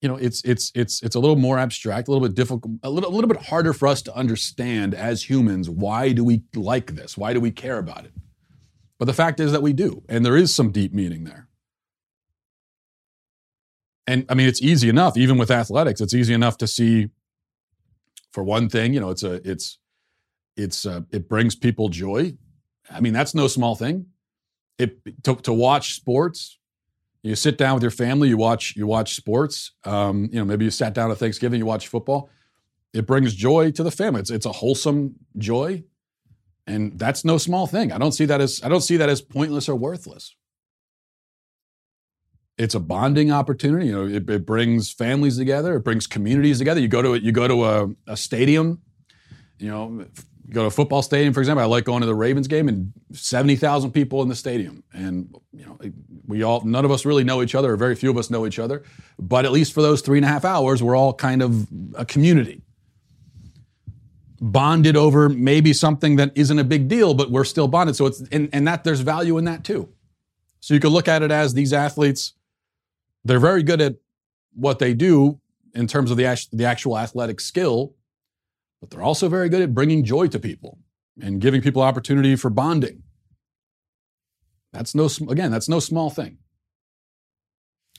you 0.00 0.08
know, 0.08 0.16
it's 0.16 0.42
it's 0.42 0.72
it's 0.74 1.00
it's 1.02 1.14
a 1.14 1.20
little 1.20 1.36
more 1.36 1.60
abstract, 1.60 2.08
a 2.08 2.10
little 2.10 2.26
bit 2.26 2.34
difficult, 2.34 2.74
a 2.82 2.90
little 2.90 3.08
a 3.08 3.14
little 3.14 3.28
bit 3.28 3.40
harder 3.40 3.72
for 3.72 3.86
us 3.86 4.02
to 4.02 4.16
understand 4.16 4.94
as 4.94 5.22
humans. 5.30 5.70
Why 5.70 6.10
do 6.10 6.24
we 6.24 6.42
like 6.56 6.96
this? 6.96 7.16
Why 7.16 7.32
do 7.32 7.40
we 7.40 7.52
care 7.52 7.78
about 7.78 8.04
it? 8.04 8.12
But 8.98 9.04
the 9.04 9.12
fact 9.12 9.38
is 9.38 9.52
that 9.52 9.62
we 9.62 9.72
do, 9.72 10.02
and 10.08 10.26
there 10.26 10.36
is 10.36 10.52
some 10.52 10.72
deep 10.72 10.92
meaning 10.92 11.22
there. 11.22 11.46
And 14.08 14.26
I 14.28 14.34
mean, 14.34 14.48
it's 14.48 14.60
easy 14.60 14.88
enough, 14.88 15.16
even 15.16 15.38
with 15.38 15.52
athletics, 15.52 16.00
it's 16.00 16.14
easy 16.14 16.34
enough 16.34 16.58
to 16.58 16.66
see 16.66 17.10
for 18.32 18.42
one 18.42 18.68
thing, 18.68 18.94
you 18.94 19.00
know, 19.00 19.10
it's 19.10 19.22
a 19.22 19.34
it's 19.48 19.78
it's 20.56 20.86
uh, 20.86 21.02
it 21.10 21.28
brings 21.28 21.54
people 21.54 21.88
joy. 21.88 22.34
I 22.90 23.00
mean, 23.00 23.12
that's 23.12 23.34
no 23.34 23.46
small 23.46 23.74
thing. 23.74 24.06
It 24.78 24.98
to, 25.24 25.36
to 25.36 25.52
watch 25.52 25.94
sports. 25.94 26.58
You 27.22 27.36
sit 27.36 27.56
down 27.56 27.74
with 27.74 27.82
your 27.82 27.92
family. 27.92 28.28
You 28.28 28.36
watch 28.36 28.74
you 28.76 28.86
watch 28.86 29.14
sports. 29.14 29.72
Um, 29.84 30.28
you 30.32 30.38
know, 30.38 30.44
maybe 30.44 30.64
you 30.64 30.70
sat 30.70 30.94
down 30.94 31.10
at 31.10 31.18
Thanksgiving. 31.18 31.58
You 31.58 31.66
watch 31.66 31.88
football. 31.88 32.30
It 32.92 33.06
brings 33.06 33.34
joy 33.34 33.70
to 33.72 33.82
the 33.82 33.90
family. 33.90 34.20
It's 34.20 34.30
it's 34.30 34.46
a 34.46 34.52
wholesome 34.52 35.14
joy, 35.38 35.84
and 36.66 36.98
that's 36.98 37.24
no 37.24 37.38
small 37.38 37.66
thing. 37.66 37.92
I 37.92 37.98
don't 37.98 38.12
see 38.12 38.24
that 38.26 38.40
as 38.40 38.60
I 38.64 38.68
don't 38.68 38.80
see 38.80 38.96
that 38.96 39.08
as 39.08 39.22
pointless 39.22 39.68
or 39.68 39.76
worthless 39.76 40.34
it's 42.58 42.74
a 42.74 42.80
bonding 42.80 43.30
opportunity. 43.30 43.86
You 43.86 43.92
know, 43.92 44.06
it, 44.06 44.28
it, 44.28 44.46
brings 44.46 44.92
families 44.92 45.38
together. 45.38 45.76
It 45.76 45.80
brings 45.80 46.06
communities 46.06 46.58
together. 46.58 46.80
You 46.80 46.88
go 46.88 47.02
to 47.02 47.14
you 47.14 47.32
go 47.32 47.48
to 47.48 47.64
a, 47.64 47.88
a 48.06 48.16
stadium. 48.16 48.82
You 49.58 49.70
know, 49.70 50.06
you 50.46 50.54
go 50.54 50.62
to 50.62 50.66
a 50.66 50.70
football 50.70 51.02
stadium, 51.02 51.32
for 51.32 51.40
example. 51.40 51.62
I 51.62 51.66
like 51.66 51.84
going 51.84 52.00
to 52.00 52.06
the 52.06 52.14
Ravens 52.14 52.48
game, 52.48 52.68
and 52.68 52.92
seventy 53.12 53.56
thousand 53.56 53.92
people 53.92 54.22
in 54.22 54.28
the 54.28 54.34
stadium, 54.34 54.82
and 54.92 55.34
you 55.52 55.64
know, 55.64 55.78
we 56.26 56.42
all 56.42 56.62
none 56.64 56.84
of 56.84 56.90
us 56.90 57.06
really 57.06 57.24
know 57.24 57.42
each 57.42 57.54
other, 57.54 57.72
or 57.72 57.76
very 57.76 57.94
few 57.94 58.10
of 58.10 58.18
us 58.18 58.30
know 58.30 58.46
each 58.46 58.58
other. 58.58 58.82
But 59.18 59.44
at 59.44 59.52
least 59.52 59.72
for 59.72 59.82
those 59.82 60.02
three 60.02 60.18
and 60.18 60.24
a 60.24 60.28
half 60.28 60.44
hours, 60.44 60.82
we're 60.82 60.96
all 60.96 61.14
kind 61.14 61.42
of 61.42 61.68
a 61.94 62.04
community, 62.04 62.60
bonded 64.40 64.96
over 64.96 65.28
maybe 65.28 65.72
something 65.72 66.16
that 66.16 66.32
isn't 66.34 66.58
a 66.58 66.64
big 66.64 66.88
deal, 66.88 67.14
but 67.14 67.30
we're 67.30 67.44
still 67.44 67.68
bonded. 67.68 67.96
So 67.96 68.06
it's 68.06 68.20
and, 68.32 68.50
and 68.52 68.68
that 68.68 68.84
there's 68.84 69.00
value 69.00 69.38
in 69.38 69.46
that 69.46 69.64
too. 69.64 69.88
So 70.60 70.74
you 70.74 70.80
could 70.80 70.92
look 70.92 71.08
at 71.08 71.22
it 71.22 71.30
as 71.30 71.54
these 71.54 71.72
athletes 71.72 72.34
they're 73.24 73.38
very 73.40 73.62
good 73.62 73.80
at 73.80 73.96
what 74.54 74.78
they 74.78 74.94
do 74.94 75.40
in 75.74 75.86
terms 75.86 76.10
of 76.10 76.16
the, 76.16 76.48
the 76.52 76.64
actual 76.64 76.98
athletic 76.98 77.40
skill, 77.40 77.94
but 78.80 78.90
they're 78.90 79.02
also 79.02 79.28
very 79.28 79.48
good 79.48 79.62
at 79.62 79.74
bringing 79.74 80.04
joy 80.04 80.26
to 80.28 80.38
people 80.38 80.78
and 81.20 81.40
giving 81.40 81.62
people 81.62 81.82
opportunity 81.82 82.36
for 82.36 82.50
bonding. 82.50 83.02
That's 84.72 84.94
no, 84.94 85.08
again, 85.28 85.50
that's 85.50 85.68
no 85.68 85.78
small 85.78 86.10
thing. 86.10 86.38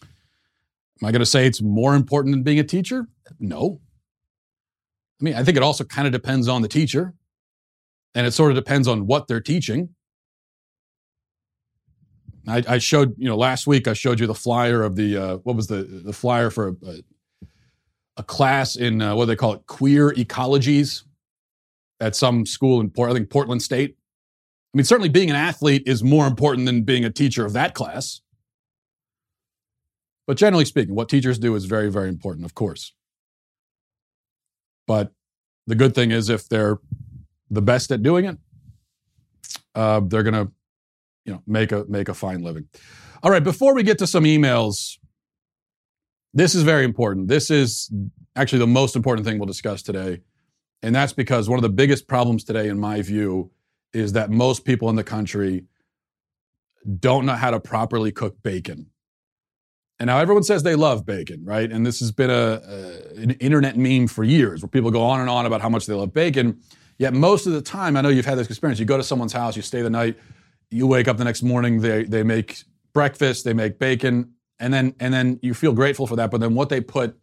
Am 0.01 1.07
I 1.07 1.11
going 1.11 1.19
to 1.19 1.25
say 1.25 1.45
it's 1.45 1.61
more 1.61 1.95
important 1.95 2.33
than 2.33 2.43
being 2.43 2.59
a 2.59 2.63
teacher? 2.63 3.07
No. 3.39 3.81
I 5.19 5.23
mean, 5.23 5.35
I 5.35 5.43
think 5.43 5.57
it 5.57 5.63
also 5.63 5.83
kind 5.83 6.07
of 6.07 6.13
depends 6.13 6.47
on 6.47 6.61
the 6.61 6.67
teacher, 6.67 7.13
and 8.15 8.25
it 8.27 8.31
sort 8.31 8.51
of 8.51 8.55
depends 8.55 8.87
on 8.87 9.05
what 9.05 9.27
they're 9.27 9.41
teaching. 9.41 9.89
I, 12.47 12.63
I, 12.67 12.77
showed 12.77 13.15
you 13.17 13.27
know 13.27 13.37
last 13.37 13.67
week 13.67 13.87
I 13.87 13.93
showed 13.93 14.19
you 14.19 14.27
the 14.27 14.35
flyer 14.35 14.83
of 14.83 14.95
the 14.95 15.17
uh, 15.17 15.37
what 15.37 15.55
was 15.55 15.67
the 15.67 15.83
the 15.83 16.13
flyer 16.13 16.49
for 16.49 16.75
a, 16.85 17.03
a 18.17 18.23
class 18.23 18.75
in 18.75 19.01
uh, 19.01 19.15
what 19.15 19.25
do 19.25 19.27
they 19.27 19.35
call 19.35 19.53
it 19.53 19.65
queer 19.67 20.11
ecologies 20.11 21.03
at 21.99 22.15
some 22.15 22.45
school 22.45 22.81
in 22.81 22.89
Port 22.89 23.09
I 23.09 23.13
think 23.13 23.29
Portland 23.29 23.61
State. 23.61 23.95
I 24.73 24.77
mean 24.77 24.83
certainly 24.83 25.09
being 25.09 25.29
an 25.29 25.35
athlete 25.35 25.83
is 25.85 26.03
more 26.03 26.27
important 26.27 26.65
than 26.65 26.83
being 26.83 27.05
a 27.05 27.09
teacher 27.09 27.45
of 27.45 27.53
that 27.53 27.73
class. 27.73 28.21
But 30.27 30.37
generally 30.37 30.65
speaking, 30.65 30.95
what 30.95 31.09
teachers 31.09 31.39
do 31.39 31.55
is 31.55 31.65
very 31.65 31.89
very 31.89 32.09
important, 32.09 32.45
of 32.45 32.55
course. 32.55 32.93
But 34.85 35.13
the 35.65 35.75
good 35.75 35.95
thing 35.95 36.11
is 36.11 36.29
if 36.29 36.49
they're 36.49 36.79
the 37.49 37.61
best 37.61 37.91
at 37.91 38.03
doing 38.03 38.25
it, 38.25 38.37
uh, 39.75 40.01
they're 40.01 40.23
going 40.23 40.33
to 40.33 40.51
you 41.25 41.33
know 41.33 41.41
make 41.47 41.71
a 41.71 41.85
make 41.87 42.09
a 42.09 42.13
fine 42.13 42.41
living. 42.41 42.67
All 43.21 43.31
right, 43.31 43.43
before 43.43 43.73
we 43.73 43.83
get 43.83 43.97
to 43.99 44.07
some 44.07 44.25
emails, 44.25 44.97
this 46.33 46.55
is 46.55 46.63
very 46.63 46.83
important. 46.83 47.27
This 47.27 47.49
is 47.49 47.91
actually 48.35 48.59
the 48.59 48.67
most 48.67 48.95
important 48.95 49.25
thing 49.25 49.39
we'll 49.39 49.45
discuss 49.45 49.81
today. 49.81 50.21
And 50.81 50.93
that's 50.93 51.13
because 51.13 51.47
one 51.47 51.57
of 51.57 51.63
the 51.63 51.69
biggest 51.69 52.07
problems 52.07 52.43
today, 52.43 52.67
in 52.67 52.77
my 52.79 53.01
view, 53.01 53.51
is 53.93 54.13
that 54.13 54.31
most 54.31 54.65
people 54.65 54.89
in 54.89 54.95
the 54.95 55.03
country 55.03 55.65
don't 56.99 57.25
know 57.25 57.35
how 57.35 57.51
to 57.51 57.59
properly 57.59 58.11
cook 58.11 58.41
bacon. 58.43 58.87
And 59.99 60.07
now 60.07 60.17
everyone 60.17 60.43
says 60.43 60.63
they 60.63 60.75
love 60.75 61.05
bacon, 61.05 61.45
right? 61.45 61.71
And 61.71 61.85
this 61.85 61.99
has 62.01 62.11
been 62.11 62.29
a, 62.29 62.61
a, 62.67 63.21
an 63.21 63.31
internet 63.39 63.77
meme 63.77 64.07
for 64.07 64.23
years 64.23 64.61
where 64.61 64.67
people 64.67 64.91
go 64.91 65.03
on 65.03 65.21
and 65.21 65.29
on 65.29 65.45
about 65.45 65.61
how 65.61 65.69
much 65.69 65.85
they 65.85 65.93
love 65.93 66.11
bacon. 66.11 66.59
Yet 66.97 67.13
most 67.13 67.47
of 67.47 67.53
the 67.53 67.61
time, 67.61 67.95
I 67.95 68.01
know 68.01 68.09
you've 68.09 68.25
had 68.25 68.37
this 68.37 68.47
experience. 68.47 68.79
You 68.79 68.85
go 68.85 68.97
to 68.97 69.03
someone's 69.03 69.33
house, 69.33 69.55
you 69.55 69.61
stay 69.61 69.81
the 69.81 69.89
night, 69.89 70.17
you 70.73 70.87
wake 70.87 71.07
up 71.07 71.17
the 71.17 71.23
next 71.23 71.43
morning, 71.43 71.81
they 71.81 72.03
they 72.03 72.23
make 72.23 72.63
breakfast, 72.93 73.43
they 73.45 73.53
make 73.53 73.79
bacon, 73.79 74.33
and 74.59 74.73
then 74.73 74.95
and 74.99 75.13
then 75.13 75.39
you 75.41 75.53
feel 75.53 75.73
grateful 75.73 76.07
for 76.07 76.15
that. 76.15 76.31
But 76.31 76.41
then 76.41 76.55
what 76.55 76.69
they 76.69 76.81
put 76.81 77.17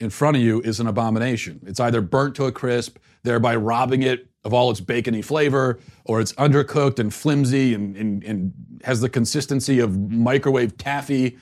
in 0.00 0.10
front 0.10 0.36
of 0.36 0.42
you 0.42 0.60
is 0.60 0.80
an 0.80 0.86
abomination. 0.86 1.60
It's 1.66 1.80
either 1.80 2.00
burnt 2.00 2.34
to 2.36 2.44
a 2.44 2.52
crisp, 2.52 2.98
thereby 3.22 3.56
robbing 3.56 4.02
it 4.02 4.28
of 4.44 4.52
all 4.52 4.70
its 4.70 4.80
bacony 4.80 5.22
flavor, 5.22 5.78
or 6.04 6.20
it's 6.20 6.32
undercooked 6.34 6.98
and 6.98 7.12
flimsy 7.12 7.74
and, 7.74 7.96
and, 7.96 8.22
and 8.22 8.52
has 8.84 9.00
the 9.00 9.08
consistency 9.08 9.80
of 9.80 9.98
microwave 10.10 10.76
taffy, 10.76 11.36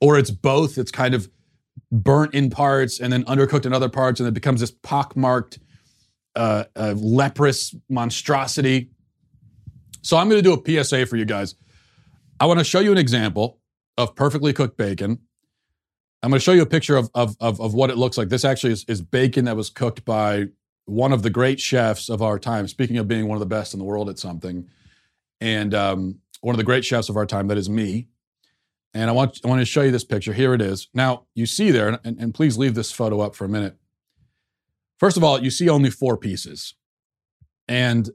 or 0.00 0.18
it's 0.18 0.30
both. 0.30 0.76
It's 0.78 0.90
kind 0.90 1.14
of 1.14 1.30
burnt 1.90 2.34
in 2.34 2.50
parts 2.50 3.00
and 3.00 3.12
then 3.12 3.24
undercooked 3.24 3.66
in 3.66 3.72
other 3.72 3.88
parts, 3.88 4.20
and 4.20 4.28
it 4.28 4.34
becomes 4.34 4.60
this 4.60 4.70
pockmarked, 4.70 5.58
uh, 6.34 6.64
uh, 6.76 6.94
leprous 6.96 7.74
monstrosity. 7.88 8.90
So 10.02 10.16
I'm 10.16 10.28
going 10.28 10.42
to 10.42 10.56
do 10.56 10.60
a 10.78 10.84
PSA 10.84 11.06
for 11.06 11.16
you 11.16 11.24
guys. 11.24 11.54
I 12.40 12.46
want 12.46 12.58
to 12.58 12.64
show 12.64 12.80
you 12.80 12.92
an 12.92 12.98
example 12.98 13.60
of 13.96 14.14
perfectly 14.14 14.52
cooked 14.52 14.76
bacon. 14.76 15.18
I'm 16.22 16.30
going 16.30 16.38
to 16.38 16.44
show 16.44 16.52
you 16.52 16.62
a 16.62 16.66
picture 16.66 16.96
of, 16.96 17.10
of, 17.14 17.36
of, 17.40 17.60
of 17.60 17.74
what 17.74 17.90
it 17.90 17.96
looks 17.96 18.18
like. 18.18 18.28
This 18.28 18.44
actually 18.44 18.72
is, 18.72 18.84
is 18.88 19.00
bacon 19.00 19.44
that 19.46 19.56
was 19.56 19.70
cooked 19.70 20.04
by 20.04 20.46
one 20.84 21.12
of 21.12 21.22
the 21.22 21.30
great 21.30 21.60
chefs 21.60 22.08
of 22.08 22.22
our 22.22 22.38
time. 22.38 22.68
Speaking 22.68 22.98
of 22.98 23.08
being 23.08 23.28
one 23.28 23.36
of 23.36 23.40
the 23.40 23.46
best 23.46 23.74
in 23.74 23.78
the 23.78 23.84
world 23.84 24.08
at 24.08 24.18
something, 24.18 24.68
and 25.40 25.74
um, 25.74 26.18
one 26.40 26.54
of 26.54 26.58
the 26.58 26.64
great 26.64 26.84
chefs 26.84 27.08
of 27.08 27.16
our 27.16 27.26
time, 27.26 27.48
that 27.48 27.58
is 27.58 27.70
me. 27.70 28.08
And 28.94 29.08
I 29.08 29.12
want, 29.12 29.40
I 29.44 29.48
want 29.48 29.60
to 29.60 29.64
show 29.64 29.82
you 29.82 29.90
this 29.90 30.04
picture. 30.04 30.32
Here 30.32 30.52
it 30.54 30.60
is. 30.60 30.88
Now, 30.92 31.26
you 31.34 31.46
see 31.46 31.70
there, 31.70 32.00
and, 32.04 32.18
and 32.18 32.34
please 32.34 32.58
leave 32.58 32.74
this 32.74 32.92
photo 32.92 33.20
up 33.20 33.34
for 33.34 33.44
a 33.44 33.48
minute. 33.48 33.76
First 34.98 35.16
of 35.16 35.24
all, 35.24 35.42
you 35.42 35.50
see 35.50 35.68
only 35.68 35.90
four 35.90 36.16
pieces. 36.16 36.74
And 37.66 38.10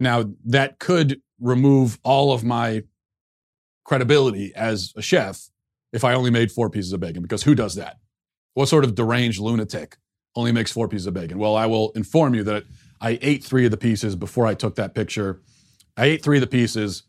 now, 0.00 0.24
that 0.46 0.78
could 0.78 1.20
remove 1.38 1.98
all 2.02 2.32
of 2.32 2.42
my 2.42 2.82
credibility 3.84 4.52
as 4.54 4.92
a 4.96 5.02
chef 5.02 5.50
if 5.92 6.04
I 6.04 6.14
only 6.14 6.30
made 6.30 6.50
four 6.50 6.70
pieces 6.70 6.92
of 6.92 7.00
bacon, 7.00 7.22
because 7.22 7.42
who 7.42 7.54
does 7.54 7.74
that? 7.74 7.98
What 8.54 8.66
sort 8.66 8.84
of 8.84 8.94
deranged 8.94 9.40
lunatic 9.40 9.96
only 10.36 10.52
makes 10.52 10.72
four 10.72 10.88
pieces 10.88 11.06
of 11.06 11.14
bacon? 11.14 11.38
Well, 11.38 11.56
I 11.56 11.66
will 11.66 11.90
inform 11.92 12.34
you 12.34 12.44
that 12.44 12.64
I 13.00 13.18
ate 13.20 13.44
three 13.44 13.64
of 13.64 13.70
the 13.70 13.76
pieces 13.76 14.16
before 14.16 14.46
I 14.46 14.54
took 14.54 14.76
that 14.76 14.94
picture. 14.94 15.40
I 15.96 16.06
ate 16.06 16.22
three 16.22 16.38
of 16.38 16.40
the 16.40 16.46
pieces, 16.46 17.02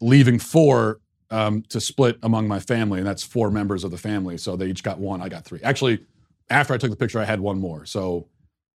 leaving 0.00 0.38
four 0.38 1.00
um, 1.30 1.62
to 1.68 1.80
split 1.80 2.18
among 2.22 2.48
my 2.48 2.60
family, 2.60 2.98
and 2.98 3.06
that's 3.06 3.22
four 3.22 3.50
members 3.50 3.84
of 3.84 3.90
the 3.90 3.98
family. 3.98 4.38
So 4.38 4.56
they 4.56 4.66
each 4.66 4.82
got 4.82 4.98
one. 4.98 5.20
I 5.20 5.28
got 5.28 5.44
three. 5.44 5.60
Actually, 5.62 6.06
after 6.48 6.72
I 6.72 6.78
took 6.78 6.90
the 6.90 6.96
picture, 6.96 7.20
I 7.20 7.24
had 7.24 7.40
one 7.40 7.58
more. 7.58 7.84
So 7.84 8.28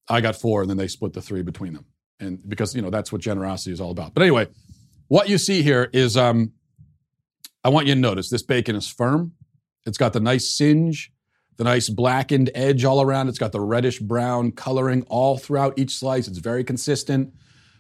I 0.09 0.21
got 0.21 0.37
four, 0.37 0.61
and 0.61 0.69
then 0.69 0.77
they 0.77 0.89
split 0.89 1.15
the 1.15 1.23
three 1.23 1.43
between 1.43 1.73
them. 1.73 1.87
And 2.23 2.39
because 2.49 2.75
you 2.75 2.83
know 2.83 2.91
that's 2.91 3.13
what 3.13 3.21
generosity 3.21 3.73
is 3.73 3.81
all 3.81 3.91
about. 3.91 4.15
But 4.15 4.23
anyway, 4.23 4.49
what 5.09 5.29
you 5.29 5.39
see 5.39 5.63
here 5.63 5.91
is 5.93 6.17
um, 6.17 6.53
I 7.65 7.69
want 7.69 7.87
you 7.87 7.95
to 7.95 8.01
notice 8.01 8.31
this 8.31 8.43
bacon 8.43 8.77
is 8.77 8.89
firm. 8.89 9.33
It's 9.85 9.99
got 9.99 10.13
the 10.13 10.21
nice 10.21 10.49
singe, 10.49 11.13
the 11.57 11.65
nice 11.65 11.89
blackened 11.89 12.51
edge 12.55 12.85
all 12.85 13.03
around. 13.03 13.29
It's 13.29 13.39
got 13.39 13.53
the 13.53 13.61
reddish 13.61 13.99
brown 13.99 14.53
coloring 14.53 15.03
all 15.09 15.39
throughout 15.39 15.79
each 15.79 15.97
slice. 15.97 16.29
It's 16.29 16.39
very 16.39 16.65
consistent. 16.65 17.35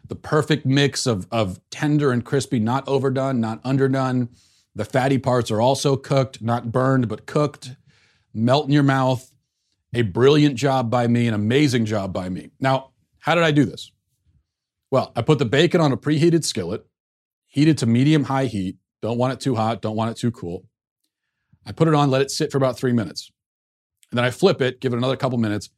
The 0.09 0.17
perfect 0.17 0.67
mix 0.67 1.07
of, 1.07 1.27
of 1.31 1.61
tender 1.71 2.11
and 2.11 2.25
crispy, 2.25 2.59
not 2.59 2.87
overdone, 2.89 3.41
not 3.41 3.61
underdone. 3.65 4.29
The 4.75 4.85
fatty 4.85 5.19
parts 5.19 5.51
are 5.51 5.61
also 5.61 5.97
cooked, 5.97 6.43
not 6.43 6.73
burned, 6.73 7.09
but 7.09 7.27
cooked. 7.27 7.77
Melt 8.35 8.67
in 8.67 8.73
your 8.73 8.83
mouth. 8.83 9.31
A 9.95 10.03
brilliant 10.03 10.57
job 10.57 10.91
by 10.91 11.07
me, 11.07 11.29
an 11.29 11.35
amazing 11.35 11.85
job 11.85 12.13
by 12.13 12.29
me. 12.29 12.51
Now, 12.59 12.91
how 13.19 13.35
did 13.35 13.45
I 13.45 13.53
do 13.53 13.65
this? 13.65 13.93
Well, 14.93 15.11
I 15.17 15.23
put 15.23 15.39
the 15.39 15.47
bacon 15.47 15.81
on 15.81 15.91
a 15.91 15.97
preheated 15.97 16.45
skillet, 16.45 16.85
heated 17.47 17.79
to 17.79 17.87
medium 17.87 18.25
high 18.25 18.45
heat, 18.45 18.77
don't 19.01 19.17
want 19.17 19.33
it 19.33 19.41
too 19.41 19.55
hot, 19.55 19.81
don't 19.81 19.97
want 19.97 20.11
it 20.11 20.19
too 20.19 20.31
cool. 20.31 20.67
I 21.65 21.73
put 21.73 21.89
it 21.89 21.95
on, 21.95 22.11
let 22.11 22.21
it 22.21 22.31
sit 22.31 22.53
for 22.53 22.59
about 22.59 22.77
three 22.77 22.93
minutes. 22.93 23.33
And 24.11 24.19
then 24.19 24.25
I 24.27 24.31
flip 24.31 24.61
it, 24.61 24.83
give 24.83 24.93
it 24.93 24.99
another 24.99 25.17
couple 25.17 25.39
minutes. 25.39 25.71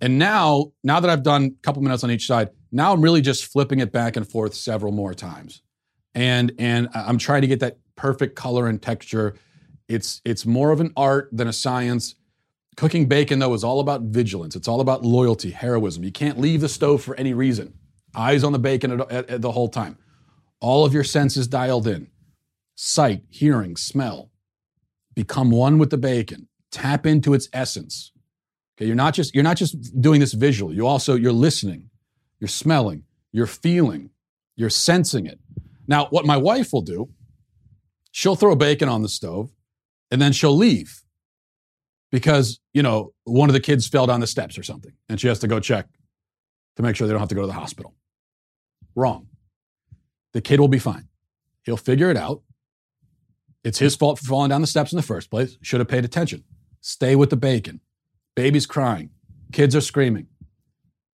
And 0.00 0.16
now, 0.16 0.70
now 0.84 1.00
that 1.00 1.10
I've 1.10 1.24
done 1.24 1.56
a 1.58 1.62
couple 1.62 1.82
minutes 1.82 2.04
on 2.04 2.12
each 2.12 2.28
side, 2.28 2.50
now 2.70 2.92
I'm 2.92 3.00
really 3.00 3.20
just 3.20 3.46
flipping 3.46 3.80
it 3.80 3.90
back 3.90 4.16
and 4.16 4.30
forth 4.30 4.54
several 4.54 4.92
more 4.92 5.12
times. 5.12 5.60
And 6.14 6.52
and 6.56 6.88
I'm 6.94 7.18
trying 7.18 7.40
to 7.40 7.48
get 7.48 7.58
that 7.60 7.78
perfect 7.96 8.36
color 8.36 8.68
and 8.68 8.80
texture. 8.80 9.34
It's 9.88 10.20
it's 10.24 10.46
more 10.46 10.70
of 10.70 10.80
an 10.80 10.92
art 10.96 11.30
than 11.32 11.48
a 11.48 11.52
science. 11.52 12.14
Cooking 12.76 13.06
bacon 13.06 13.40
though 13.40 13.54
is 13.54 13.64
all 13.64 13.80
about 13.80 14.02
vigilance. 14.02 14.54
It's 14.54 14.68
all 14.68 14.80
about 14.80 15.04
loyalty, 15.04 15.50
heroism. 15.50 16.04
You 16.04 16.12
can't 16.12 16.38
leave 16.38 16.60
the 16.60 16.68
stove 16.68 17.02
for 17.02 17.16
any 17.16 17.34
reason. 17.34 17.74
Eyes 18.14 18.44
on 18.44 18.52
the 18.52 18.58
bacon 18.58 19.00
at, 19.00 19.10
at, 19.10 19.30
at 19.30 19.42
the 19.42 19.52
whole 19.52 19.68
time. 19.68 19.98
All 20.60 20.84
of 20.84 20.92
your 20.92 21.04
senses 21.04 21.48
dialed 21.48 21.86
in 21.86 22.08
sight, 22.74 23.22
hearing, 23.28 23.76
smell. 23.76 24.30
Become 25.14 25.50
one 25.50 25.78
with 25.78 25.90
the 25.90 25.98
bacon. 25.98 26.48
Tap 26.70 27.06
into 27.06 27.34
its 27.34 27.48
essence. 27.52 28.12
Okay, 28.76 28.86
you're 28.86 28.96
not 28.96 29.14
just 29.14 29.34
you're 29.34 29.44
not 29.44 29.56
just 29.56 30.00
doing 30.00 30.20
this 30.20 30.32
visually. 30.32 30.74
You 30.74 30.86
also 30.86 31.14
you're 31.14 31.32
listening, 31.32 31.90
you're 32.40 32.48
smelling, 32.48 33.04
you're 33.30 33.46
feeling, 33.46 34.10
you're 34.56 34.70
sensing 34.70 35.26
it. 35.26 35.38
Now, 35.86 36.06
what 36.06 36.24
my 36.24 36.36
wife 36.36 36.72
will 36.72 36.82
do, 36.82 37.10
she'll 38.10 38.36
throw 38.36 38.54
bacon 38.54 38.88
on 38.88 39.02
the 39.02 39.08
stove 39.08 39.50
and 40.10 40.20
then 40.20 40.32
she'll 40.32 40.56
leave 40.56 41.02
because, 42.10 42.60
you 42.72 42.82
know, 42.82 43.12
one 43.24 43.48
of 43.48 43.54
the 43.54 43.60
kids 43.60 43.86
fell 43.86 44.06
down 44.06 44.20
the 44.20 44.26
steps 44.26 44.56
or 44.56 44.62
something 44.62 44.92
and 45.08 45.20
she 45.20 45.28
has 45.28 45.38
to 45.40 45.48
go 45.48 45.60
check 45.60 45.86
to 46.76 46.82
make 46.82 46.96
sure 46.96 47.06
they 47.06 47.12
don't 47.12 47.20
have 47.20 47.28
to 47.28 47.34
go 47.34 47.42
to 47.42 47.46
the 47.46 47.52
hospital. 47.52 47.94
Wrong. 48.94 49.28
The 50.32 50.40
kid 50.40 50.60
will 50.60 50.68
be 50.68 50.78
fine. 50.78 51.08
He'll 51.64 51.76
figure 51.76 52.10
it 52.10 52.16
out. 52.16 52.42
It's 53.64 53.78
his 53.78 53.94
fault 53.94 54.18
for 54.18 54.26
falling 54.26 54.50
down 54.50 54.60
the 54.60 54.66
steps 54.66 54.92
in 54.92 54.96
the 54.96 55.02
first 55.02 55.30
place. 55.30 55.56
Should 55.62 55.80
have 55.80 55.88
paid 55.88 56.04
attention. 56.04 56.44
Stay 56.80 57.14
with 57.14 57.30
the 57.30 57.36
bacon. 57.36 57.80
Baby's 58.34 58.66
crying. 58.66 59.10
Kids 59.52 59.76
are 59.76 59.80
screaming. 59.80 60.26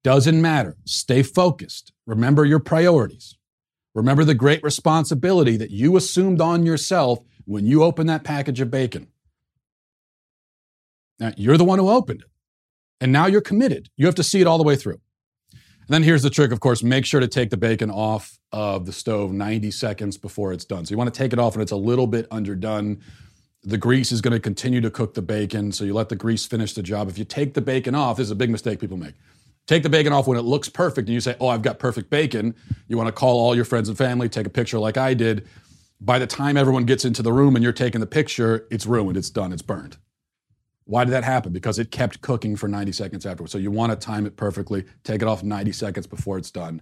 Doesn't 0.04 0.40
matter. 0.40 0.76
Stay 0.84 1.22
focused. 1.22 1.92
Remember 2.06 2.44
your 2.44 2.60
priorities. 2.60 3.36
Remember 3.94 4.24
the 4.24 4.34
great 4.34 4.62
responsibility 4.62 5.56
that 5.56 5.70
you 5.70 5.96
assumed 5.96 6.40
on 6.40 6.64
yourself 6.64 7.18
when 7.44 7.66
you 7.66 7.82
opened 7.82 8.08
that 8.08 8.24
package 8.24 8.60
of 8.60 8.70
bacon. 8.70 9.08
Now, 11.18 11.32
you're 11.36 11.56
the 11.56 11.64
one 11.64 11.78
who 11.78 11.90
opened 11.90 12.22
it. 12.22 12.28
And 13.00 13.12
now 13.12 13.26
you're 13.26 13.40
committed. 13.40 13.90
You 13.96 14.06
have 14.06 14.14
to 14.16 14.22
see 14.22 14.40
it 14.40 14.46
all 14.46 14.58
the 14.58 14.64
way 14.64 14.76
through. 14.76 15.00
And 15.88 15.94
then 15.94 16.02
here's 16.02 16.22
the 16.22 16.28
trick, 16.28 16.52
of 16.52 16.60
course, 16.60 16.82
make 16.82 17.06
sure 17.06 17.18
to 17.18 17.26
take 17.26 17.48
the 17.48 17.56
bacon 17.56 17.90
off 17.90 18.38
of 18.52 18.84
the 18.84 18.92
stove 18.92 19.32
90 19.32 19.70
seconds 19.70 20.18
before 20.18 20.52
it's 20.52 20.66
done. 20.66 20.84
So 20.84 20.92
you 20.92 20.98
want 20.98 21.12
to 21.12 21.18
take 21.18 21.32
it 21.32 21.38
off 21.38 21.56
when 21.56 21.62
it's 21.62 21.72
a 21.72 21.76
little 21.76 22.06
bit 22.06 22.26
underdone. 22.30 23.00
The 23.62 23.78
grease 23.78 24.12
is 24.12 24.20
going 24.20 24.34
to 24.34 24.40
continue 24.40 24.82
to 24.82 24.90
cook 24.90 25.14
the 25.14 25.22
bacon, 25.22 25.72
so 25.72 25.84
you 25.84 25.94
let 25.94 26.10
the 26.10 26.16
grease 26.16 26.44
finish 26.44 26.74
the 26.74 26.82
job. 26.82 27.08
If 27.08 27.16
you 27.16 27.24
take 27.24 27.54
the 27.54 27.62
bacon 27.62 27.94
off, 27.94 28.18
this 28.18 28.24
is 28.24 28.30
a 28.30 28.36
big 28.36 28.50
mistake 28.50 28.80
people 28.80 28.98
make. 28.98 29.14
Take 29.66 29.82
the 29.82 29.88
bacon 29.88 30.12
off 30.12 30.26
when 30.26 30.36
it 30.36 30.42
looks 30.42 30.68
perfect 30.68 31.08
and 31.08 31.14
you 31.14 31.20
say, 31.22 31.36
Oh, 31.40 31.48
I've 31.48 31.62
got 31.62 31.78
perfect 31.78 32.10
bacon. 32.10 32.54
You 32.88 32.98
want 32.98 33.08
to 33.08 33.12
call 33.12 33.40
all 33.40 33.56
your 33.56 33.64
friends 33.64 33.88
and 33.88 33.96
family, 33.96 34.28
take 34.28 34.46
a 34.46 34.50
picture 34.50 34.78
like 34.78 34.98
I 34.98 35.14
did. 35.14 35.48
By 36.02 36.18
the 36.18 36.26
time 36.26 36.58
everyone 36.58 36.84
gets 36.84 37.06
into 37.06 37.22
the 37.22 37.32
room 37.32 37.56
and 37.56 37.62
you're 37.62 37.72
taking 37.72 38.00
the 38.02 38.06
picture, 38.06 38.66
it's 38.70 38.84
ruined, 38.84 39.16
it's 39.16 39.30
done, 39.30 39.54
it's 39.54 39.62
burned. 39.62 39.96
Why 40.88 41.04
did 41.04 41.10
that 41.10 41.22
happen? 41.22 41.52
Because 41.52 41.78
it 41.78 41.90
kept 41.90 42.22
cooking 42.22 42.56
for 42.56 42.66
90 42.66 42.92
seconds 42.92 43.26
afterwards. 43.26 43.52
So 43.52 43.58
you 43.58 43.70
want 43.70 43.92
to 43.92 43.96
time 43.96 44.24
it 44.24 44.36
perfectly, 44.36 44.86
take 45.04 45.20
it 45.20 45.28
off 45.28 45.42
90 45.42 45.70
seconds 45.72 46.06
before 46.06 46.38
it's 46.38 46.50
done, 46.50 46.80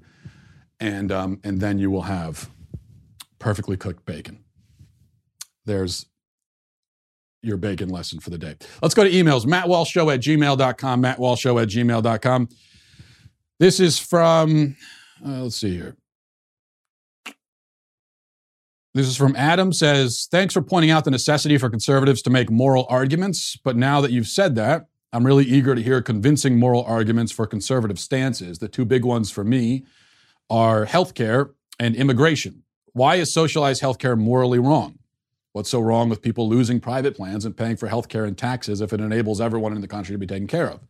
and, 0.79 1.11
um, 1.11 1.41
and 1.43 1.61
then 1.61 1.81
you 1.81 1.91
will 1.91 2.03
have 2.03 2.49
perfectly 3.41 3.77
cooked 3.77 4.07
bacon. 4.07 4.45
There's 5.65 6.07
your 7.43 7.57
bacon 7.57 7.89
lesson 7.89 8.21
for 8.21 8.31
the 8.31 8.39
day. 8.39 8.55
Let's 8.81 8.95
go 8.95 9.03
to 9.03 9.11
emails. 9.11 9.45
MattWalshShow 9.45 10.15
at 10.15 10.21
gmail.com. 10.21 11.03
MattWalshShow 11.03 11.63
at 11.63 11.69
gmail.com. 11.69 12.49
This 13.59 13.81
is 13.81 13.99
from, 13.99 14.77
uh, 15.25 15.43
let's 15.43 15.57
see 15.57 15.75
here. 15.75 15.97
This 18.97 19.09
is 19.09 19.17
from 19.19 19.37
Adam 19.37 19.75
says, 19.75 20.27
Thanks 20.31 20.55
for 20.55 20.63
pointing 20.63 20.91
out 20.91 21.05
the 21.05 21.11
necessity 21.11 21.59
for 21.59 21.69
conservatives 21.69 22.23
to 22.23 22.31
make 22.31 22.51
moral 22.51 22.87
arguments. 22.89 23.55
But 23.63 23.77
now 23.77 24.01
that 24.01 24.11
you've 24.11 24.27
said 24.27 24.55
that, 24.55 24.87
I'm 25.13 25.27
really 25.27 25.45
eager 25.45 25.75
to 25.75 25.83
hear 25.83 26.01
convincing 26.01 26.59
moral 26.59 26.83
arguments 26.83 27.31
for 27.31 27.47
conservative 27.47 27.99
stances. 27.99 28.59
The 28.59 28.69
two 28.69 28.87
big 28.87 29.05
ones 29.05 29.31
for 29.31 29.45
me 29.45 29.85
are 30.49 30.87
healthcare 30.87 31.51
and 31.79 31.95
immigration. 31.95 32.63
Why 32.95 33.17
is 33.17 33.31
socialized 33.31 33.83
healthcare 33.83 34.17
morally 34.17 34.59
wrong? 34.59 34.99
What's 35.53 35.69
so 35.69 35.81
wrong 35.81 36.09
with 36.09 36.23
people 36.23 36.49
losing 36.49 36.81
private 36.81 37.15
plans 37.19 37.45
and 37.45 37.55
paying 37.55 37.77
for 37.77 37.91
healthcare 37.91 38.27
and 38.27 38.39
taxes 38.39 38.81
if 38.81 38.95
it 38.95 39.03
enables 39.03 39.43
everyone 39.43 39.75
in 39.75 39.83
the 39.83 39.89
country 39.89 40.15
to 40.15 40.19
be 40.19 40.27
taken 40.27 40.47
care 40.47 40.71
of? 40.71 40.81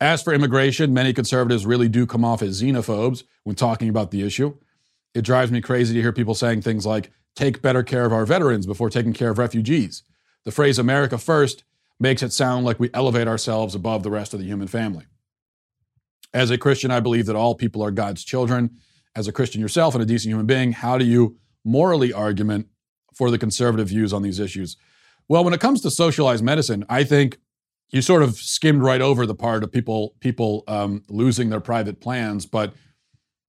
As 0.00 0.20
for 0.20 0.34
immigration, 0.34 0.92
many 0.92 1.12
conservatives 1.12 1.64
really 1.64 1.88
do 1.88 2.06
come 2.06 2.24
off 2.24 2.42
as 2.42 2.60
xenophobes 2.60 3.22
when 3.44 3.54
talking 3.54 3.88
about 3.88 4.10
the 4.10 4.22
issue. 4.26 4.56
It 5.14 5.22
drives 5.22 5.50
me 5.50 5.60
crazy 5.60 5.94
to 5.94 6.00
hear 6.00 6.12
people 6.12 6.34
saying 6.34 6.62
things 6.62 6.84
like, 6.84 7.10
take 7.36 7.62
better 7.62 7.82
care 7.82 8.04
of 8.04 8.12
our 8.12 8.26
veterans 8.26 8.66
before 8.66 8.90
taking 8.90 9.12
care 9.12 9.30
of 9.30 9.38
refugees. 9.38 10.02
The 10.44 10.52
phrase 10.52 10.78
America 10.78 11.18
first 11.18 11.64
makes 11.98 12.22
it 12.22 12.32
sound 12.32 12.64
like 12.64 12.80
we 12.80 12.90
elevate 12.92 13.28
ourselves 13.28 13.74
above 13.74 14.02
the 14.02 14.10
rest 14.10 14.34
of 14.34 14.40
the 14.40 14.46
human 14.46 14.68
family. 14.68 15.06
As 16.32 16.50
a 16.50 16.58
Christian, 16.58 16.90
I 16.90 17.00
believe 17.00 17.26
that 17.26 17.36
all 17.36 17.54
people 17.54 17.82
are 17.82 17.90
God's 17.90 18.24
children. 18.24 18.76
As 19.16 19.28
a 19.28 19.32
Christian 19.32 19.60
yourself 19.60 19.94
and 19.94 20.02
a 20.02 20.06
decent 20.06 20.30
human 20.30 20.46
being, 20.46 20.72
how 20.72 20.98
do 20.98 21.04
you 21.04 21.38
morally 21.64 22.12
argument 22.12 22.66
for 23.14 23.30
the 23.30 23.38
conservative 23.38 23.88
views 23.88 24.12
on 24.12 24.22
these 24.22 24.40
issues? 24.40 24.76
Well, 25.28 25.44
when 25.44 25.54
it 25.54 25.60
comes 25.60 25.80
to 25.82 25.90
socialized 25.90 26.44
medicine, 26.44 26.84
I 26.88 27.04
think 27.04 27.38
you 27.90 28.02
sort 28.02 28.22
of 28.22 28.34
skimmed 28.34 28.82
right 28.82 29.00
over 29.00 29.24
the 29.24 29.34
part 29.34 29.62
of 29.62 29.70
people 29.70 30.16
people 30.18 30.64
um, 30.66 31.04
losing 31.08 31.50
their 31.50 31.60
private 31.60 32.00
plans, 32.00 32.44
but 32.44 32.74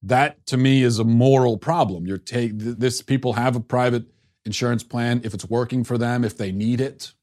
that 0.06 0.46
to 0.46 0.58
me 0.58 0.84
is 0.84 1.00
a 1.00 1.04
moral 1.04 1.58
problem. 1.58 2.06
You're 2.06 2.20
take 2.20 2.52
this 2.56 3.02
people 3.02 3.34
have 3.34 3.56
a 3.56 3.60
private 3.60 4.06
insurance 4.46 4.84
plan 4.84 5.22
if 5.24 5.34
it's 5.34 5.50
working 5.50 5.84
for 5.84 5.98
them, 5.98 6.24
if 6.24 6.38
they 6.38 6.52
need 6.52 6.80
it. 6.80 7.14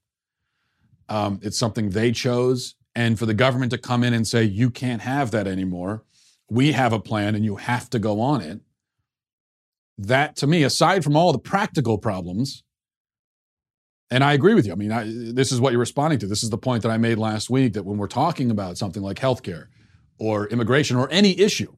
Um, 1.07 1.39
it's 1.41 1.57
something 1.57 1.89
they 1.89 2.11
chose, 2.11 2.75
and 2.95 3.17
for 3.17 3.25
the 3.25 3.33
government 3.33 3.71
to 3.71 3.77
come 3.77 4.03
in 4.03 4.13
and 4.13 4.27
say 4.27 4.43
you 4.43 4.69
can't 4.69 5.01
have 5.01 5.31
that 5.31 5.47
anymore, 5.47 6.03
we 6.49 6.73
have 6.73 6.93
a 6.93 6.99
plan 6.99 7.35
and 7.35 7.45
you 7.45 7.55
have 7.55 7.89
to 7.91 7.99
go 7.99 8.19
on 8.19 8.41
it. 8.41 8.59
That 9.97 10.35
to 10.37 10.47
me, 10.47 10.63
aside 10.63 11.03
from 11.03 11.15
all 11.15 11.31
the 11.31 11.39
practical 11.39 11.97
problems, 11.97 12.63
and 14.11 14.23
I 14.23 14.33
agree 14.33 14.53
with 14.53 14.65
you. 14.65 14.73
I 14.73 14.75
mean, 14.75 14.91
I, 14.91 15.05
this 15.05 15.51
is 15.51 15.61
what 15.61 15.71
you're 15.71 15.79
responding 15.79 16.19
to. 16.19 16.27
This 16.27 16.43
is 16.43 16.49
the 16.49 16.57
point 16.57 16.83
that 16.83 16.91
I 16.91 16.97
made 16.97 17.17
last 17.17 17.49
week 17.49 17.73
that 17.73 17.85
when 17.85 17.97
we're 17.97 18.07
talking 18.07 18.51
about 18.51 18.77
something 18.77 19.01
like 19.01 19.17
healthcare 19.17 19.67
or 20.19 20.47
immigration 20.47 20.97
or 20.97 21.09
any 21.09 21.39
issue, 21.39 21.73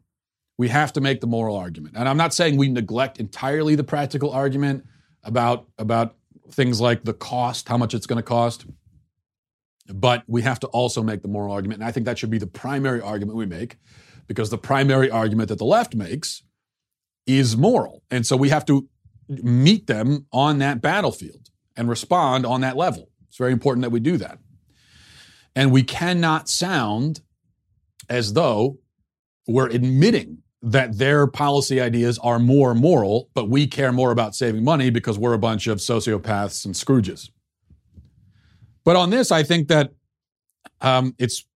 we 0.57 0.69
have 0.69 0.93
to 0.93 1.01
make 1.01 1.21
the 1.21 1.27
moral 1.27 1.57
argument. 1.57 1.95
And 1.97 2.07
I'm 2.07 2.17
not 2.17 2.33
saying 2.33 2.57
we 2.57 2.69
neglect 2.69 3.19
entirely 3.19 3.75
the 3.75 3.83
practical 3.83 4.31
argument 4.31 4.85
about, 5.23 5.67
about 5.77 6.15
things 6.51 6.79
like 6.79 7.03
the 7.03 7.13
cost, 7.13 7.67
how 7.67 7.77
much 7.77 7.93
it's 7.93 8.05
going 8.05 8.17
to 8.17 8.23
cost, 8.23 8.65
but 9.87 10.23
we 10.27 10.41
have 10.41 10.59
to 10.61 10.67
also 10.67 11.03
make 11.03 11.21
the 11.21 11.27
moral 11.27 11.53
argument. 11.53 11.81
And 11.81 11.87
I 11.87 11.91
think 11.91 12.05
that 12.05 12.17
should 12.17 12.29
be 12.29 12.37
the 12.37 12.47
primary 12.47 13.01
argument 13.01 13.37
we 13.37 13.45
make 13.45 13.77
because 14.27 14.49
the 14.49 14.57
primary 14.57 15.09
argument 15.11 15.49
that 15.49 15.57
the 15.57 15.65
left 15.65 15.93
makes 15.95 16.41
is 17.27 17.57
moral. 17.57 18.03
And 18.09 18.25
so 18.25 18.37
we 18.37 18.49
have 18.49 18.65
to 18.65 18.87
meet 19.27 19.87
them 19.87 20.25
on 20.31 20.59
that 20.59 20.81
battlefield 20.81 21.49
and 21.75 21.89
respond 21.89 22.45
on 22.45 22.61
that 22.61 22.77
level. 22.77 23.09
It's 23.27 23.37
very 23.37 23.51
important 23.51 23.81
that 23.81 23.89
we 23.89 23.99
do 23.99 24.17
that. 24.17 24.39
And 25.55 25.71
we 25.71 25.83
cannot 25.83 26.49
sound 26.49 27.21
as 28.09 28.33
though 28.33 28.79
we're 29.47 29.69
admitting 29.69 30.39
that 30.65 30.97
their 30.97 31.27
policy 31.27 31.79
ideas 31.79 32.17
are 32.23 32.39
more 32.39 32.73
moral, 32.73 33.29
but 33.35 33.47
we 33.49 33.67
care 33.67 33.91
more 33.91 34.09
about 34.09 34.35
saving 34.35 34.63
money 34.63 34.89
because 34.89 35.17
we're 35.17 35.33
a 35.33 35.39
bunch 35.39 35.67
of 35.67 35.77
sociopaths 35.77 36.65
and 36.65 36.73
Scrooges. 36.73 37.29
But 38.83 38.95
on 38.95 39.11
this, 39.11 39.31
I 39.31 39.43
think 39.43 39.67
that 39.67 39.91
um, 40.81 41.13
it's 41.19 41.47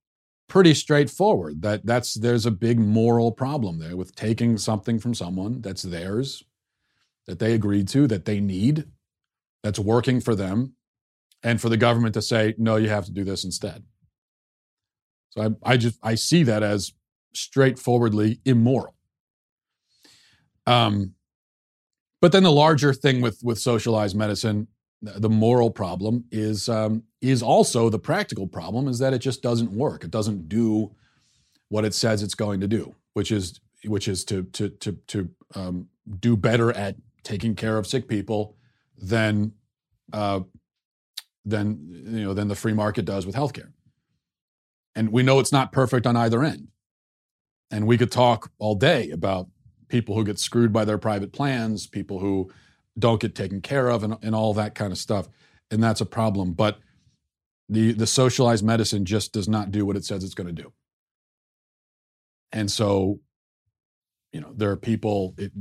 pretty 0.48 0.76
straightforward. 0.76 1.64
That 1.64 1.84
that's 1.88 2.14
there's 2.14 2.46
a 2.46 2.52
big 2.52 2.80
moral 2.80 3.32
problem 3.32 3.80
there 3.80 3.98
with 3.98 4.14
taking 4.14 4.60
something 4.60 5.00
from 5.00 5.16
someone 5.16 5.62
that's 5.62 5.82
theirs, 5.82 6.44
that 7.26 7.40
they 7.40 7.54
agreed 7.54 7.88
to, 7.90 8.06
that 8.08 8.26
they 8.26 8.40
need, 8.40 8.86
that's 9.64 9.80
working 9.80 10.22
for 10.22 10.36
them, 10.36 10.76
and 11.42 11.60
for 11.60 11.70
the 11.70 11.78
government 11.78 12.14
to 12.14 12.22
say 12.22 12.54
no, 12.60 12.76
you 12.76 12.90
have 12.90 13.06
to 13.06 13.12
do 13.12 13.24
this 13.24 13.44
instead. 13.44 13.86
So 15.32 15.56
I, 15.64 15.74
I 15.74 15.78
just 15.78 15.98
I 16.04 16.14
see 16.14 16.44
that 16.44 16.62
as 16.62 16.94
straightforwardly 17.34 18.40
immoral. 18.46 18.94
Um, 20.70 21.16
but 22.22 22.32
then 22.32 22.44
the 22.44 22.52
larger 22.52 22.94
thing 22.94 23.22
with 23.22 23.40
with 23.44 23.60
socialized 23.60 24.16
medicine, 24.16 24.68
the 25.02 25.30
moral 25.30 25.72
problem 25.72 26.26
is 26.32 26.70
um, 26.70 27.04
is 27.22 27.42
also 27.42 27.90
the 27.90 28.00
practical 28.00 28.48
problem 28.48 28.88
is 28.88 29.00
that 29.00 29.14
it 29.14 29.20
just 29.20 29.42
doesn't 29.42 29.72
work. 29.72 30.04
It 30.04 30.12
doesn't 30.12 30.48
do 30.48 30.92
what 31.70 31.86
it 31.86 31.94
says 31.94 32.22
it's 32.22 32.36
going 32.36 32.60
to 32.62 32.68
do, 32.68 32.96
which 33.14 33.32
is 33.32 33.60
which 33.86 34.08
is 34.08 34.24
to 34.26 34.44
to 34.44 34.70
to 34.70 34.92
to 35.08 35.30
um, 35.56 35.88
do 36.20 36.38
better 36.38 36.72
at 36.74 36.96
taking 37.24 37.56
care 37.56 37.78
of 37.78 37.88
sick 37.88 38.08
people 38.08 38.56
than 38.98 39.54
uh, 40.14 40.42
than 41.46 41.88
you 41.90 42.26
know 42.26 42.34
than 42.34 42.48
the 42.48 42.56
free 42.56 42.74
market 42.74 43.06
does 43.06 43.26
with 43.26 43.36
healthcare. 43.36 43.72
And 44.96 45.12
we 45.12 45.24
know 45.24 45.40
it's 45.40 45.52
not 45.52 45.72
perfect 45.72 46.06
on 46.06 46.18
either 46.18 46.44
end. 46.44 46.68
And 47.72 47.88
we 47.88 47.98
could 47.98 48.12
talk 48.12 48.52
all 48.58 48.76
day 48.76 49.12
about 49.12 49.48
people 49.90 50.16
who 50.16 50.24
get 50.24 50.40
screwed 50.40 50.72
by 50.72 50.86
their 50.86 50.98
private 50.98 51.34
plans, 51.34 51.88
people 51.88 52.20
who 52.20 52.52
don't 52.98 53.22
get 53.22 53.36
taken 53.36 53.62
care 53.62 53.90
of, 53.90 54.04
and, 54.04 54.16
and 54.22 54.34
all 54.34 54.54
that 54.54 54.76
kind 54.76 54.92
of 54.92 54.98
stuff. 54.98 55.28
And 55.72 55.84
that's 55.84 56.02
a 56.02 56.06
problem. 56.06 56.54
But 56.54 56.80
the, 57.68 57.92
the 57.92 58.08
socialized 58.08 58.64
medicine 58.64 59.06
just 59.06 59.34
does 59.34 59.48
not 59.48 59.72
do 59.72 59.86
what 59.86 59.96
it 59.96 60.06
says 60.06 60.24
it's 60.24 60.34
going 60.34 60.54
to 60.56 60.64
do. 60.64 60.72
And 62.52 62.72
so, 62.72 63.20
you 64.32 64.42
know, 64.42 64.54
there 64.56 64.72
are 64.72 64.78
people, 64.78 65.36
it, 65.38 65.52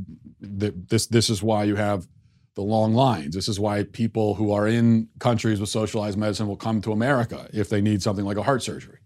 this, 0.40 1.06
this 1.06 1.28
is 1.28 1.42
why 1.42 1.64
you 1.64 1.76
have 1.76 2.06
the 2.54 2.62
long 2.62 2.94
lines. 2.94 3.34
This 3.34 3.48
is 3.48 3.60
why 3.60 3.84
people 3.84 4.34
who 4.34 4.52
are 4.52 4.66
in 4.66 5.08
countries 5.20 5.60
with 5.60 5.68
socialized 5.68 6.18
medicine 6.18 6.48
will 6.48 6.56
come 6.56 6.80
to 6.82 6.92
America 6.92 7.48
if 7.52 7.68
they 7.68 7.80
need 7.80 8.02
something 8.02 8.24
like 8.24 8.36
a 8.36 8.42
heart 8.42 8.62
surgery. 8.62 8.98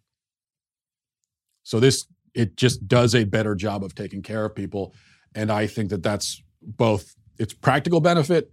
So 1.65 1.81
this 1.81 2.07
it 2.35 2.57
just 2.57 2.89
does 2.89 3.15
a 3.15 3.25
better 3.25 3.55
job 3.55 3.85
of 3.85 3.95
taking 3.95 4.23
care 4.23 4.45
of 4.45 4.55
people, 4.55 4.95
and 5.35 5.51
I 5.51 5.67
think 5.67 5.91
that 5.91 6.03
that's 6.03 6.43
both 6.63 7.15
its 7.39 7.53
practical 7.53 8.01
benefit 8.01 8.53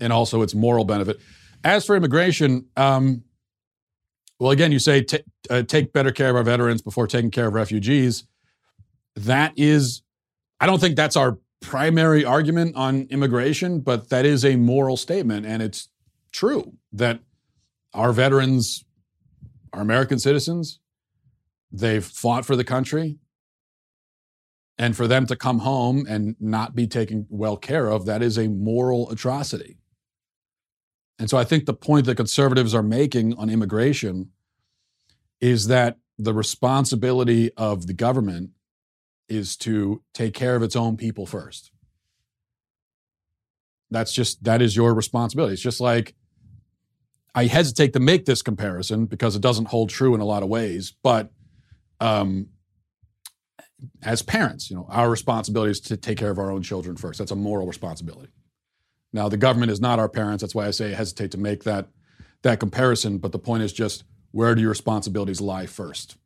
and 0.00 0.12
also 0.12 0.42
its 0.42 0.54
moral 0.54 0.84
benefit. 0.84 1.20
As 1.62 1.86
for 1.86 1.96
immigration, 1.96 2.66
um, 2.76 3.22
well, 4.38 4.50
again, 4.50 4.72
you 4.72 4.78
say 4.78 5.02
t- 5.02 5.22
uh, 5.48 5.62
take 5.62 5.92
better 5.92 6.10
care 6.10 6.30
of 6.30 6.36
our 6.36 6.42
veterans 6.42 6.82
before 6.82 7.06
taking 7.06 7.30
care 7.30 7.46
of 7.46 7.54
refugees. 7.54 8.24
That 9.16 9.52
is, 9.56 10.02
I 10.60 10.66
don't 10.66 10.80
think 10.80 10.96
that's 10.96 11.16
our 11.16 11.38
primary 11.60 12.24
argument 12.24 12.76
on 12.76 13.06
immigration, 13.10 13.80
but 13.80 14.10
that 14.10 14.26
is 14.26 14.44
a 14.44 14.56
moral 14.56 14.96
statement, 14.96 15.46
and 15.46 15.62
it's 15.62 15.88
true 16.32 16.74
that 16.92 17.20
our 17.94 18.12
veterans 18.12 18.84
are 19.72 19.80
American 19.80 20.18
citizens. 20.18 20.80
They've 21.70 22.04
fought 22.04 22.44
for 22.44 22.56
the 22.56 22.64
country. 22.64 23.18
And 24.76 24.96
for 24.96 25.06
them 25.06 25.26
to 25.26 25.36
come 25.36 25.60
home 25.60 26.04
and 26.08 26.34
not 26.40 26.74
be 26.74 26.86
taken 26.86 27.26
well 27.30 27.56
care 27.56 27.88
of, 27.88 28.06
that 28.06 28.22
is 28.22 28.36
a 28.36 28.48
moral 28.48 29.08
atrocity. 29.10 29.78
And 31.18 31.30
so 31.30 31.38
I 31.38 31.44
think 31.44 31.66
the 31.66 31.74
point 31.74 32.06
that 32.06 32.16
conservatives 32.16 32.74
are 32.74 32.82
making 32.82 33.34
on 33.34 33.48
immigration 33.48 34.30
is 35.40 35.68
that 35.68 35.98
the 36.18 36.34
responsibility 36.34 37.52
of 37.56 37.86
the 37.86 37.92
government 37.92 38.50
is 39.28 39.56
to 39.58 40.02
take 40.12 40.34
care 40.34 40.56
of 40.56 40.62
its 40.62 40.74
own 40.74 40.96
people 40.96 41.24
first. 41.24 41.70
That's 43.90 44.12
just, 44.12 44.42
that 44.42 44.60
is 44.60 44.74
your 44.74 44.92
responsibility. 44.92 45.54
It's 45.54 45.62
just 45.62 45.80
like, 45.80 46.14
I 47.34 47.46
hesitate 47.46 47.92
to 47.92 48.00
make 48.00 48.24
this 48.24 48.42
comparison 48.42 49.06
because 49.06 49.36
it 49.36 49.42
doesn't 49.42 49.68
hold 49.68 49.90
true 49.90 50.14
in 50.14 50.20
a 50.20 50.24
lot 50.24 50.42
of 50.42 50.48
ways, 50.48 50.94
but 51.02 51.30
um, 52.00 52.48
as 54.02 54.22
parents, 54.22 54.70
you 54.70 54.76
know, 54.76 54.86
our 54.88 55.10
responsibility 55.10 55.70
is 55.70 55.80
to 55.80 55.96
take 55.96 56.18
care 56.18 56.30
of 56.30 56.38
our 56.38 56.50
own 56.50 56.62
children 56.62 56.96
first. 56.96 57.18
That's 57.18 57.30
a 57.30 57.36
moral 57.36 57.66
responsibility. 57.66 58.30
Now, 59.12 59.28
the 59.28 59.36
government 59.36 59.70
is 59.70 59.80
not 59.80 59.98
our 59.98 60.08
parents. 60.08 60.42
That's 60.42 60.54
why 60.54 60.66
I 60.66 60.70
say 60.72 60.92
I 60.92 60.94
hesitate 60.94 61.30
to 61.32 61.38
make 61.38 61.64
that 61.64 61.88
that 62.42 62.60
comparison. 62.60 63.18
But 63.18 63.32
the 63.32 63.38
point 63.38 63.62
is 63.62 63.72
just 63.72 64.04
where 64.32 64.54
do 64.54 64.60
your 64.60 64.70
responsibilities 64.70 65.40
lie 65.40 65.66
first? 65.66 66.16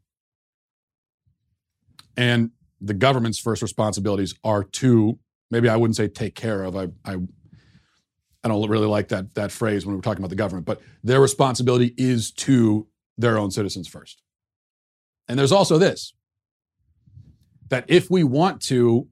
And 2.16 2.50
the 2.80 2.94
government's 2.94 3.38
first 3.38 3.62
responsibilities 3.62 4.34
are 4.42 4.64
to 4.64 5.18
maybe 5.50 5.68
I 5.68 5.76
wouldn't 5.76 5.96
say 5.96 6.09
take 6.09 6.34
care 6.34 6.64
of. 6.64 6.76
I 6.76 6.88
I 7.04 7.16
I 8.44 8.48
don't 8.48 8.68
really 8.68 8.86
like 8.86 9.09
that 9.09 9.34
that 9.34 9.52
phrase 9.52 9.84
when 9.84 9.94
we're 9.94 10.02
talking 10.02 10.20
about 10.20 10.30
the 10.30 10.36
government, 10.36 10.66
but 10.66 10.80
their 11.04 11.20
responsibility 11.20 11.94
is 11.96 12.30
to 12.32 12.86
their 13.16 13.36
own 13.36 13.50
citizens 13.50 13.88
first. 13.88 14.22
And 15.28 15.38
there's 15.38 15.52
also 15.52 15.76
this 15.76 16.14
that 17.68 17.84
if 17.88 18.10
we 18.10 18.24
want 18.24 18.60
to 18.62 19.08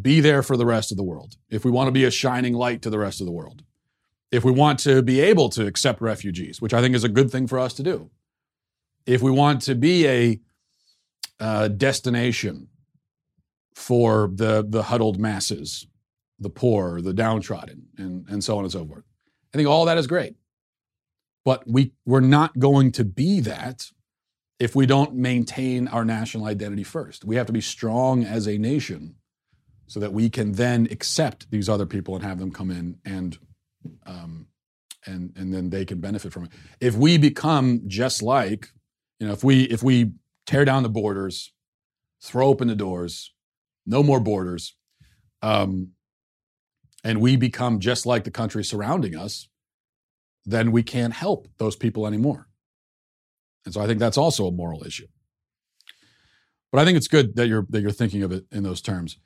be 0.00 0.20
there 0.20 0.42
for 0.42 0.56
the 0.56 0.66
rest 0.66 0.90
of 0.90 0.96
the 0.96 1.04
world, 1.04 1.36
if 1.50 1.64
we 1.64 1.70
want 1.70 1.88
to 1.88 1.92
be 1.92 2.04
a 2.04 2.10
shining 2.10 2.54
light 2.54 2.82
to 2.82 2.90
the 2.90 2.98
rest 2.98 3.20
of 3.20 3.26
the 3.26 3.32
world, 3.32 3.62
if 4.30 4.44
we 4.44 4.52
want 4.52 4.78
to 4.80 5.02
be 5.02 5.20
able 5.20 5.48
to 5.50 5.66
accept 5.66 6.00
refugees, 6.00 6.60
which 6.60 6.74
I 6.74 6.80
think 6.80 6.94
is 6.94 7.04
a 7.04 7.08
good 7.08 7.30
thing 7.30 7.46
for 7.46 7.58
us 7.58 7.74
to 7.74 7.82
do, 7.82 8.10
if 9.06 9.22
we 9.22 9.30
want 9.30 9.62
to 9.62 9.74
be 9.74 10.06
a 10.08 10.40
uh, 11.38 11.68
destination 11.68 12.68
for 13.74 14.30
the, 14.32 14.64
the 14.68 14.84
huddled 14.84 15.18
masses, 15.18 15.86
the 16.38 16.50
poor, 16.50 17.00
the 17.00 17.12
downtrodden, 17.12 17.86
and, 17.96 18.26
and 18.28 18.42
so 18.42 18.58
on 18.58 18.64
and 18.64 18.72
so 18.72 18.84
forth, 18.84 19.04
I 19.52 19.56
think 19.56 19.68
all 19.68 19.84
that 19.84 19.98
is 19.98 20.06
great. 20.06 20.34
But 21.44 21.62
we, 21.66 21.92
we're 22.06 22.20
not 22.20 22.58
going 22.58 22.90
to 22.92 23.04
be 23.04 23.40
that 23.40 23.90
if 24.64 24.74
we 24.74 24.86
don't 24.86 25.14
maintain 25.14 25.86
our 25.88 26.06
national 26.06 26.46
identity 26.46 26.84
first. 26.84 27.22
We 27.22 27.36
have 27.36 27.46
to 27.48 27.52
be 27.52 27.60
strong 27.60 28.24
as 28.24 28.48
a 28.48 28.56
nation 28.56 29.16
so 29.86 30.00
that 30.00 30.14
we 30.14 30.30
can 30.30 30.52
then 30.52 30.88
accept 30.90 31.50
these 31.50 31.68
other 31.68 31.84
people 31.84 32.14
and 32.14 32.24
have 32.24 32.38
them 32.38 32.50
come 32.50 32.70
in 32.70 32.96
and 33.04 33.36
um, 34.06 34.46
and 35.04 35.34
and 35.36 35.52
then 35.52 35.68
they 35.68 35.84
can 35.84 36.00
benefit 36.00 36.32
from 36.32 36.44
it. 36.44 36.50
If 36.80 36.96
we 36.96 37.18
become 37.18 37.82
just 37.88 38.22
like, 38.22 38.70
you 39.20 39.26
know, 39.26 39.34
if 39.34 39.44
we 39.44 39.64
if 39.64 39.82
we 39.82 40.12
tear 40.46 40.64
down 40.64 40.82
the 40.82 40.88
borders, 40.88 41.52
throw 42.22 42.48
open 42.48 42.68
the 42.68 42.74
doors, 42.74 43.34
no 43.84 44.02
more 44.02 44.18
borders, 44.18 44.74
um, 45.42 45.90
and 47.04 47.20
we 47.20 47.36
become 47.36 47.80
just 47.80 48.06
like 48.06 48.24
the 48.24 48.30
countries 48.30 48.70
surrounding 48.70 49.14
us, 49.14 49.46
then 50.46 50.72
we 50.72 50.82
can't 50.82 51.12
help 51.12 51.48
those 51.58 51.76
people 51.76 52.06
anymore. 52.06 52.48
And 53.64 53.74
so 53.74 53.80
I 53.80 53.86
think 53.86 53.98
that's 53.98 54.18
also 54.18 54.46
a 54.46 54.52
moral 54.52 54.84
issue. 54.84 55.06
But 56.70 56.80
I 56.80 56.84
think 56.84 56.96
it's 56.96 57.08
good 57.08 57.36
that 57.36 57.46
you're 57.46 57.66
that 57.70 57.82
you're 57.82 57.92
thinking 57.92 58.22
of 58.22 58.32
it 58.32 58.46
in 58.50 58.62
those 58.62 58.82
terms. 58.82 59.18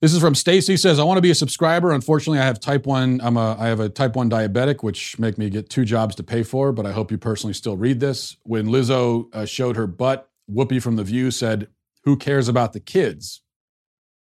This 0.00 0.12
is 0.12 0.20
from 0.20 0.34
Stacy 0.34 0.76
says 0.76 0.98
I 0.98 1.04
want 1.04 1.16
to 1.16 1.22
be 1.22 1.30
a 1.30 1.34
subscriber. 1.34 1.92
Unfortunately, 1.92 2.38
I 2.38 2.44
have 2.44 2.60
type 2.60 2.86
1 2.86 3.20
I'm 3.22 3.36
a 3.36 3.56
I 3.58 3.68
have 3.68 3.80
a 3.80 3.88
type 3.88 4.14
1 4.14 4.28
diabetic 4.28 4.82
which 4.82 5.18
make 5.18 5.38
me 5.38 5.48
get 5.48 5.70
two 5.70 5.84
jobs 5.84 6.14
to 6.16 6.22
pay 6.22 6.42
for, 6.42 6.72
but 6.72 6.84
I 6.84 6.92
hope 6.92 7.10
you 7.10 7.18
personally 7.18 7.54
still 7.54 7.76
read 7.76 8.00
this. 8.00 8.36
When 8.42 8.66
Lizzo 8.66 9.34
uh, 9.34 9.46
showed 9.46 9.76
her 9.76 9.86
butt, 9.86 10.28
Whoopi 10.50 10.82
from 10.82 10.96
The 10.96 11.04
View 11.04 11.30
said, 11.30 11.68
"Who 12.04 12.16
cares 12.16 12.48
about 12.48 12.72
the 12.72 12.80
kids?" 12.80 13.42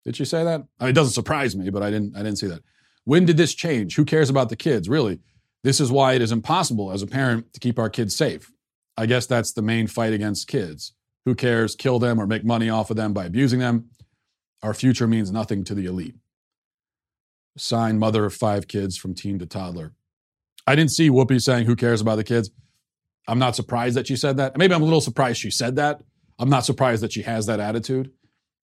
Did 0.04 0.16
she 0.16 0.26
say 0.26 0.44
that? 0.44 0.64
I 0.80 0.86
mean, 0.86 0.90
it 0.90 0.96
doesn't 0.96 1.14
surprise 1.14 1.56
me, 1.56 1.70
but 1.70 1.84
I 1.84 1.92
didn't 1.92 2.16
I 2.16 2.24
didn't 2.24 2.38
see 2.38 2.48
that. 2.48 2.64
When 3.06 3.26
did 3.26 3.38
this 3.38 3.54
change? 3.54 3.96
Who 3.96 4.06
cares 4.06 4.30
about 4.30 4.50
the 4.50 4.56
kids? 4.56 4.90
Really? 4.90 5.20
This 5.64 5.80
is 5.80 5.92
why 5.92 6.14
it 6.14 6.22
is 6.22 6.32
impossible 6.32 6.92
as 6.92 7.02
a 7.02 7.08
parent 7.08 7.54
to 7.54 7.60
keep 7.60 7.78
our 7.78 7.90
kids 7.90 8.16
safe. 8.16 8.52
I 8.98 9.06
guess 9.06 9.26
that's 9.26 9.54
the 9.54 9.62
main 9.62 9.88
fight 9.88 10.14
against 10.14 10.48
kids. 10.48 10.94
Who 11.26 11.36
cares? 11.36 11.76
Kill 11.76 12.00
them 12.00 12.20
or 12.20 12.28
make 12.28 12.44
money 12.44 12.70
off 12.70 12.90
of 12.90 12.98
them 12.98 13.14
by 13.14 13.26
abusing 13.26 13.60
them. 13.60 13.90
Our 14.64 14.74
future 14.74 15.08
means 15.08 15.32
nothing 15.32 15.64
to 15.66 15.76
the 15.76 15.86
elite. 15.86 16.16
Signed 17.58 18.00
mother 18.00 18.26
of 18.26 18.34
five 18.34 18.68
kids 18.68 18.98
from 18.98 19.14
teen 19.14 19.40
to 19.40 19.46
toddler. 19.46 19.94
I 20.68 20.76
didn't 20.76 20.92
see 20.92 21.10
Whoopi 21.10 21.42
saying, 21.42 21.66
Who 21.66 21.76
cares 21.76 22.02
about 22.02 22.16
the 22.16 22.24
kids? 22.24 22.52
I'm 23.28 23.40
not 23.40 23.56
surprised 23.56 23.96
that 23.98 24.08
she 24.08 24.16
said 24.16 24.38
that. 24.38 24.58
Maybe 24.58 24.74
I'm 24.74 24.82
a 24.82 24.86
little 24.86 25.02
surprised 25.02 25.40
she 25.40 25.52
said 25.52 25.76
that. 25.76 26.02
I'm 26.40 26.50
not 26.50 26.66
surprised 26.66 27.04
that 27.04 27.14
she 27.14 27.22
has 27.24 27.46
that 27.46 27.60
attitude. 27.60 28.12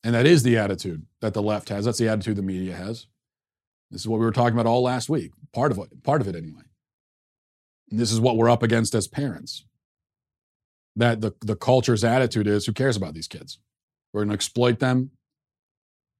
And 0.05 0.15
that 0.15 0.27
is 0.27 0.43
the 0.43 0.57
attitude 0.57 1.07
that 1.21 1.35
the 1.35 1.43
left 1.43 1.69
has. 1.69 1.85
That's 1.85 1.99
the 1.99 2.09
attitude 2.09 2.37
the 2.37 2.43
media 2.43 2.75
has. 2.75 3.07
This 3.91 4.03
is 4.03 4.09
what 4.09 4.21
we 4.21 4.27
were 4.27 4.33
talking 4.33 4.59
about 4.59 4.69
all 4.69 4.83
last 4.83 5.09
week. 5.09 5.33
Part 5.53 5.73
of 5.73 5.79
it, 5.79 6.03
part 6.03 6.21
of 6.21 6.29
it 6.29 6.37
anyway. 6.37 6.63
And 7.91 7.99
this 7.99 8.13
is 8.13 8.21
what 8.21 8.37
we're 8.37 8.51
up 8.51 8.63
against 8.63 8.95
as 8.95 9.09
parents. 9.09 9.65
That 10.99 11.21
the, 11.21 11.33
the 11.41 11.57
culture's 11.57 12.05
attitude 12.05 12.47
is 12.47 12.67
who 12.67 12.73
cares 12.73 12.97
about 12.97 13.15
these 13.15 13.29
kids? 13.29 13.59
We're 14.13 14.21
going 14.23 14.31
to 14.31 14.35
exploit 14.35 14.81
them, 14.81 15.13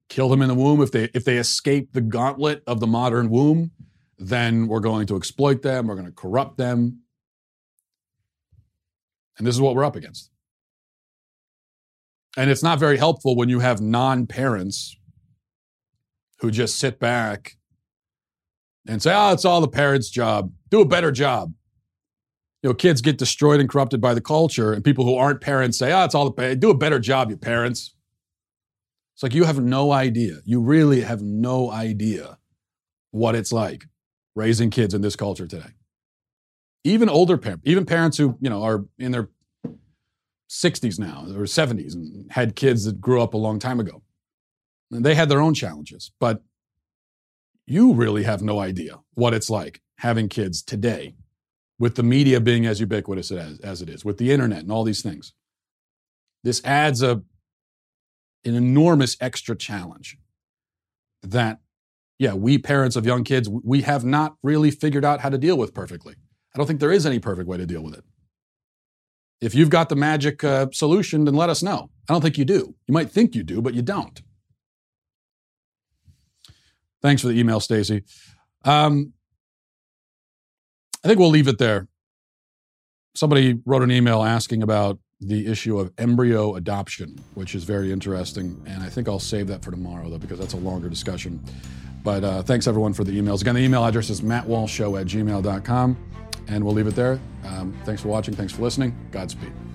kill 0.09 0.29
them 0.29 0.41
in 0.41 0.49
the 0.49 0.55
womb. 0.55 0.81
If 0.81 0.93
they 0.93 1.11
if 1.15 1.25
they 1.25 1.37
escape 1.37 1.93
the 1.93 2.01
gauntlet 2.01 2.63
of 2.67 2.81
the 2.81 2.87
modern 2.87 3.29
womb, 3.29 3.73
then 4.19 4.69
we're 4.69 4.81
going 4.81 5.07
to 5.09 5.17
exploit 5.17 5.63
them, 5.63 5.89
we're 5.89 5.95
going 5.95 6.07
to 6.07 6.13
corrupt 6.13 6.59
them. 6.59 7.01
And 9.37 9.47
this 9.47 9.55
is 9.55 9.61
what 9.61 9.75
we're 9.75 9.85
up 9.85 9.97
against. 9.97 10.31
And 12.37 12.51
it's 12.51 12.63
not 12.63 12.79
very 12.79 12.99
helpful 12.99 13.37
when 13.37 13.49
you 13.49 13.59
have 13.61 13.81
non-parents 13.81 14.97
who 16.41 16.51
just 16.51 16.79
sit 16.79 17.01
back 17.01 17.57
and 18.87 19.03
say, 19.03 19.13
oh, 19.15 19.33
it's 19.33 19.45
all 19.45 19.61
the 19.61 19.69
parents' 19.69 20.09
job. 20.09 20.53
Do 20.71 20.81
a 20.81 20.85
better 20.85 21.11
job. 21.11 21.53
You 22.63 22.71
know, 22.71 22.75
kids 22.75 23.01
get 23.01 23.19
destroyed 23.19 23.61
and 23.61 23.69
corrupted 23.69 24.01
by 24.01 24.15
the 24.15 24.21
culture, 24.21 24.73
and 24.73 24.85
people 24.85 25.05
who 25.05 25.15
aren't 25.15 25.41
parents 25.41 25.79
say, 25.79 25.93
oh, 25.93 26.05
it's 26.05 26.15
all 26.15 26.25
the 26.25 26.33
parents. 26.33 26.61
Do 26.61 26.71
a 26.71 26.77
better 26.77 26.99
job, 26.99 27.31
you 27.31 27.37
parents. 27.37 27.95
It's 29.15 29.23
like 29.23 29.35
you 29.35 29.45
have 29.45 29.61
no 29.61 29.93
idea. 29.93 30.39
You 30.45 30.61
really 30.61 31.03
have 31.03 31.23
no 31.23 31.71
idea 31.71 32.39
what 33.11 33.35
it's 33.35 33.53
like 33.53 33.87
raising 34.35 34.71
kids 34.71 34.95
in 34.95 35.03
this 35.03 35.17
culture 35.17 35.47
today. 35.47 35.75
Even 36.85 37.09
older 37.09 37.37
parents, 37.37 37.63
even 37.67 37.85
parents 37.85 38.17
who, 38.17 38.37
you 38.41 38.49
know, 38.49 38.63
are 38.63 38.85
in 38.99 39.13
their 39.13 39.29
60s 40.49 40.99
now 40.99 41.25
or 41.29 41.43
70s 41.45 41.95
and 41.95 42.31
had 42.33 42.57
kids 42.57 42.85
that 42.85 43.01
grew 43.01 43.21
up 43.21 43.35
a 43.35 43.39
long 43.39 43.59
time 43.59 43.81
ago. 43.81 44.03
And 44.91 45.05
they 45.05 45.15
had 45.15 45.29
their 45.29 45.41
own 45.41 45.55
challenges, 45.55 46.13
but 46.19 46.43
you 47.67 47.93
really 47.93 48.23
have 48.23 48.41
no 48.41 48.59
idea 48.59 49.01
what 49.15 49.35
it's 49.35 49.51
like 49.51 49.83
having 49.99 50.29
kids 50.29 50.63
today 50.63 51.15
with 51.79 51.95
the 51.95 52.03
media 52.03 52.41
being 52.41 52.67
as 52.67 52.81
ubiquitous 52.81 53.31
as, 53.31 53.61
as 53.61 53.83
it 53.83 53.89
is, 53.89 54.05
with 54.05 54.19
the 54.19 54.33
internet 54.33 54.61
and 54.61 54.73
all 54.73 54.85
these 54.85 55.03
things. 55.03 55.33
This 56.43 56.61
adds 56.65 57.03
a, 57.03 57.23
an 58.45 58.55
enormous 58.55 59.17
extra 59.21 59.57
challenge 59.57 60.17
that, 61.23 61.59
yeah, 62.19 62.35
we 62.35 62.59
parents 62.59 62.97
of 62.97 63.07
young 63.07 63.25
kids, 63.25 63.49
we 63.49 63.83
have 63.83 64.05
not 64.05 64.37
really 64.43 64.71
figured 64.71 65.05
out 65.05 65.21
how 65.21 65.29
to 65.29 65.39
deal 65.39 65.57
with 65.57 65.75
perfectly. 65.75 66.15
I 66.55 66.59
don't 66.59 66.67
think 66.67 66.81
there 66.81 66.93
is 66.93 67.07
any 67.07 67.19
perfect 67.19 67.49
way 67.49 67.59
to 67.59 67.67
deal 67.67 67.83
with 67.83 67.95
it. 67.95 68.05
If 69.41 69.55
you've 69.55 69.71
got 69.71 69.89
the 69.89 69.97
magic 69.97 70.43
uh, 70.43 70.67
solution, 70.73 71.25
then 71.25 71.35
let 71.35 71.49
us 71.49 71.63
know. 71.63 71.91
I 72.09 72.13
don't 72.13 72.23
think 72.23 72.39
you 72.39 72.45
do. 72.45 72.75
You 72.89 72.93
might 72.95 73.11
think 73.11 73.37
you 73.37 73.45
do, 73.45 73.63
but 73.63 73.75
you 73.75 73.83
don't. 73.83 74.21
Thanks 77.03 77.23
for 77.23 77.29
the 77.29 77.39
email, 77.39 77.61
Stacy. 77.61 78.03
Um, 78.65 79.13
I 81.05 81.09
think 81.09 81.19
we'll 81.19 81.31
leave 81.31 81.49
it 81.49 81.59
there. 81.59 81.89
Somebody 83.15 83.61
wrote 83.65 83.83
an 83.83 83.91
email 83.91 84.23
asking 84.23 84.63
about 84.63 84.99
the 85.21 85.47
issue 85.47 85.79
of 85.79 85.93
embryo 85.99 86.55
adoption, 86.55 87.19
which 87.35 87.55
is 87.55 87.65
very 87.65 87.91
interesting. 87.91 88.63
And 88.67 88.83
I 88.83 88.89
think 88.89 89.09
I'll 89.09 89.19
save 89.19 89.49
that 89.49 89.65
for 89.65 89.71
tomorrow, 89.71 90.09
though, 90.09 90.19
because 90.19 90.39
that's 90.39 90.55
a 90.55 90.59
longer 90.59 90.89
discussion. 90.89 91.43
But 92.05 92.23
uh, 92.23 92.43
thanks, 92.43 92.67
everyone, 92.67 92.93
for 92.93 93.05
the 93.05 93.19
emails. 93.19 93.43
Again, 93.43 93.57
the 93.57 93.63
email 93.63 93.85
address 93.85 94.11
is 94.11 94.21
mattwalshshow 94.21 95.01
at 95.01 95.07
gmail.com. 95.07 95.97
And 96.47 96.65
we'll 96.65 96.75
leave 96.75 96.87
it 96.87 96.95
there. 96.95 97.21
Um, 97.45 97.77
thanks 97.85 98.01
for 98.01 98.09
watching. 98.09 98.35
Thanks 98.35 98.53
for 98.53 98.63
listening. 98.63 98.97
Godspeed. 99.11 99.68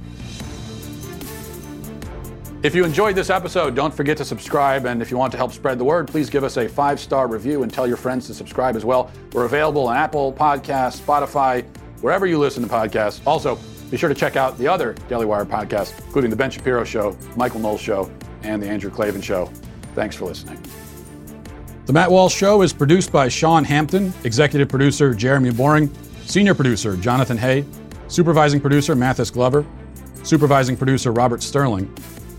If 2.63 2.73
you 2.73 2.85
enjoyed 2.85 3.13
this 3.17 3.29
episode, 3.29 3.75
don't 3.75 3.93
forget 3.93 4.15
to 4.15 4.23
subscribe. 4.23 4.85
And 4.85 5.01
if 5.01 5.11
you 5.11 5.17
want 5.17 5.31
to 5.33 5.37
help 5.37 5.51
spread 5.51 5.77
the 5.77 5.83
word, 5.83 6.07
please 6.07 6.29
give 6.29 6.45
us 6.45 6.55
a 6.55 6.65
five 6.65 6.97
star 6.97 7.27
review 7.27 7.63
and 7.63 7.73
tell 7.73 7.85
your 7.85 7.97
friends 7.97 8.25
to 8.27 8.33
subscribe 8.33 8.77
as 8.77 8.85
well. 8.85 9.11
We're 9.33 9.43
available 9.43 9.87
on 9.87 9.97
Apple 9.97 10.31
Podcasts, 10.31 10.97
Spotify, 10.97 11.65
wherever 11.99 12.25
you 12.25 12.39
listen 12.39 12.63
to 12.63 12.69
podcasts. 12.69 13.19
Also, 13.27 13.59
be 13.91 13.97
sure 13.97 14.07
to 14.07 14.15
check 14.15 14.37
out 14.37 14.57
the 14.57 14.65
other 14.65 14.93
Daily 15.09 15.25
Wire 15.25 15.43
podcasts, 15.43 15.99
including 16.05 16.29
The 16.29 16.37
Ben 16.37 16.49
Shapiro 16.49 16.85
Show, 16.85 17.17
Michael 17.35 17.59
Knowles 17.59 17.81
Show, 17.81 18.09
and 18.43 18.63
The 18.63 18.69
Andrew 18.69 18.89
Klavan 18.89 19.21
Show. 19.21 19.51
Thanks 19.93 20.15
for 20.15 20.23
listening. 20.23 20.57
The 21.85 21.91
Matt 21.91 22.09
Walsh 22.09 22.33
Show 22.33 22.61
is 22.61 22.71
produced 22.71 23.11
by 23.11 23.27
Sean 23.27 23.65
Hampton, 23.65 24.13
executive 24.23 24.69
producer 24.69 25.13
Jeremy 25.13 25.51
Boring, 25.51 25.93
senior 26.23 26.53
producer 26.55 26.95
Jonathan 26.95 27.37
Hay, 27.37 27.65
supervising 28.07 28.61
producer 28.61 28.95
Mathis 28.95 29.29
Glover, 29.29 29.65
supervising 30.23 30.77
producer 30.77 31.11
Robert 31.11 31.43
Sterling 31.43 31.93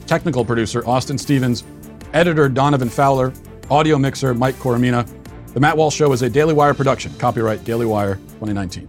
technical 0.07 0.45
producer 0.45 0.87
Austin 0.87 1.19
Stevens, 1.19 1.65
editor 2.13 2.49
Donovan 2.49 2.89
Fowler, 2.89 3.33
audio 3.71 3.99
mixer 3.99 4.35
Mike 4.35 4.57
Coromina. 4.57 5.09
The 5.55 5.61
Matt 5.61 5.77
Walsh 5.77 5.95
Show 5.95 6.13
is 6.13 6.23
a 6.23 6.31
Daily 6.31 6.55
Wire 6.55 6.75
production. 6.75 7.13
Copyright 7.15 7.65
Daily 7.65 7.87
Wire 7.87 8.17
2019. 8.17 8.89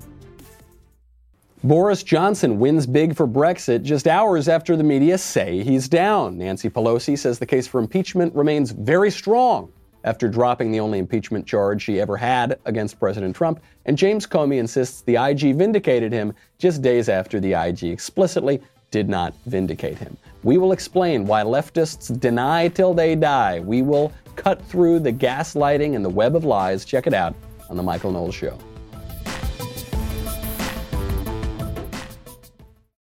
Boris 1.63 2.03
Johnson 2.03 2.59
wins 2.59 2.85
big 2.85 3.15
for 3.15 3.27
Brexit 3.27 3.81
just 3.81 4.07
hours 4.07 4.47
after 4.47 4.77
the 4.77 4.83
media 4.83 5.17
say 5.17 5.63
he's 5.63 5.89
down. 5.89 6.37
Nancy 6.37 6.69
Pelosi 6.69 7.17
says 7.17 7.39
the 7.39 7.45
case 7.45 7.65
for 7.65 7.79
impeachment 7.79 8.35
remains 8.35 8.69
very 8.69 9.09
strong 9.09 9.71
after 10.03 10.27
dropping 10.27 10.71
the 10.71 10.79
only 10.79 10.99
impeachment 10.99 11.47
charge 11.47 11.81
she 11.81 11.99
ever 11.99 12.15
had 12.15 12.59
against 12.65 12.99
President 12.99 13.35
Trump. 13.35 13.59
And 13.85 13.97
James 13.97 14.27
Comey 14.27 14.59
insists 14.59 15.01
the 15.01 15.15
IG 15.15 15.55
vindicated 15.55 16.13
him 16.13 16.33
just 16.59 16.83
days 16.83 17.09
after 17.09 17.39
the 17.39 17.53
IG 17.53 17.85
explicitly 17.85 18.61
did 18.95 19.09
not 19.09 19.33
vindicate 19.45 19.97
him. 19.97 20.15
We 20.43 20.57
will 20.57 20.71
explain 20.71 21.27
why 21.27 21.43
leftists 21.43 22.17
deny 22.17 22.69
till 22.69 22.93
they 22.93 23.13
die. 23.13 23.59
We 23.59 23.81
will 23.81 24.13
cut 24.37 24.61
through 24.69 24.99
the 24.99 25.11
gaslighting 25.11 25.97
and 25.97 26.05
the 26.05 26.15
web 26.21 26.33
of 26.33 26.45
lies. 26.45 26.85
Check 26.85 27.05
it 27.05 27.13
out 27.13 27.35
on 27.69 27.75
The 27.75 27.83
Michael 27.83 28.13
Knowles 28.13 28.35
Show. 28.35 28.57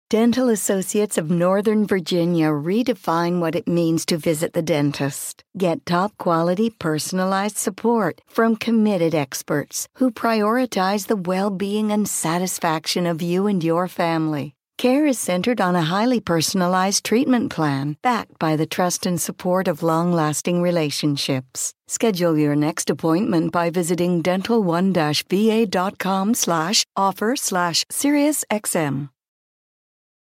Dental 0.09 0.47
Associates 0.47 1.17
of 1.17 1.29
Northern 1.29 1.86
Virginia 1.86 2.47
redefine 2.47 3.41
what 3.41 3.53
it 3.53 3.67
means 3.67 4.05
to 4.05 4.15
visit 4.15 4.53
the 4.53 4.61
dentist. 4.61 5.43
Get 5.57 5.86
top 5.86 6.17
quality 6.17 6.69
personalized 6.69 7.57
support 7.57 8.21
from 8.25 8.55
committed 8.55 9.13
experts 9.13 9.89
who 9.95 10.11
prioritize 10.11 11.07
the 11.07 11.17
well 11.17 11.49
being 11.49 11.91
and 11.91 12.07
satisfaction 12.07 13.05
of 13.05 13.21
you 13.21 13.47
and 13.47 13.61
your 13.61 13.89
family. 13.89 14.55
Care 14.78 15.05
is 15.05 15.17
centered 15.17 15.61
on 15.61 15.76
a 15.76 15.84
highly 15.84 16.19
personalized 16.19 17.05
treatment 17.05 17.49
plan 17.51 17.95
backed 18.01 18.38
by 18.38 18.57
the 18.57 18.65
trust 18.65 19.05
and 19.05 19.21
support 19.21 19.69
of 19.69 19.84
long-lasting 19.84 20.61
relationships. 20.61 21.74
Schedule 21.88 22.38
your 22.38 22.55
next 22.55 22.89
appointment 22.89 23.53
by 23.53 23.69
visiting 23.69 24.21
dental1-va.com 24.21 26.34
slash 26.34 26.86
offer 26.97 27.36
slash 27.36 27.86
SiriusXM. 27.86 29.12